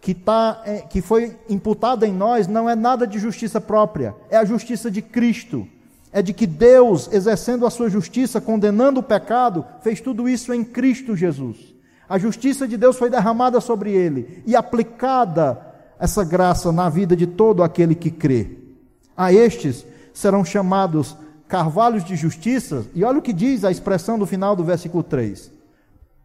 que, 0.06 0.14
tá, 0.14 0.62
é, 0.66 0.82
que 0.82 1.02
foi 1.02 1.36
imputada 1.50 2.06
em 2.06 2.14
nós 2.14 2.48
não 2.48 2.70
é 2.70 2.76
nada 2.76 3.08
de 3.08 3.18
justiça 3.18 3.60
própria, 3.60 4.16
é 4.30 4.38
a 4.38 4.46
justiça 4.46 4.92
de 4.92 5.02
Cristo. 5.02 5.68
É 6.12 6.22
de 6.22 6.32
que 6.32 6.46
Deus, 6.46 7.12
exercendo 7.12 7.66
a 7.66 7.72
sua 7.72 7.90
justiça, 7.90 8.40
condenando 8.40 9.00
o 9.00 9.04
pecado, 9.04 9.66
fez 9.82 10.00
tudo 10.00 10.30
isso 10.30 10.54
em 10.54 10.64
Cristo 10.64 11.16
Jesus. 11.16 11.74
A 12.08 12.20
justiça 12.20 12.68
de 12.68 12.78
Deus 12.78 12.98
foi 12.98 13.10
derramada 13.10 13.60
sobre 13.60 13.94
ele 13.94 14.44
e 14.46 14.56
aplicada 14.56 15.60
essa 16.00 16.24
graça 16.24 16.72
na 16.72 16.88
vida 16.88 17.16
de 17.16 17.26
todo 17.26 17.64
aquele 17.64 17.96
que 17.96 18.12
crê. 18.12 18.60
A 19.18 19.34
estes 19.34 19.88
serão 20.14 20.46
chamados 20.46 21.18
carvalhos 21.48 22.04
de 22.04 22.16
justiça, 22.16 22.86
e 22.94 23.04
olha 23.04 23.18
o 23.18 23.24
que 23.24 23.34
diz 23.34 23.64
a 23.64 23.72
expressão 23.72 24.20
do 24.20 24.28
final 24.28 24.56
do 24.56 24.64
versículo 24.64 25.02
3: 25.02 25.52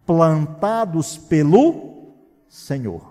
plantados 0.05 1.17
pelo 1.17 2.13
Senhor 2.47 3.10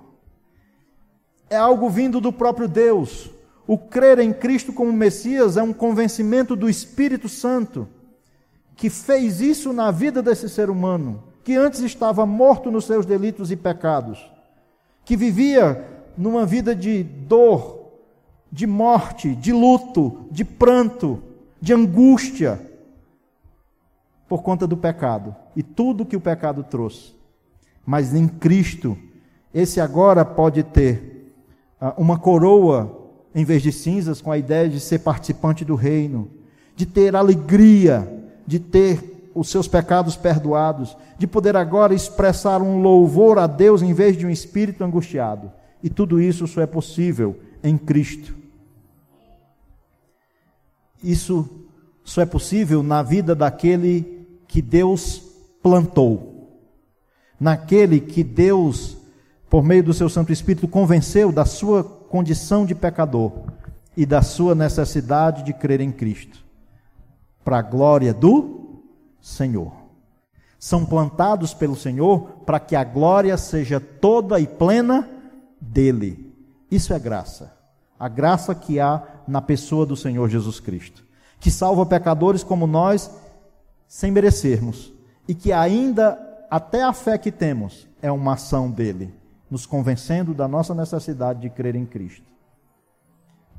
é 1.49 1.55
algo 1.55 1.89
vindo 1.89 2.21
do 2.21 2.31
próprio 2.31 2.67
Deus. 2.67 3.29
O 3.65 3.77
crer 3.77 4.19
em 4.19 4.33
Cristo 4.33 4.73
como 4.73 4.91
Messias 4.91 5.57
é 5.57 5.63
um 5.63 5.73
convencimento 5.73 6.55
do 6.55 6.69
Espírito 6.69 7.29
Santo, 7.29 7.87
que 8.75 8.89
fez 8.89 9.41
isso 9.41 9.73
na 9.73 9.91
vida 9.91 10.21
desse 10.21 10.49
ser 10.49 10.69
humano, 10.69 11.23
que 11.43 11.55
antes 11.55 11.79
estava 11.81 12.25
morto 12.25 12.71
nos 12.71 12.85
seus 12.85 13.05
delitos 13.05 13.51
e 13.51 13.55
pecados, 13.55 14.19
que 15.05 15.15
vivia 15.15 15.85
numa 16.17 16.45
vida 16.45 16.75
de 16.75 17.03
dor, 17.03 17.91
de 18.51 18.65
morte, 18.65 19.35
de 19.35 19.51
luto, 19.51 20.25
de 20.31 20.43
pranto, 20.43 21.21
de 21.61 21.73
angústia, 21.73 22.59
por 24.27 24.43
conta 24.43 24.67
do 24.67 24.77
pecado 24.77 25.35
e 25.55 25.63
tudo 25.63 26.05
que 26.05 26.15
o 26.15 26.21
pecado 26.21 26.63
trouxe. 26.63 27.15
Mas 27.85 28.13
em 28.13 28.27
Cristo, 28.27 28.97
Esse 29.53 29.81
agora 29.81 30.23
pode 30.23 30.61
ter 30.63 31.18
uma 31.97 32.17
coroa 32.17 32.97
em 33.33 33.43
vez 33.45 33.61
de 33.61 33.71
cinzas, 33.71 34.21
com 34.21 34.31
a 34.31 34.37
ideia 34.37 34.67
de 34.67 34.79
ser 34.79 34.99
participante 34.99 35.63
do 35.63 35.75
reino, 35.75 36.29
de 36.75 36.85
ter 36.85 37.15
alegria, 37.15 38.11
de 38.45 38.59
ter 38.59 39.31
os 39.35 39.49
seus 39.49 39.67
pecados 39.67 40.15
perdoados, 40.15 40.97
de 41.17 41.27
poder 41.27 41.55
agora 41.55 41.93
expressar 41.93 42.61
um 42.61 42.81
louvor 42.81 43.37
a 43.37 43.47
Deus 43.47 43.81
em 43.81 43.93
vez 43.93 44.17
de 44.17 44.25
um 44.25 44.29
espírito 44.29 44.83
angustiado. 44.83 45.51
E 45.81 45.89
tudo 45.89 46.19
isso 46.19 46.47
só 46.47 46.61
é 46.61 46.65
possível 46.65 47.39
em 47.63 47.77
Cristo. 47.77 48.35
Isso 51.03 51.47
só 52.03 52.21
é 52.21 52.25
possível 52.25 52.83
na 52.83 53.01
vida 53.03 53.35
daquele 53.35 54.27
que 54.47 54.61
Deus 54.61 55.21
plantou, 55.61 56.57
naquele 57.39 57.99
que 57.99 58.23
Deus, 58.23 58.97
por 59.49 59.63
meio 59.63 59.83
do 59.83 59.93
seu 59.93 60.07
Santo 60.07 60.31
Espírito, 60.31 60.67
convenceu 60.67 61.31
da 61.31 61.43
sua 61.43 61.83
condição 61.83 62.65
de 62.65 62.75
pecador 62.75 63.31
e 63.97 64.05
da 64.05 64.21
sua 64.21 64.53
necessidade 64.53 65.43
de 65.43 65.53
crer 65.53 65.81
em 65.81 65.91
Cristo, 65.91 66.45
para 67.43 67.57
a 67.57 67.61
glória 67.61 68.13
do 68.13 68.83
Senhor. 69.19 69.73
São 70.59 70.85
plantados 70.85 71.53
pelo 71.53 71.75
Senhor 71.75 72.41
para 72.45 72.59
que 72.59 72.75
a 72.75 72.83
glória 72.83 73.35
seja 73.37 73.79
toda 73.79 74.39
e 74.39 74.45
plena 74.45 75.09
dele. 75.59 76.33
Isso 76.69 76.93
é 76.93 76.99
graça. 76.99 77.57
A 77.99 78.07
graça 78.07 78.53
que 78.53 78.79
há 78.79 79.01
na 79.27 79.41
pessoa 79.41 79.85
do 79.85 79.95
Senhor 79.95 80.29
Jesus 80.29 80.59
Cristo, 80.59 81.03
que 81.39 81.49
salva 81.49 81.85
pecadores 81.85 82.43
como 82.43 82.67
nós 82.67 83.09
sem 83.87 84.11
merecermos 84.11 84.93
e 85.27 85.33
que 85.33 85.51
ainda 85.51 86.19
até 86.51 86.83
a 86.83 86.93
fé 86.93 87.17
que 87.17 87.31
temos 87.31 87.87
é 88.01 88.11
uma 88.11 88.33
ação 88.33 88.69
dele 88.69 89.18
nos 89.49 89.65
convencendo 89.65 90.33
da 90.33 90.47
nossa 90.47 90.73
necessidade 90.73 91.41
de 91.41 91.49
crer 91.49 91.75
em 91.75 91.85
Cristo. 91.85 92.25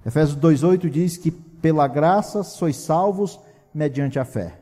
Efésios 0.05 0.39
2,8 0.39 0.89
diz 0.89 1.17
que 1.17 1.31
pela 1.31 1.87
graça 1.87 2.43
sois 2.43 2.77
salvos 2.77 3.39
mediante 3.75 4.19
a 4.19 4.25
fé. 4.25 4.61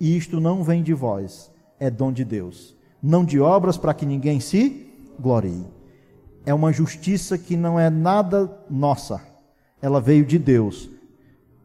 E 0.00 0.16
isto 0.16 0.40
não 0.40 0.64
vem 0.64 0.82
de 0.82 0.94
vós, 0.94 1.50
é 1.78 1.90
dom 1.90 2.12
de 2.12 2.24
Deus. 2.24 2.74
Não 3.02 3.24
de 3.24 3.40
obras 3.40 3.76
para 3.76 3.92
que 3.92 4.06
ninguém 4.06 4.40
se 4.40 4.90
glorie. 5.18 5.66
É 6.44 6.54
uma 6.54 6.72
justiça 6.72 7.36
que 7.36 7.56
não 7.56 7.78
é 7.78 7.90
nada 7.90 8.50
nossa. 8.70 9.20
Ela 9.80 10.00
veio 10.00 10.24
de 10.24 10.38
Deus, 10.38 10.88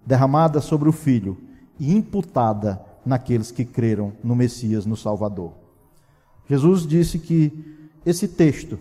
derramada 0.05 0.59
sobre 0.59 0.89
o 0.89 0.91
Filho 0.91 1.37
e 1.79 1.95
imputada 1.95 2.81
naqueles 3.05 3.51
que 3.51 3.63
creram 3.63 4.13
no 4.23 4.35
Messias, 4.35 4.85
no 4.85 4.97
Salvador. 4.97 5.53
Jesus 6.49 6.85
disse 6.85 7.19
que 7.19 7.86
esse 8.09 8.27
texto 8.27 8.79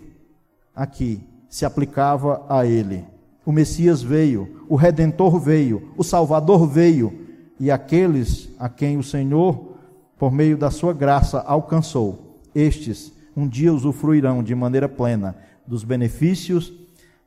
aqui 0.74 1.20
se 1.48 1.64
aplicava 1.64 2.44
a 2.48 2.64
ele. 2.64 3.04
O 3.44 3.52
Messias 3.52 4.02
veio, 4.02 4.64
o 4.68 4.76
Redentor 4.76 5.38
veio, 5.38 5.90
o 5.96 6.04
Salvador 6.04 6.66
veio, 6.66 7.26
e 7.58 7.70
aqueles 7.70 8.48
a 8.58 8.68
quem 8.68 8.98
o 8.98 9.02
Senhor, 9.02 9.76
por 10.18 10.30
meio 10.30 10.56
da 10.56 10.70
sua 10.70 10.92
graça, 10.92 11.40
alcançou, 11.40 12.40
estes 12.54 13.12
um 13.36 13.46
dia 13.46 13.72
usufruirão 13.72 14.42
de 14.42 14.54
maneira 14.54 14.88
plena 14.88 15.36
dos 15.66 15.84
benefícios 15.84 16.72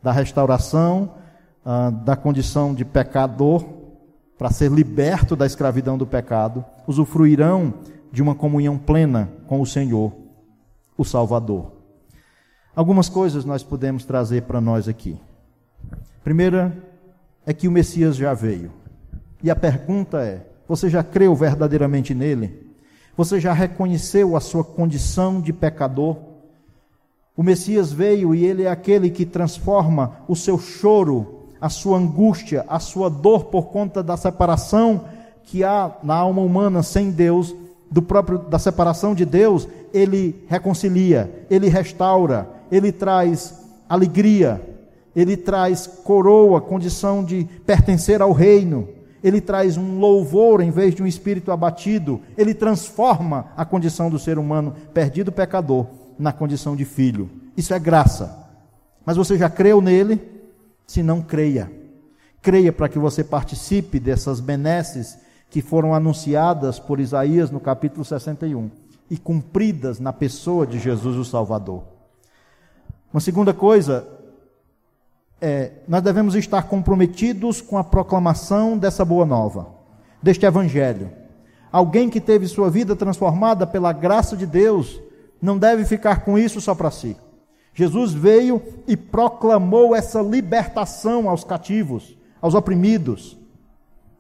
da 0.02 0.12
restauração 0.12 1.12
ah, 1.64 1.92
da 1.92 2.16
condição 2.16 2.74
de 2.74 2.86
pecador, 2.86 3.64
para 4.38 4.50
ser 4.50 4.72
liberto 4.72 5.36
da 5.36 5.46
escravidão 5.46 5.98
do 5.98 6.08
pecado, 6.08 6.64
usufruirão 6.88 7.74
de 8.12 8.22
uma 8.22 8.34
comunhão 8.34 8.78
plena 8.78 9.30
com 9.46 9.60
o 9.60 9.66
Senhor, 9.66 10.14
o 10.98 11.04
Salvador. 11.04 11.79
Algumas 12.76 13.10
coisas 13.10 13.46
nós 13.46 13.64
podemos 13.64 14.06
trazer 14.06 14.44
para 14.44 14.62
nós 14.62 14.88
aqui. 14.88 15.18
Primeira 16.24 16.76
é 17.46 17.54
que 17.54 17.68
o 17.68 17.72
Messias 17.72 18.16
já 18.16 18.34
veio. 18.34 18.72
E 19.42 19.50
a 19.50 19.56
pergunta 19.56 20.22
é: 20.22 20.46
você 20.68 20.90
já 20.90 21.04
creu 21.04 21.36
verdadeiramente 21.36 22.14
nele? 22.14 22.70
Você 23.18 23.40
já 23.40 23.52
reconheceu 23.54 24.36
a 24.36 24.40
sua 24.40 24.64
condição 24.64 25.42
de 25.42 25.52
pecador? 25.52 26.18
O 27.36 27.44
Messias 27.44 27.92
veio 27.92 28.36
e 28.36 28.46
ele 28.46 28.64
é 28.64 28.70
aquele 28.70 29.10
que 29.10 29.26
transforma 29.26 30.18
o 30.28 30.36
seu 30.36 30.60
choro, 30.60 31.48
a 31.60 31.70
sua 31.70 31.98
angústia, 31.98 32.66
a 32.68 32.80
sua 32.80 33.10
dor 33.10 33.46
por 33.46 33.68
conta 33.68 34.04
da 34.04 34.16
separação 34.16 35.06
que 35.44 35.64
há 35.64 35.92
na 36.04 36.16
alma 36.16 36.42
humana 36.42 36.84
sem 36.84 37.10
Deus, 37.10 37.56
do 37.90 38.02
próprio 38.02 38.38
da 38.38 38.60
separação 38.60 39.16
de 39.16 39.26
Deus, 39.26 39.68
ele 39.92 40.46
reconcilia, 40.48 41.46
ele 41.50 41.68
restaura, 41.68 42.48
ele 42.72 42.92
traz 42.92 43.54
alegria, 43.88 44.62
ele 45.16 45.36
traz 45.36 45.88
coroa, 45.88 46.62
condição 46.62 47.24
de 47.24 47.48
pertencer 47.66 48.22
ao 48.22 48.32
reino, 48.32 48.88
ele 49.24 49.42
traz 49.42 49.78
um 49.78 50.00
louvor 50.00 50.62
em 50.62 50.72
vez 50.72 50.96
de 50.96 51.04
um 51.04 51.08
espírito 51.08 51.52
abatido, 51.52 52.22
ele 52.38 52.54
transforma 52.54 53.48
a 53.58 53.66
condição 53.66 54.10
do 54.10 54.20
ser 54.20 54.38
humano 54.38 54.76
perdido 54.94 55.32
pecador 55.32 55.88
na 56.18 56.32
condição 56.32 56.76
de 56.76 56.86
filho. 56.86 57.30
Isso 57.58 57.74
é 57.74 57.80
graça. 57.80 58.48
Mas 59.06 59.18
você 59.18 59.38
já 59.38 59.50
creu 59.50 59.82
nele? 59.82 60.22
Se 60.86 61.04
não 61.04 61.22
creia. 61.22 61.72
Creia 62.42 62.72
para 62.72 62.88
que 62.88 62.98
você 62.98 63.24
participe 63.24 64.00
dessas 64.00 64.40
benesses 64.40 65.18
que 65.50 65.62
foram 65.62 65.94
anunciadas 65.94 66.80
por 66.80 67.00
Isaías 67.00 67.52
no 67.52 67.60
capítulo 67.60 68.06
61 68.06 68.70
e 69.10 69.18
cumpridas 69.18 70.00
na 70.00 70.14
pessoa 70.14 70.66
de 70.66 70.80
Jesus 70.80 71.18
o 71.18 71.26
Salvador. 71.26 71.99
Uma 73.12 73.20
segunda 73.20 73.54
coisa 73.54 74.08
é, 75.42 75.72
nós 75.88 76.02
devemos 76.02 76.36
estar 76.36 76.64
comprometidos 76.64 77.62
com 77.62 77.78
a 77.78 77.84
proclamação 77.84 78.78
dessa 78.78 79.06
boa 79.06 79.26
nova, 79.26 79.68
deste 80.22 80.46
evangelho. 80.46 81.10
Alguém 81.72 82.10
que 82.10 82.20
teve 82.20 82.48
sua 82.48 82.70
vida 82.70 82.96
transformada 82.96 83.66
pela 83.66 83.94
graça 83.94 84.36
de 84.36 84.46
Deus 84.46 85.00
não 85.42 85.58
deve 85.58 85.86
ficar 85.86 86.24
com 86.26 86.38
isso 86.38 86.60
só 86.60 86.76
para 86.76 86.92
si. 86.92 87.16
Jesus 87.74 88.12
veio 88.12 88.62
e 88.88 88.98
proclamou 88.98 89.96
essa 89.96 90.22
libertação 90.22 91.30
aos 91.30 91.44
cativos, 91.44 92.18
aos 92.42 92.54
oprimidos. 92.54 93.38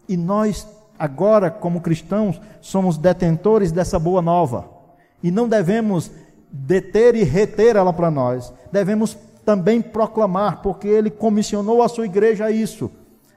E 0.07 0.15
nós, 0.15 0.67
agora, 0.97 1.51
como 1.51 1.81
cristãos, 1.81 2.39
somos 2.61 2.97
detentores 2.97 3.71
dessa 3.71 3.99
boa 3.99 4.21
nova. 4.21 4.69
E 5.21 5.29
não 5.29 5.49
devemos 5.49 6.09
deter 6.51 7.15
e 7.15 7.23
reter 7.23 7.75
ela 7.75 7.91
para 7.91 8.09
nós, 8.09 8.53
devemos 8.71 9.17
também 9.45 9.81
proclamar, 9.81 10.61
porque 10.61 10.87
ele 10.87 11.09
comissionou 11.09 11.81
a 11.81 11.89
sua 11.89 12.05
igreja 12.05 12.45
a 12.45 12.51
isso, 12.51 12.91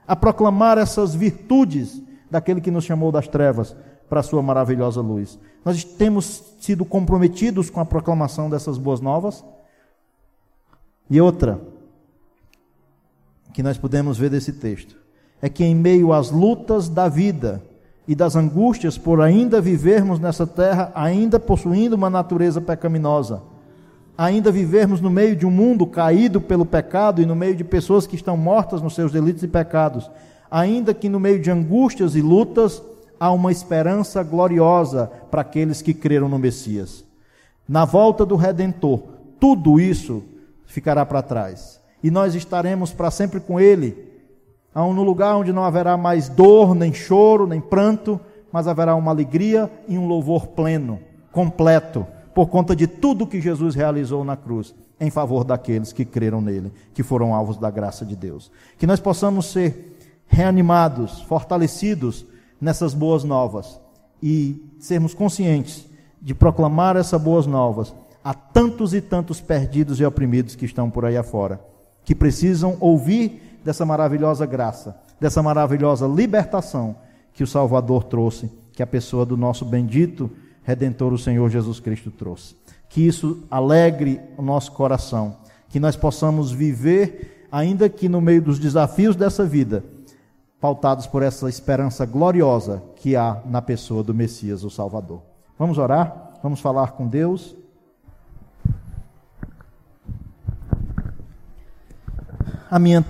a 0.07 0.15
proclamar 0.15 0.77
essas 0.77 1.15
virtudes 1.15 2.01
daquele 2.29 2.61
que 2.61 2.71
nos 2.71 2.83
chamou 2.83 3.11
das 3.11 3.27
trevas 3.27 3.75
para 4.09 4.19
a 4.19 4.23
sua 4.23 4.41
maravilhosa 4.41 5.01
luz. 5.01 5.39
Nós 5.65 5.83
temos 5.83 6.55
sido 6.59 6.85
comprometidos 6.85 7.69
com 7.69 7.79
a 7.79 7.85
proclamação 7.85 8.49
dessas 8.49 8.77
boas 8.77 8.99
novas. 8.99 9.43
E 11.09 11.19
outra 11.19 11.59
que 13.53 13.63
nós 13.63 13.77
podemos 13.77 14.17
ver 14.17 14.29
desse 14.29 14.53
texto 14.53 14.95
é 15.41 15.49
que 15.49 15.63
em 15.63 15.75
meio 15.75 16.11
às 16.11 16.31
lutas 16.31 16.89
da 16.89 17.07
vida, 17.07 17.61
e 18.07 18.15
das 18.15 18.35
angústias 18.35 18.97
por 18.97 19.21
ainda 19.21 19.61
vivermos 19.61 20.19
nessa 20.19 20.45
terra, 20.45 20.91
ainda 20.93 21.39
possuindo 21.39 21.95
uma 21.95 22.09
natureza 22.09 22.59
pecaminosa, 22.59 23.41
ainda 24.17 24.51
vivermos 24.51 25.01
no 25.01 25.09
meio 25.09 25.35
de 25.35 25.45
um 25.45 25.51
mundo 25.51 25.85
caído 25.87 26.39
pelo 26.39 26.65
pecado 26.65 27.21
e 27.21 27.25
no 27.25 27.35
meio 27.35 27.55
de 27.55 27.63
pessoas 27.63 28.05
que 28.05 28.15
estão 28.15 28.37
mortas 28.37 28.81
nos 28.81 28.95
seus 28.95 29.11
delitos 29.11 29.43
e 29.43 29.47
pecados, 29.47 30.09
ainda 30.49 30.93
que 30.93 31.09
no 31.09 31.19
meio 31.19 31.39
de 31.39 31.49
angústias 31.49 32.15
e 32.15 32.21
lutas, 32.21 32.81
há 33.19 33.31
uma 33.31 33.51
esperança 33.51 34.21
gloriosa 34.21 35.09
para 35.31 35.41
aqueles 35.41 35.81
que 35.81 35.93
creram 35.93 36.29
no 36.29 36.37
Messias. 36.37 37.03
Na 37.67 37.85
volta 37.85 38.25
do 38.25 38.35
Redentor, 38.35 39.01
tudo 39.39 39.79
isso 39.79 40.23
ficará 40.65 41.05
para 41.05 41.21
trás. 41.21 41.79
E 42.03 42.11
nós 42.11 42.35
estaremos 42.35 42.91
para 42.91 43.09
sempre 43.09 43.39
com 43.39 43.59
Ele. 43.59 44.11
No 44.75 45.03
lugar 45.03 45.37
onde 45.37 45.53
não 45.53 45.63
haverá 45.63 45.95
mais 45.95 46.27
dor, 46.27 46.75
nem 46.75 46.93
choro, 46.93 47.47
nem 47.47 47.61
pranto, 47.61 48.19
mas 48.51 48.67
haverá 48.67 48.95
uma 48.95 49.11
alegria 49.11 49.71
e 49.87 49.97
um 49.97 50.07
louvor 50.07 50.47
pleno, 50.47 50.99
completo, 51.31 52.05
por 52.33 52.47
conta 52.47 52.75
de 52.75 52.87
tudo 52.87 53.27
que 53.27 53.39
Jesus 53.39 53.75
realizou 53.75 54.23
na 54.23 54.35
cruz, 54.35 54.73
em 54.99 55.09
favor 55.09 55.43
daqueles 55.43 55.93
que 55.93 56.05
creram 56.05 56.41
nele, 56.41 56.71
que 56.93 57.03
foram 57.03 57.33
alvos 57.33 57.57
da 57.57 57.69
graça 57.69 58.05
de 58.05 58.15
Deus. 58.15 58.51
Que 58.77 58.87
nós 58.87 58.99
possamos 58.99 59.51
ser 59.51 59.97
reanimados, 60.27 61.21
fortalecidos 61.21 62.25
nessas 62.59 62.93
boas 62.93 63.23
novas 63.23 63.79
e 64.21 64.65
sermos 64.79 65.13
conscientes 65.13 65.85
de 66.21 66.33
proclamar 66.33 66.95
essas 66.95 67.21
boas 67.21 67.45
novas 67.45 67.93
a 68.23 68.33
tantos 68.33 68.93
e 68.93 69.01
tantos 69.01 69.41
perdidos 69.41 69.99
e 69.99 70.05
oprimidos 70.05 70.55
que 70.55 70.65
estão 70.65 70.89
por 70.89 71.05
aí 71.05 71.17
afora, 71.17 71.59
que 72.05 72.15
precisam 72.15 72.77
ouvir 72.79 73.59
dessa 73.63 73.85
maravilhosa 73.85 74.45
graça, 74.45 74.95
dessa 75.19 75.43
maravilhosa 75.43 76.07
libertação 76.07 76.95
que 77.33 77.43
o 77.43 77.47
Salvador 77.47 78.05
trouxe, 78.05 78.49
que 78.71 78.81
a 78.81 78.87
pessoa 78.87 79.25
do 79.25 79.35
nosso 79.35 79.65
bendito 79.65 80.31
Redentor, 80.63 81.13
o 81.13 81.17
Senhor 81.17 81.49
Jesus 81.49 81.79
Cristo, 81.79 82.11
trouxe. 82.11 82.55
que 82.89 83.01
isso 83.01 83.43
alegre 83.49 84.21
o 84.37 84.41
nosso 84.43 84.71
coração, 84.71 85.37
que 85.67 85.79
nós 85.79 85.95
possamos 85.95 86.51
viver, 86.51 87.47
ainda 87.51 87.89
que 87.89 88.07
no 88.07 88.21
meio 88.21 88.41
dos 88.41 88.59
desafios 88.59 89.15
dessa 89.15 89.43
vida, 89.43 89.83
pautados 90.61 91.07
por 91.07 91.23
essa 91.23 91.49
esperança 91.49 92.05
gloriosa 92.05 92.83
que 92.97 93.15
há 93.15 93.41
na 93.45 93.61
pessoa 93.61 94.03
do 94.03 94.13
Messias, 94.13 94.63
o 94.63 94.69
Salvador. 94.69 95.21
Vamos 95.57 95.77
orar? 95.79 96.33
Vamos 96.43 96.59
falar 96.59 96.91
com 96.91 97.07
Deus? 97.07 97.55
A 102.69 102.77
minha 102.77 103.03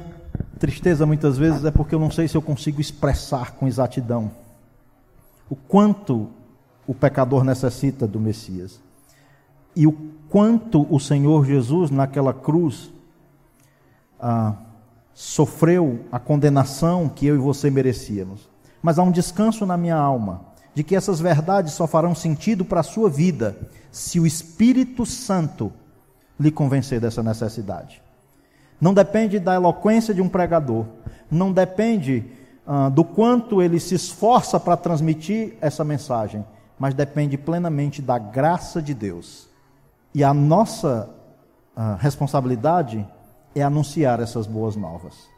tristeza 0.58 1.06
muitas 1.06 1.38
vezes 1.38 1.66
é 1.66 1.72
porque 1.72 1.94
eu 1.94 2.00
não 2.00 2.10
sei 2.10 2.28
se 2.28 2.36
eu 2.38 2.42
consigo 2.42 2.80
expressar 2.80 3.52
com 3.52 3.68
exatidão 3.68 4.32
o 5.50 5.56
quanto 5.56 6.30
o 6.88 6.94
pecador 6.94 7.44
necessita 7.44 8.08
do 8.08 8.20
Messias 8.20 8.80
e 9.76 9.88
o 9.88 9.92
quanto 10.30 10.86
o 10.94 11.00
Senhor 11.00 11.46
Jesus 11.46 11.90
naquela 11.90 12.34
cruz 12.34 12.92
ah, 14.20 14.54
sofreu 15.14 16.06
a 16.12 16.20
condenação 16.20 17.10
que 17.10 17.26
eu 17.26 17.36
e 17.36 17.40
você 17.40 17.70
merecíamos. 17.70 18.50
Mas 18.82 19.00
há 19.00 19.04
um 19.04 19.12
descanso 19.12 19.66
na 19.66 19.78
minha 19.78 19.96
alma 19.96 20.42
de 20.74 20.84
que 20.84 20.96
essas 20.96 21.20
verdades 21.20 21.74
só 21.74 21.86
farão 21.86 22.16
sentido 22.16 22.66
para 22.66 22.80
a 22.80 22.84
sua 22.84 23.10
vida 23.10 23.56
se 23.92 24.20
o 24.20 24.26
Espírito 24.26 25.06
Santo 25.06 25.72
lhe 26.40 26.52
convencer 26.52 27.00
dessa 27.00 27.22
necessidade. 27.22 28.02
Não 28.82 28.94
depende 28.94 29.40
da 29.40 29.54
eloquência 29.54 30.14
de 30.14 30.22
um 30.22 30.28
pregador, 30.28 30.86
não 31.30 31.52
depende 31.52 32.26
ah, 32.66 32.90
do 32.90 33.04
quanto 33.04 33.62
ele 33.62 33.80
se 33.80 33.96
esforça 33.96 34.60
para 34.60 34.76
transmitir 34.76 35.56
essa 35.62 35.84
mensagem, 35.84 36.44
mas 36.84 36.94
depende 36.94 37.38
plenamente 37.38 38.02
da 38.02 38.20
graça 38.20 38.82
de 38.82 38.94
Deus. 38.94 39.48
E 40.14 40.22
a 40.22 40.34
nossa 40.34 41.10
ah, 41.74 41.96
responsabilidade 41.98 43.08
é 43.56 43.64
anunciar 43.64 44.20
essas 44.20 44.46
boas 44.46 44.76
novas. 44.76 45.30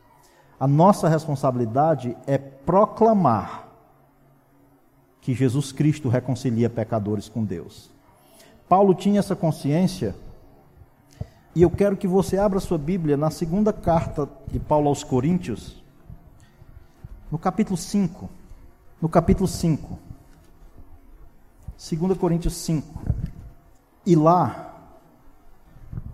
A 0.60 0.68
nossa 0.68 1.08
responsabilidade 1.08 2.18
é 2.26 2.39
proclamar 2.39 3.68
que 5.22 5.36
Jesus 5.36 5.72
Cristo 5.72 6.10
reconcilia 6.10 6.68
pecadores 6.68 7.30
com 7.30 7.46
Deus. 7.46 7.91
Paulo 8.68 8.96
tinha 8.96 9.20
essa 9.20 9.36
consciência, 9.36 10.16
e 11.54 11.62
eu 11.62 11.70
quero 11.70 11.96
que 11.96 12.08
você 12.08 12.39
abra 12.39 12.60
sua 12.60 12.80
Bíblia 12.80 13.16
na 13.16 13.30
segunda 13.30 13.72
carta 13.72 14.28
de 14.48 14.60
Paulo 14.60 14.89
aos 14.89 15.04
Coríntios, 15.04 15.84
no 17.32 17.38
capítulo 17.38 17.78
5. 17.78 18.28
No 19.00 19.08
capítulo 19.08 19.48
5. 19.48 20.14
2 21.88 22.18
Coríntios 22.18 22.56
5. 22.56 23.00
E 24.08 24.16
lá, 24.16 24.74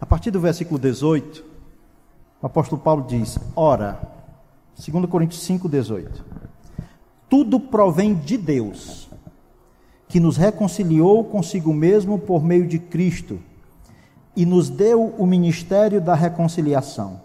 a 0.02 0.06
partir 0.06 0.30
do 0.30 0.38
versículo 0.38 0.78
18, 0.78 1.46
o 2.42 2.46
apóstolo 2.46 2.82
Paulo 2.82 3.06
diz: 3.08 3.40
Ora, 3.56 4.02
2 4.76 5.06
Coríntios 5.06 5.42
5, 5.44 5.70
18. 5.70 6.26
Tudo 7.30 7.58
provém 7.58 8.14
de 8.14 8.38
Deus, 8.38 9.10
que 10.10 10.20
nos 10.20 10.36
reconciliou 10.36 11.24
consigo 11.24 11.74
mesmo 11.74 12.20
por 12.20 12.44
meio 12.44 12.68
de 12.68 12.78
Cristo 12.78 13.40
e 14.36 14.46
nos 14.46 14.70
deu 14.70 15.16
o 15.18 15.26
ministério 15.26 16.02
da 16.02 16.14
reconciliação. 16.14 17.22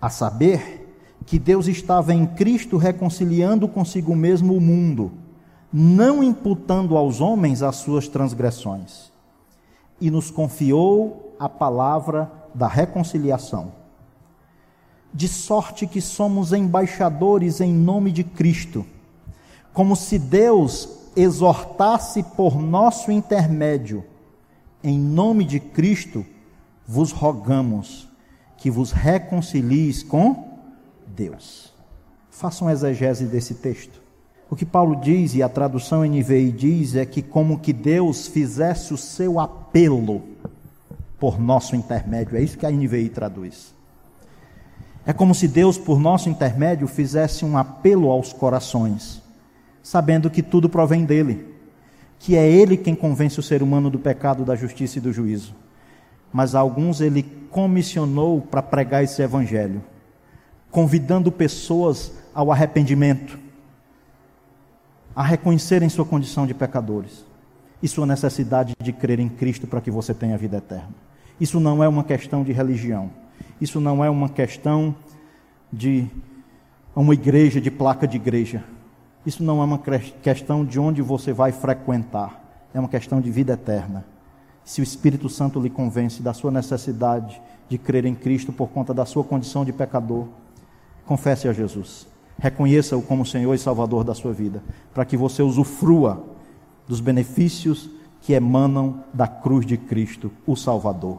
A 0.00 0.10
saber, 0.10 0.82
que 1.24 1.38
Deus 1.38 1.68
estava 1.68 2.12
em 2.12 2.26
Cristo 2.26 2.76
reconciliando 2.76 3.68
consigo 3.68 4.14
mesmo 4.14 4.56
o 4.56 4.60
mundo, 4.60 5.12
não 5.78 6.24
imputando 6.24 6.96
aos 6.96 7.20
homens 7.20 7.62
as 7.62 7.76
suas 7.76 8.08
transgressões, 8.08 9.12
e 10.00 10.10
nos 10.10 10.30
confiou 10.30 11.36
a 11.38 11.50
palavra 11.50 12.32
da 12.54 12.66
reconciliação. 12.66 13.74
De 15.12 15.28
sorte 15.28 15.86
que 15.86 16.00
somos 16.00 16.54
embaixadores 16.54 17.60
em 17.60 17.74
nome 17.74 18.10
de 18.10 18.24
Cristo, 18.24 18.86
como 19.74 19.94
se 19.94 20.18
Deus 20.18 20.88
exortasse 21.14 22.22
por 22.22 22.58
nosso 22.58 23.12
intermédio, 23.12 24.02
em 24.82 24.98
nome 24.98 25.44
de 25.44 25.60
Cristo, 25.60 26.24
vos 26.86 27.12
rogamos 27.12 28.08
que 28.56 28.70
vos 28.70 28.92
reconcilies 28.92 30.02
com 30.02 30.58
Deus. 31.06 31.70
Faça 32.30 32.64
uma 32.64 32.72
exegese 32.72 33.26
desse 33.26 33.56
texto. 33.56 34.05
O 34.48 34.54
que 34.54 34.64
Paulo 34.64 34.96
diz 34.96 35.34
e 35.34 35.42
a 35.42 35.48
tradução 35.48 36.04
NVI 36.04 36.52
diz 36.52 36.94
é 36.94 37.04
que 37.04 37.20
como 37.20 37.58
que 37.58 37.72
Deus 37.72 38.28
fizesse 38.28 38.94
o 38.94 38.96
seu 38.96 39.40
apelo 39.40 40.22
por 41.18 41.40
nosso 41.40 41.74
intermédio. 41.74 42.36
É 42.36 42.42
isso 42.42 42.56
que 42.56 42.66
a 42.66 42.70
NVI 42.70 43.08
traduz. 43.08 43.74
É 45.04 45.12
como 45.12 45.34
se 45.34 45.48
Deus, 45.48 45.78
por 45.78 45.98
nosso 45.98 46.28
intermédio, 46.28 46.86
fizesse 46.86 47.44
um 47.44 47.56
apelo 47.56 48.10
aos 48.10 48.32
corações, 48.32 49.22
sabendo 49.82 50.30
que 50.30 50.42
tudo 50.42 50.68
provém 50.68 51.04
dele, 51.04 51.54
que 52.18 52.36
é 52.36 52.48
ele 52.48 52.76
quem 52.76 52.94
convence 52.94 53.38
o 53.38 53.42
ser 53.42 53.62
humano 53.62 53.88
do 53.88 53.98
pecado, 53.98 54.44
da 54.44 54.56
justiça 54.56 54.98
e 54.98 55.00
do 55.00 55.12
juízo. 55.12 55.54
Mas 56.32 56.54
alguns 56.54 57.00
ele 57.00 57.22
comissionou 57.50 58.40
para 58.40 58.62
pregar 58.62 59.02
esse 59.02 59.22
evangelho 59.22 59.82
convidando 60.76 61.32
pessoas 61.32 62.12
ao 62.34 62.52
arrependimento, 62.52 63.38
a 65.16 65.22
reconhecerem 65.22 65.88
sua 65.88 66.04
condição 66.04 66.46
de 66.46 66.52
pecadores 66.52 67.24
e 67.82 67.88
sua 67.88 68.04
necessidade 68.04 68.76
de 68.78 68.92
crer 68.92 69.18
em 69.18 69.30
Cristo 69.30 69.66
para 69.66 69.80
que 69.80 69.90
você 69.90 70.12
tenha 70.12 70.36
vida 70.36 70.58
eterna. 70.58 70.90
Isso 71.40 71.58
não 71.58 71.82
é 71.82 71.88
uma 71.88 72.04
questão 72.04 72.44
de 72.44 72.52
religião, 72.52 73.10
isso 73.58 73.80
não 73.80 74.04
é 74.04 74.10
uma 74.10 74.28
questão 74.28 74.94
de 75.72 76.06
uma 76.94 77.14
igreja, 77.14 77.60
de 77.60 77.70
placa 77.70 78.06
de 78.06 78.16
igreja. 78.16 78.62
Isso 79.24 79.42
não 79.42 79.60
é 79.60 79.64
uma 79.64 79.80
questão 80.22 80.64
de 80.64 80.78
onde 80.78 81.00
você 81.00 81.32
vai 81.32 81.50
frequentar, 81.50 82.68
é 82.74 82.78
uma 82.78 82.88
questão 82.88 83.20
de 83.20 83.30
vida 83.30 83.54
eterna. 83.54 84.04
Se 84.64 84.80
o 84.80 84.84
Espírito 84.84 85.28
Santo 85.28 85.58
lhe 85.60 85.70
convence 85.70 86.22
da 86.22 86.34
sua 86.34 86.50
necessidade 86.50 87.40
de 87.68 87.78
crer 87.78 88.04
em 88.04 88.14
Cristo 88.14 88.52
por 88.52 88.68
conta 88.68 88.92
da 88.92 89.06
sua 89.06 89.24
condição 89.24 89.64
de 89.64 89.72
pecador, 89.72 90.26
confesse 91.06 91.48
a 91.48 91.52
Jesus. 91.52 92.06
Reconheça-o 92.38 93.02
como 93.02 93.24
Senhor 93.24 93.54
e 93.54 93.58
Salvador 93.58 94.04
da 94.04 94.14
sua 94.14 94.32
vida, 94.32 94.62
para 94.92 95.04
que 95.04 95.16
você 95.16 95.42
usufrua 95.42 96.22
dos 96.86 97.00
benefícios 97.00 97.88
que 98.20 98.32
emanam 98.32 99.04
da 99.12 99.26
cruz 99.26 99.64
de 99.64 99.76
Cristo, 99.76 100.30
o 100.46 100.56
Salvador. 100.56 101.18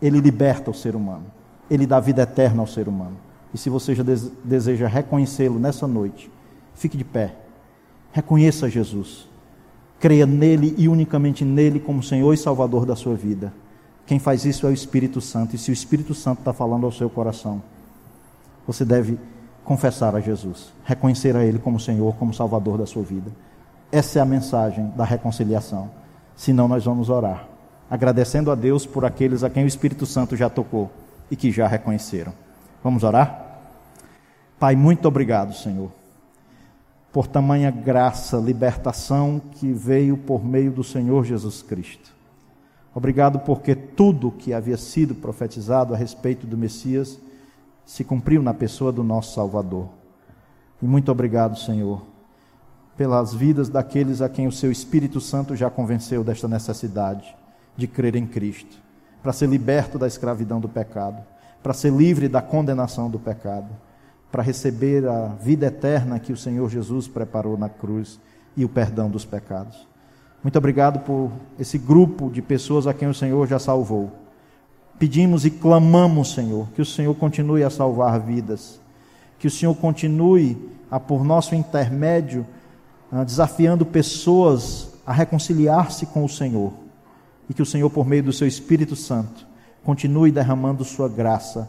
Ele 0.00 0.20
liberta 0.20 0.70
o 0.70 0.74
ser 0.74 0.94
humano, 0.94 1.24
ele 1.70 1.86
dá 1.86 1.98
vida 1.98 2.22
eterna 2.22 2.60
ao 2.60 2.66
ser 2.66 2.88
humano. 2.88 3.16
E 3.54 3.58
se 3.58 3.68
você 3.68 3.94
já 3.94 4.04
deseja 4.44 4.86
reconhecê-lo 4.86 5.58
nessa 5.58 5.86
noite, 5.86 6.30
fique 6.74 6.96
de 6.96 7.04
pé. 7.04 7.34
Reconheça 8.12 8.68
Jesus. 8.68 9.28
Creia 9.98 10.26
nele 10.26 10.74
e 10.78 10.88
unicamente 10.88 11.44
nele 11.44 11.78
como 11.78 12.02
Senhor 12.02 12.32
e 12.32 12.36
Salvador 12.36 12.86
da 12.86 12.96
sua 12.96 13.14
vida. 13.14 13.52
Quem 14.06 14.18
faz 14.18 14.44
isso 14.44 14.66
é 14.66 14.70
o 14.70 14.72
Espírito 14.72 15.20
Santo. 15.20 15.54
E 15.54 15.58
se 15.58 15.70
o 15.70 15.72
Espírito 15.72 16.14
Santo 16.14 16.40
está 16.40 16.52
falando 16.52 16.84
ao 16.84 16.92
seu 16.92 17.08
coração, 17.08 17.62
você 18.66 18.84
deve 18.84 19.18
confessar 19.64 20.14
a 20.14 20.20
Jesus, 20.20 20.72
reconhecer 20.84 21.36
a 21.36 21.44
Ele 21.44 21.58
como 21.58 21.78
Senhor, 21.78 22.14
como 22.16 22.34
Salvador 22.34 22.78
da 22.78 22.86
sua 22.86 23.02
vida. 23.02 23.30
Essa 23.90 24.18
é 24.18 24.22
a 24.22 24.26
mensagem 24.26 24.92
da 24.96 25.04
reconciliação. 25.04 25.90
Senão, 26.34 26.66
nós 26.66 26.84
vamos 26.84 27.08
orar, 27.08 27.46
agradecendo 27.90 28.50
a 28.50 28.54
Deus 28.54 28.86
por 28.86 29.04
aqueles 29.04 29.44
a 29.44 29.50
quem 29.50 29.64
o 29.64 29.68
Espírito 29.68 30.06
Santo 30.06 30.36
já 30.36 30.48
tocou 30.48 30.90
e 31.30 31.36
que 31.36 31.52
já 31.52 31.66
reconheceram. 31.66 32.32
Vamos 32.82 33.04
orar? 33.04 33.60
Pai, 34.58 34.76
muito 34.76 35.06
obrigado, 35.08 35.54
Senhor, 35.54 35.90
por 37.12 37.26
tamanha 37.26 37.70
graça, 37.70 38.36
libertação 38.36 39.40
que 39.52 39.72
veio 39.72 40.16
por 40.16 40.44
meio 40.44 40.70
do 40.70 40.84
Senhor 40.84 41.24
Jesus 41.24 41.62
Cristo. 41.62 42.12
Obrigado 42.94 43.40
porque 43.40 43.74
tudo 43.74 44.30
que 44.30 44.52
havia 44.52 44.76
sido 44.76 45.14
profetizado 45.14 45.94
a 45.94 45.96
respeito 45.96 46.46
do 46.46 46.56
Messias 46.56 47.18
se 47.84 48.04
cumpriu 48.04 48.42
na 48.42 48.54
pessoa 48.54 48.92
do 48.92 49.02
nosso 49.02 49.34
Salvador. 49.34 49.88
E 50.80 50.86
muito 50.86 51.10
obrigado, 51.10 51.58
Senhor, 51.58 52.02
pelas 52.96 53.34
vidas 53.34 53.68
daqueles 53.68 54.20
a 54.20 54.28
quem 54.28 54.46
o 54.46 54.52
seu 54.52 54.70
Espírito 54.70 55.20
Santo 55.20 55.54
já 55.56 55.70
convenceu 55.70 56.24
desta 56.24 56.48
necessidade 56.48 57.34
de 57.76 57.86
crer 57.86 58.16
em 58.16 58.26
Cristo, 58.26 58.76
para 59.22 59.32
ser 59.32 59.48
liberto 59.48 59.98
da 59.98 60.06
escravidão 60.06 60.60
do 60.60 60.68
pecado, 60.68 61.22
para 61.62 61.72
ser 61.72 61.92
livre 61.92 62.28
da 62.28 62.42
condenação 62.42 63.08
do 63.08 63.18
pecado, 63.18 63.68
para 64.30 64.42
receber 64.42 65.06
a 65.06 65.28
vida 65.28 65.66
eterna 65.66 66.18
que 66.18 66.32
o 66.32 66.36
Senhor 66.36 66.68
Jesus 66.68 67.06
preparou 67.06 67.56
na 67.56 67.68
cruz 67.68 68.18
e 68.56 68.64
o 68.64 68.68
perdão 68.68 69.10
dos 69.10 69.24
pecados. 69.24 69.86
Muito 70.42 70.58
obrigado 70.58 71.00
por 71.00 71.30
esse 71.58 71.78
grupo 71.78 72.30
de 72.30 72.42
pessoas 72.42 72.86
a 72.86 72.94
quem 72.94 73.08
o 73.08 73.14
Senhor 73.14 73.46
já 73.46 73.58
salvou 73.58 74.21
pedimos 74.98 75.44
e 75.44 75.50
clamamos, 75.50 76.32
Senhor, 76.32 76.68
que 76.74 76.82
o 76.82 76.86
Senhor 76.86 77.14
continue 77.14 77.64
a 77.64 77.70
salvar 77.70 78.20
vidas, 78.20 78.80
que 79.38 79.46
o 79.46 79.50
Senhor 79.50 79.74
continue 79.74 80.56
a, 80.90 81.00
por 81.00 81.24
nosso 81.24 81.54
intermédio, 81.54 82.46
desafiando 83.26 83.84
pessoas 83.84 84.92
a 85.06 85.12
reconciliar-se 85.12 86.06
com 86.06 86.24
o 86.24 86.28
Senhor 86.28 86.72
e 87.48 87.54
que 87.54 87.62
o 87.62 87.66
Senhor, 87.66 87.90
por 87.90 88.06
meio 88.06 88.22
do 88.22 88.32
seu 88.32 88.46
Espírito 88.46 88.94
Santo, 88.96 89.46
continue 89.84 90.30
derramando 90.30 90.84
sua 90.84 91.08
graça 91.08 91.68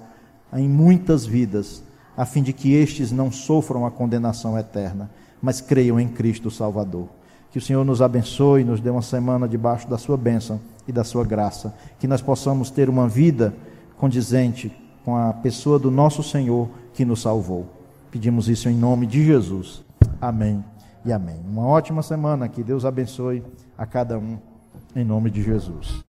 em 0.54 0.70
muitas 0.70 1.26
vidas, 1.26 1.84
a 2.16 2.26
fim 2.26 2.44
de 2.44 2.54
que 2.54 2.74
estes 2.74 3.12
não 3.12 3.32
sofram 3.32 3.86
a 3.86 3.92
condenação 3.92 4.58
eterna, 4.58 5.10
mas 5.42 5.60
creiam 5.60 6.00
em 6.00 6.08
Cristo 6.08 6.52
Salvador. 6.52 7.08
Que 7.52 7.58
o 7.58 7.62
Senhor 7.62 7.84
nos 7.84 8.02
abençoe, 8.02 8.64
nos 8.64 8.80
dê 8.80 8.90
uma 8.90 9.02
semana 9.02 9.48
debaixo 9.48 9.90
da 9.90 9.98
sua 9.98 10.16
bênção 10.16 10.60
e 10.88 10.92
da 10.92 11.04
sua 11.04 11.24
graça, 11.24 11.74
que 12.00 12.08
nós 12.08 12.22
possamos 12.22 12.70
ter 12.70 12.90
uma 12.90 13.08
vida 13.08 13.54
condizente 13.98 14.72
com 15.04 15.16
a 15.16 15.34
pessoa 15.34 15.78
do 15.78 15.92
nosso 15.92 16.24
Senhor 16.24 16.70
que 16.94 17.06
nos 17.06 17.22
salvou. 17.22 17.68
Pedimos 18.12 18.48
isso 18.48 18.70
em 18.70 18.76
nome 18.76 19.06
de 19.06 19.26
Jesus. 19.26 19.84
Amém 20.22 20.64
e 21.06 21.12
amém. 21.12 21.40
Uma 21.48 21.66
ótima 21.66 22.02
semana, 22.02 22.48
que 22.48 22.64
Deus 22.64 22.86
abençoe 22.86 23.44
a 23.78 23.86
cada 23.86 24.18
um, 24.18 24.38
em 24.96 25.04
nome 25.04 25.30
de 25.30 25.42
Jesus. 25.42 26.13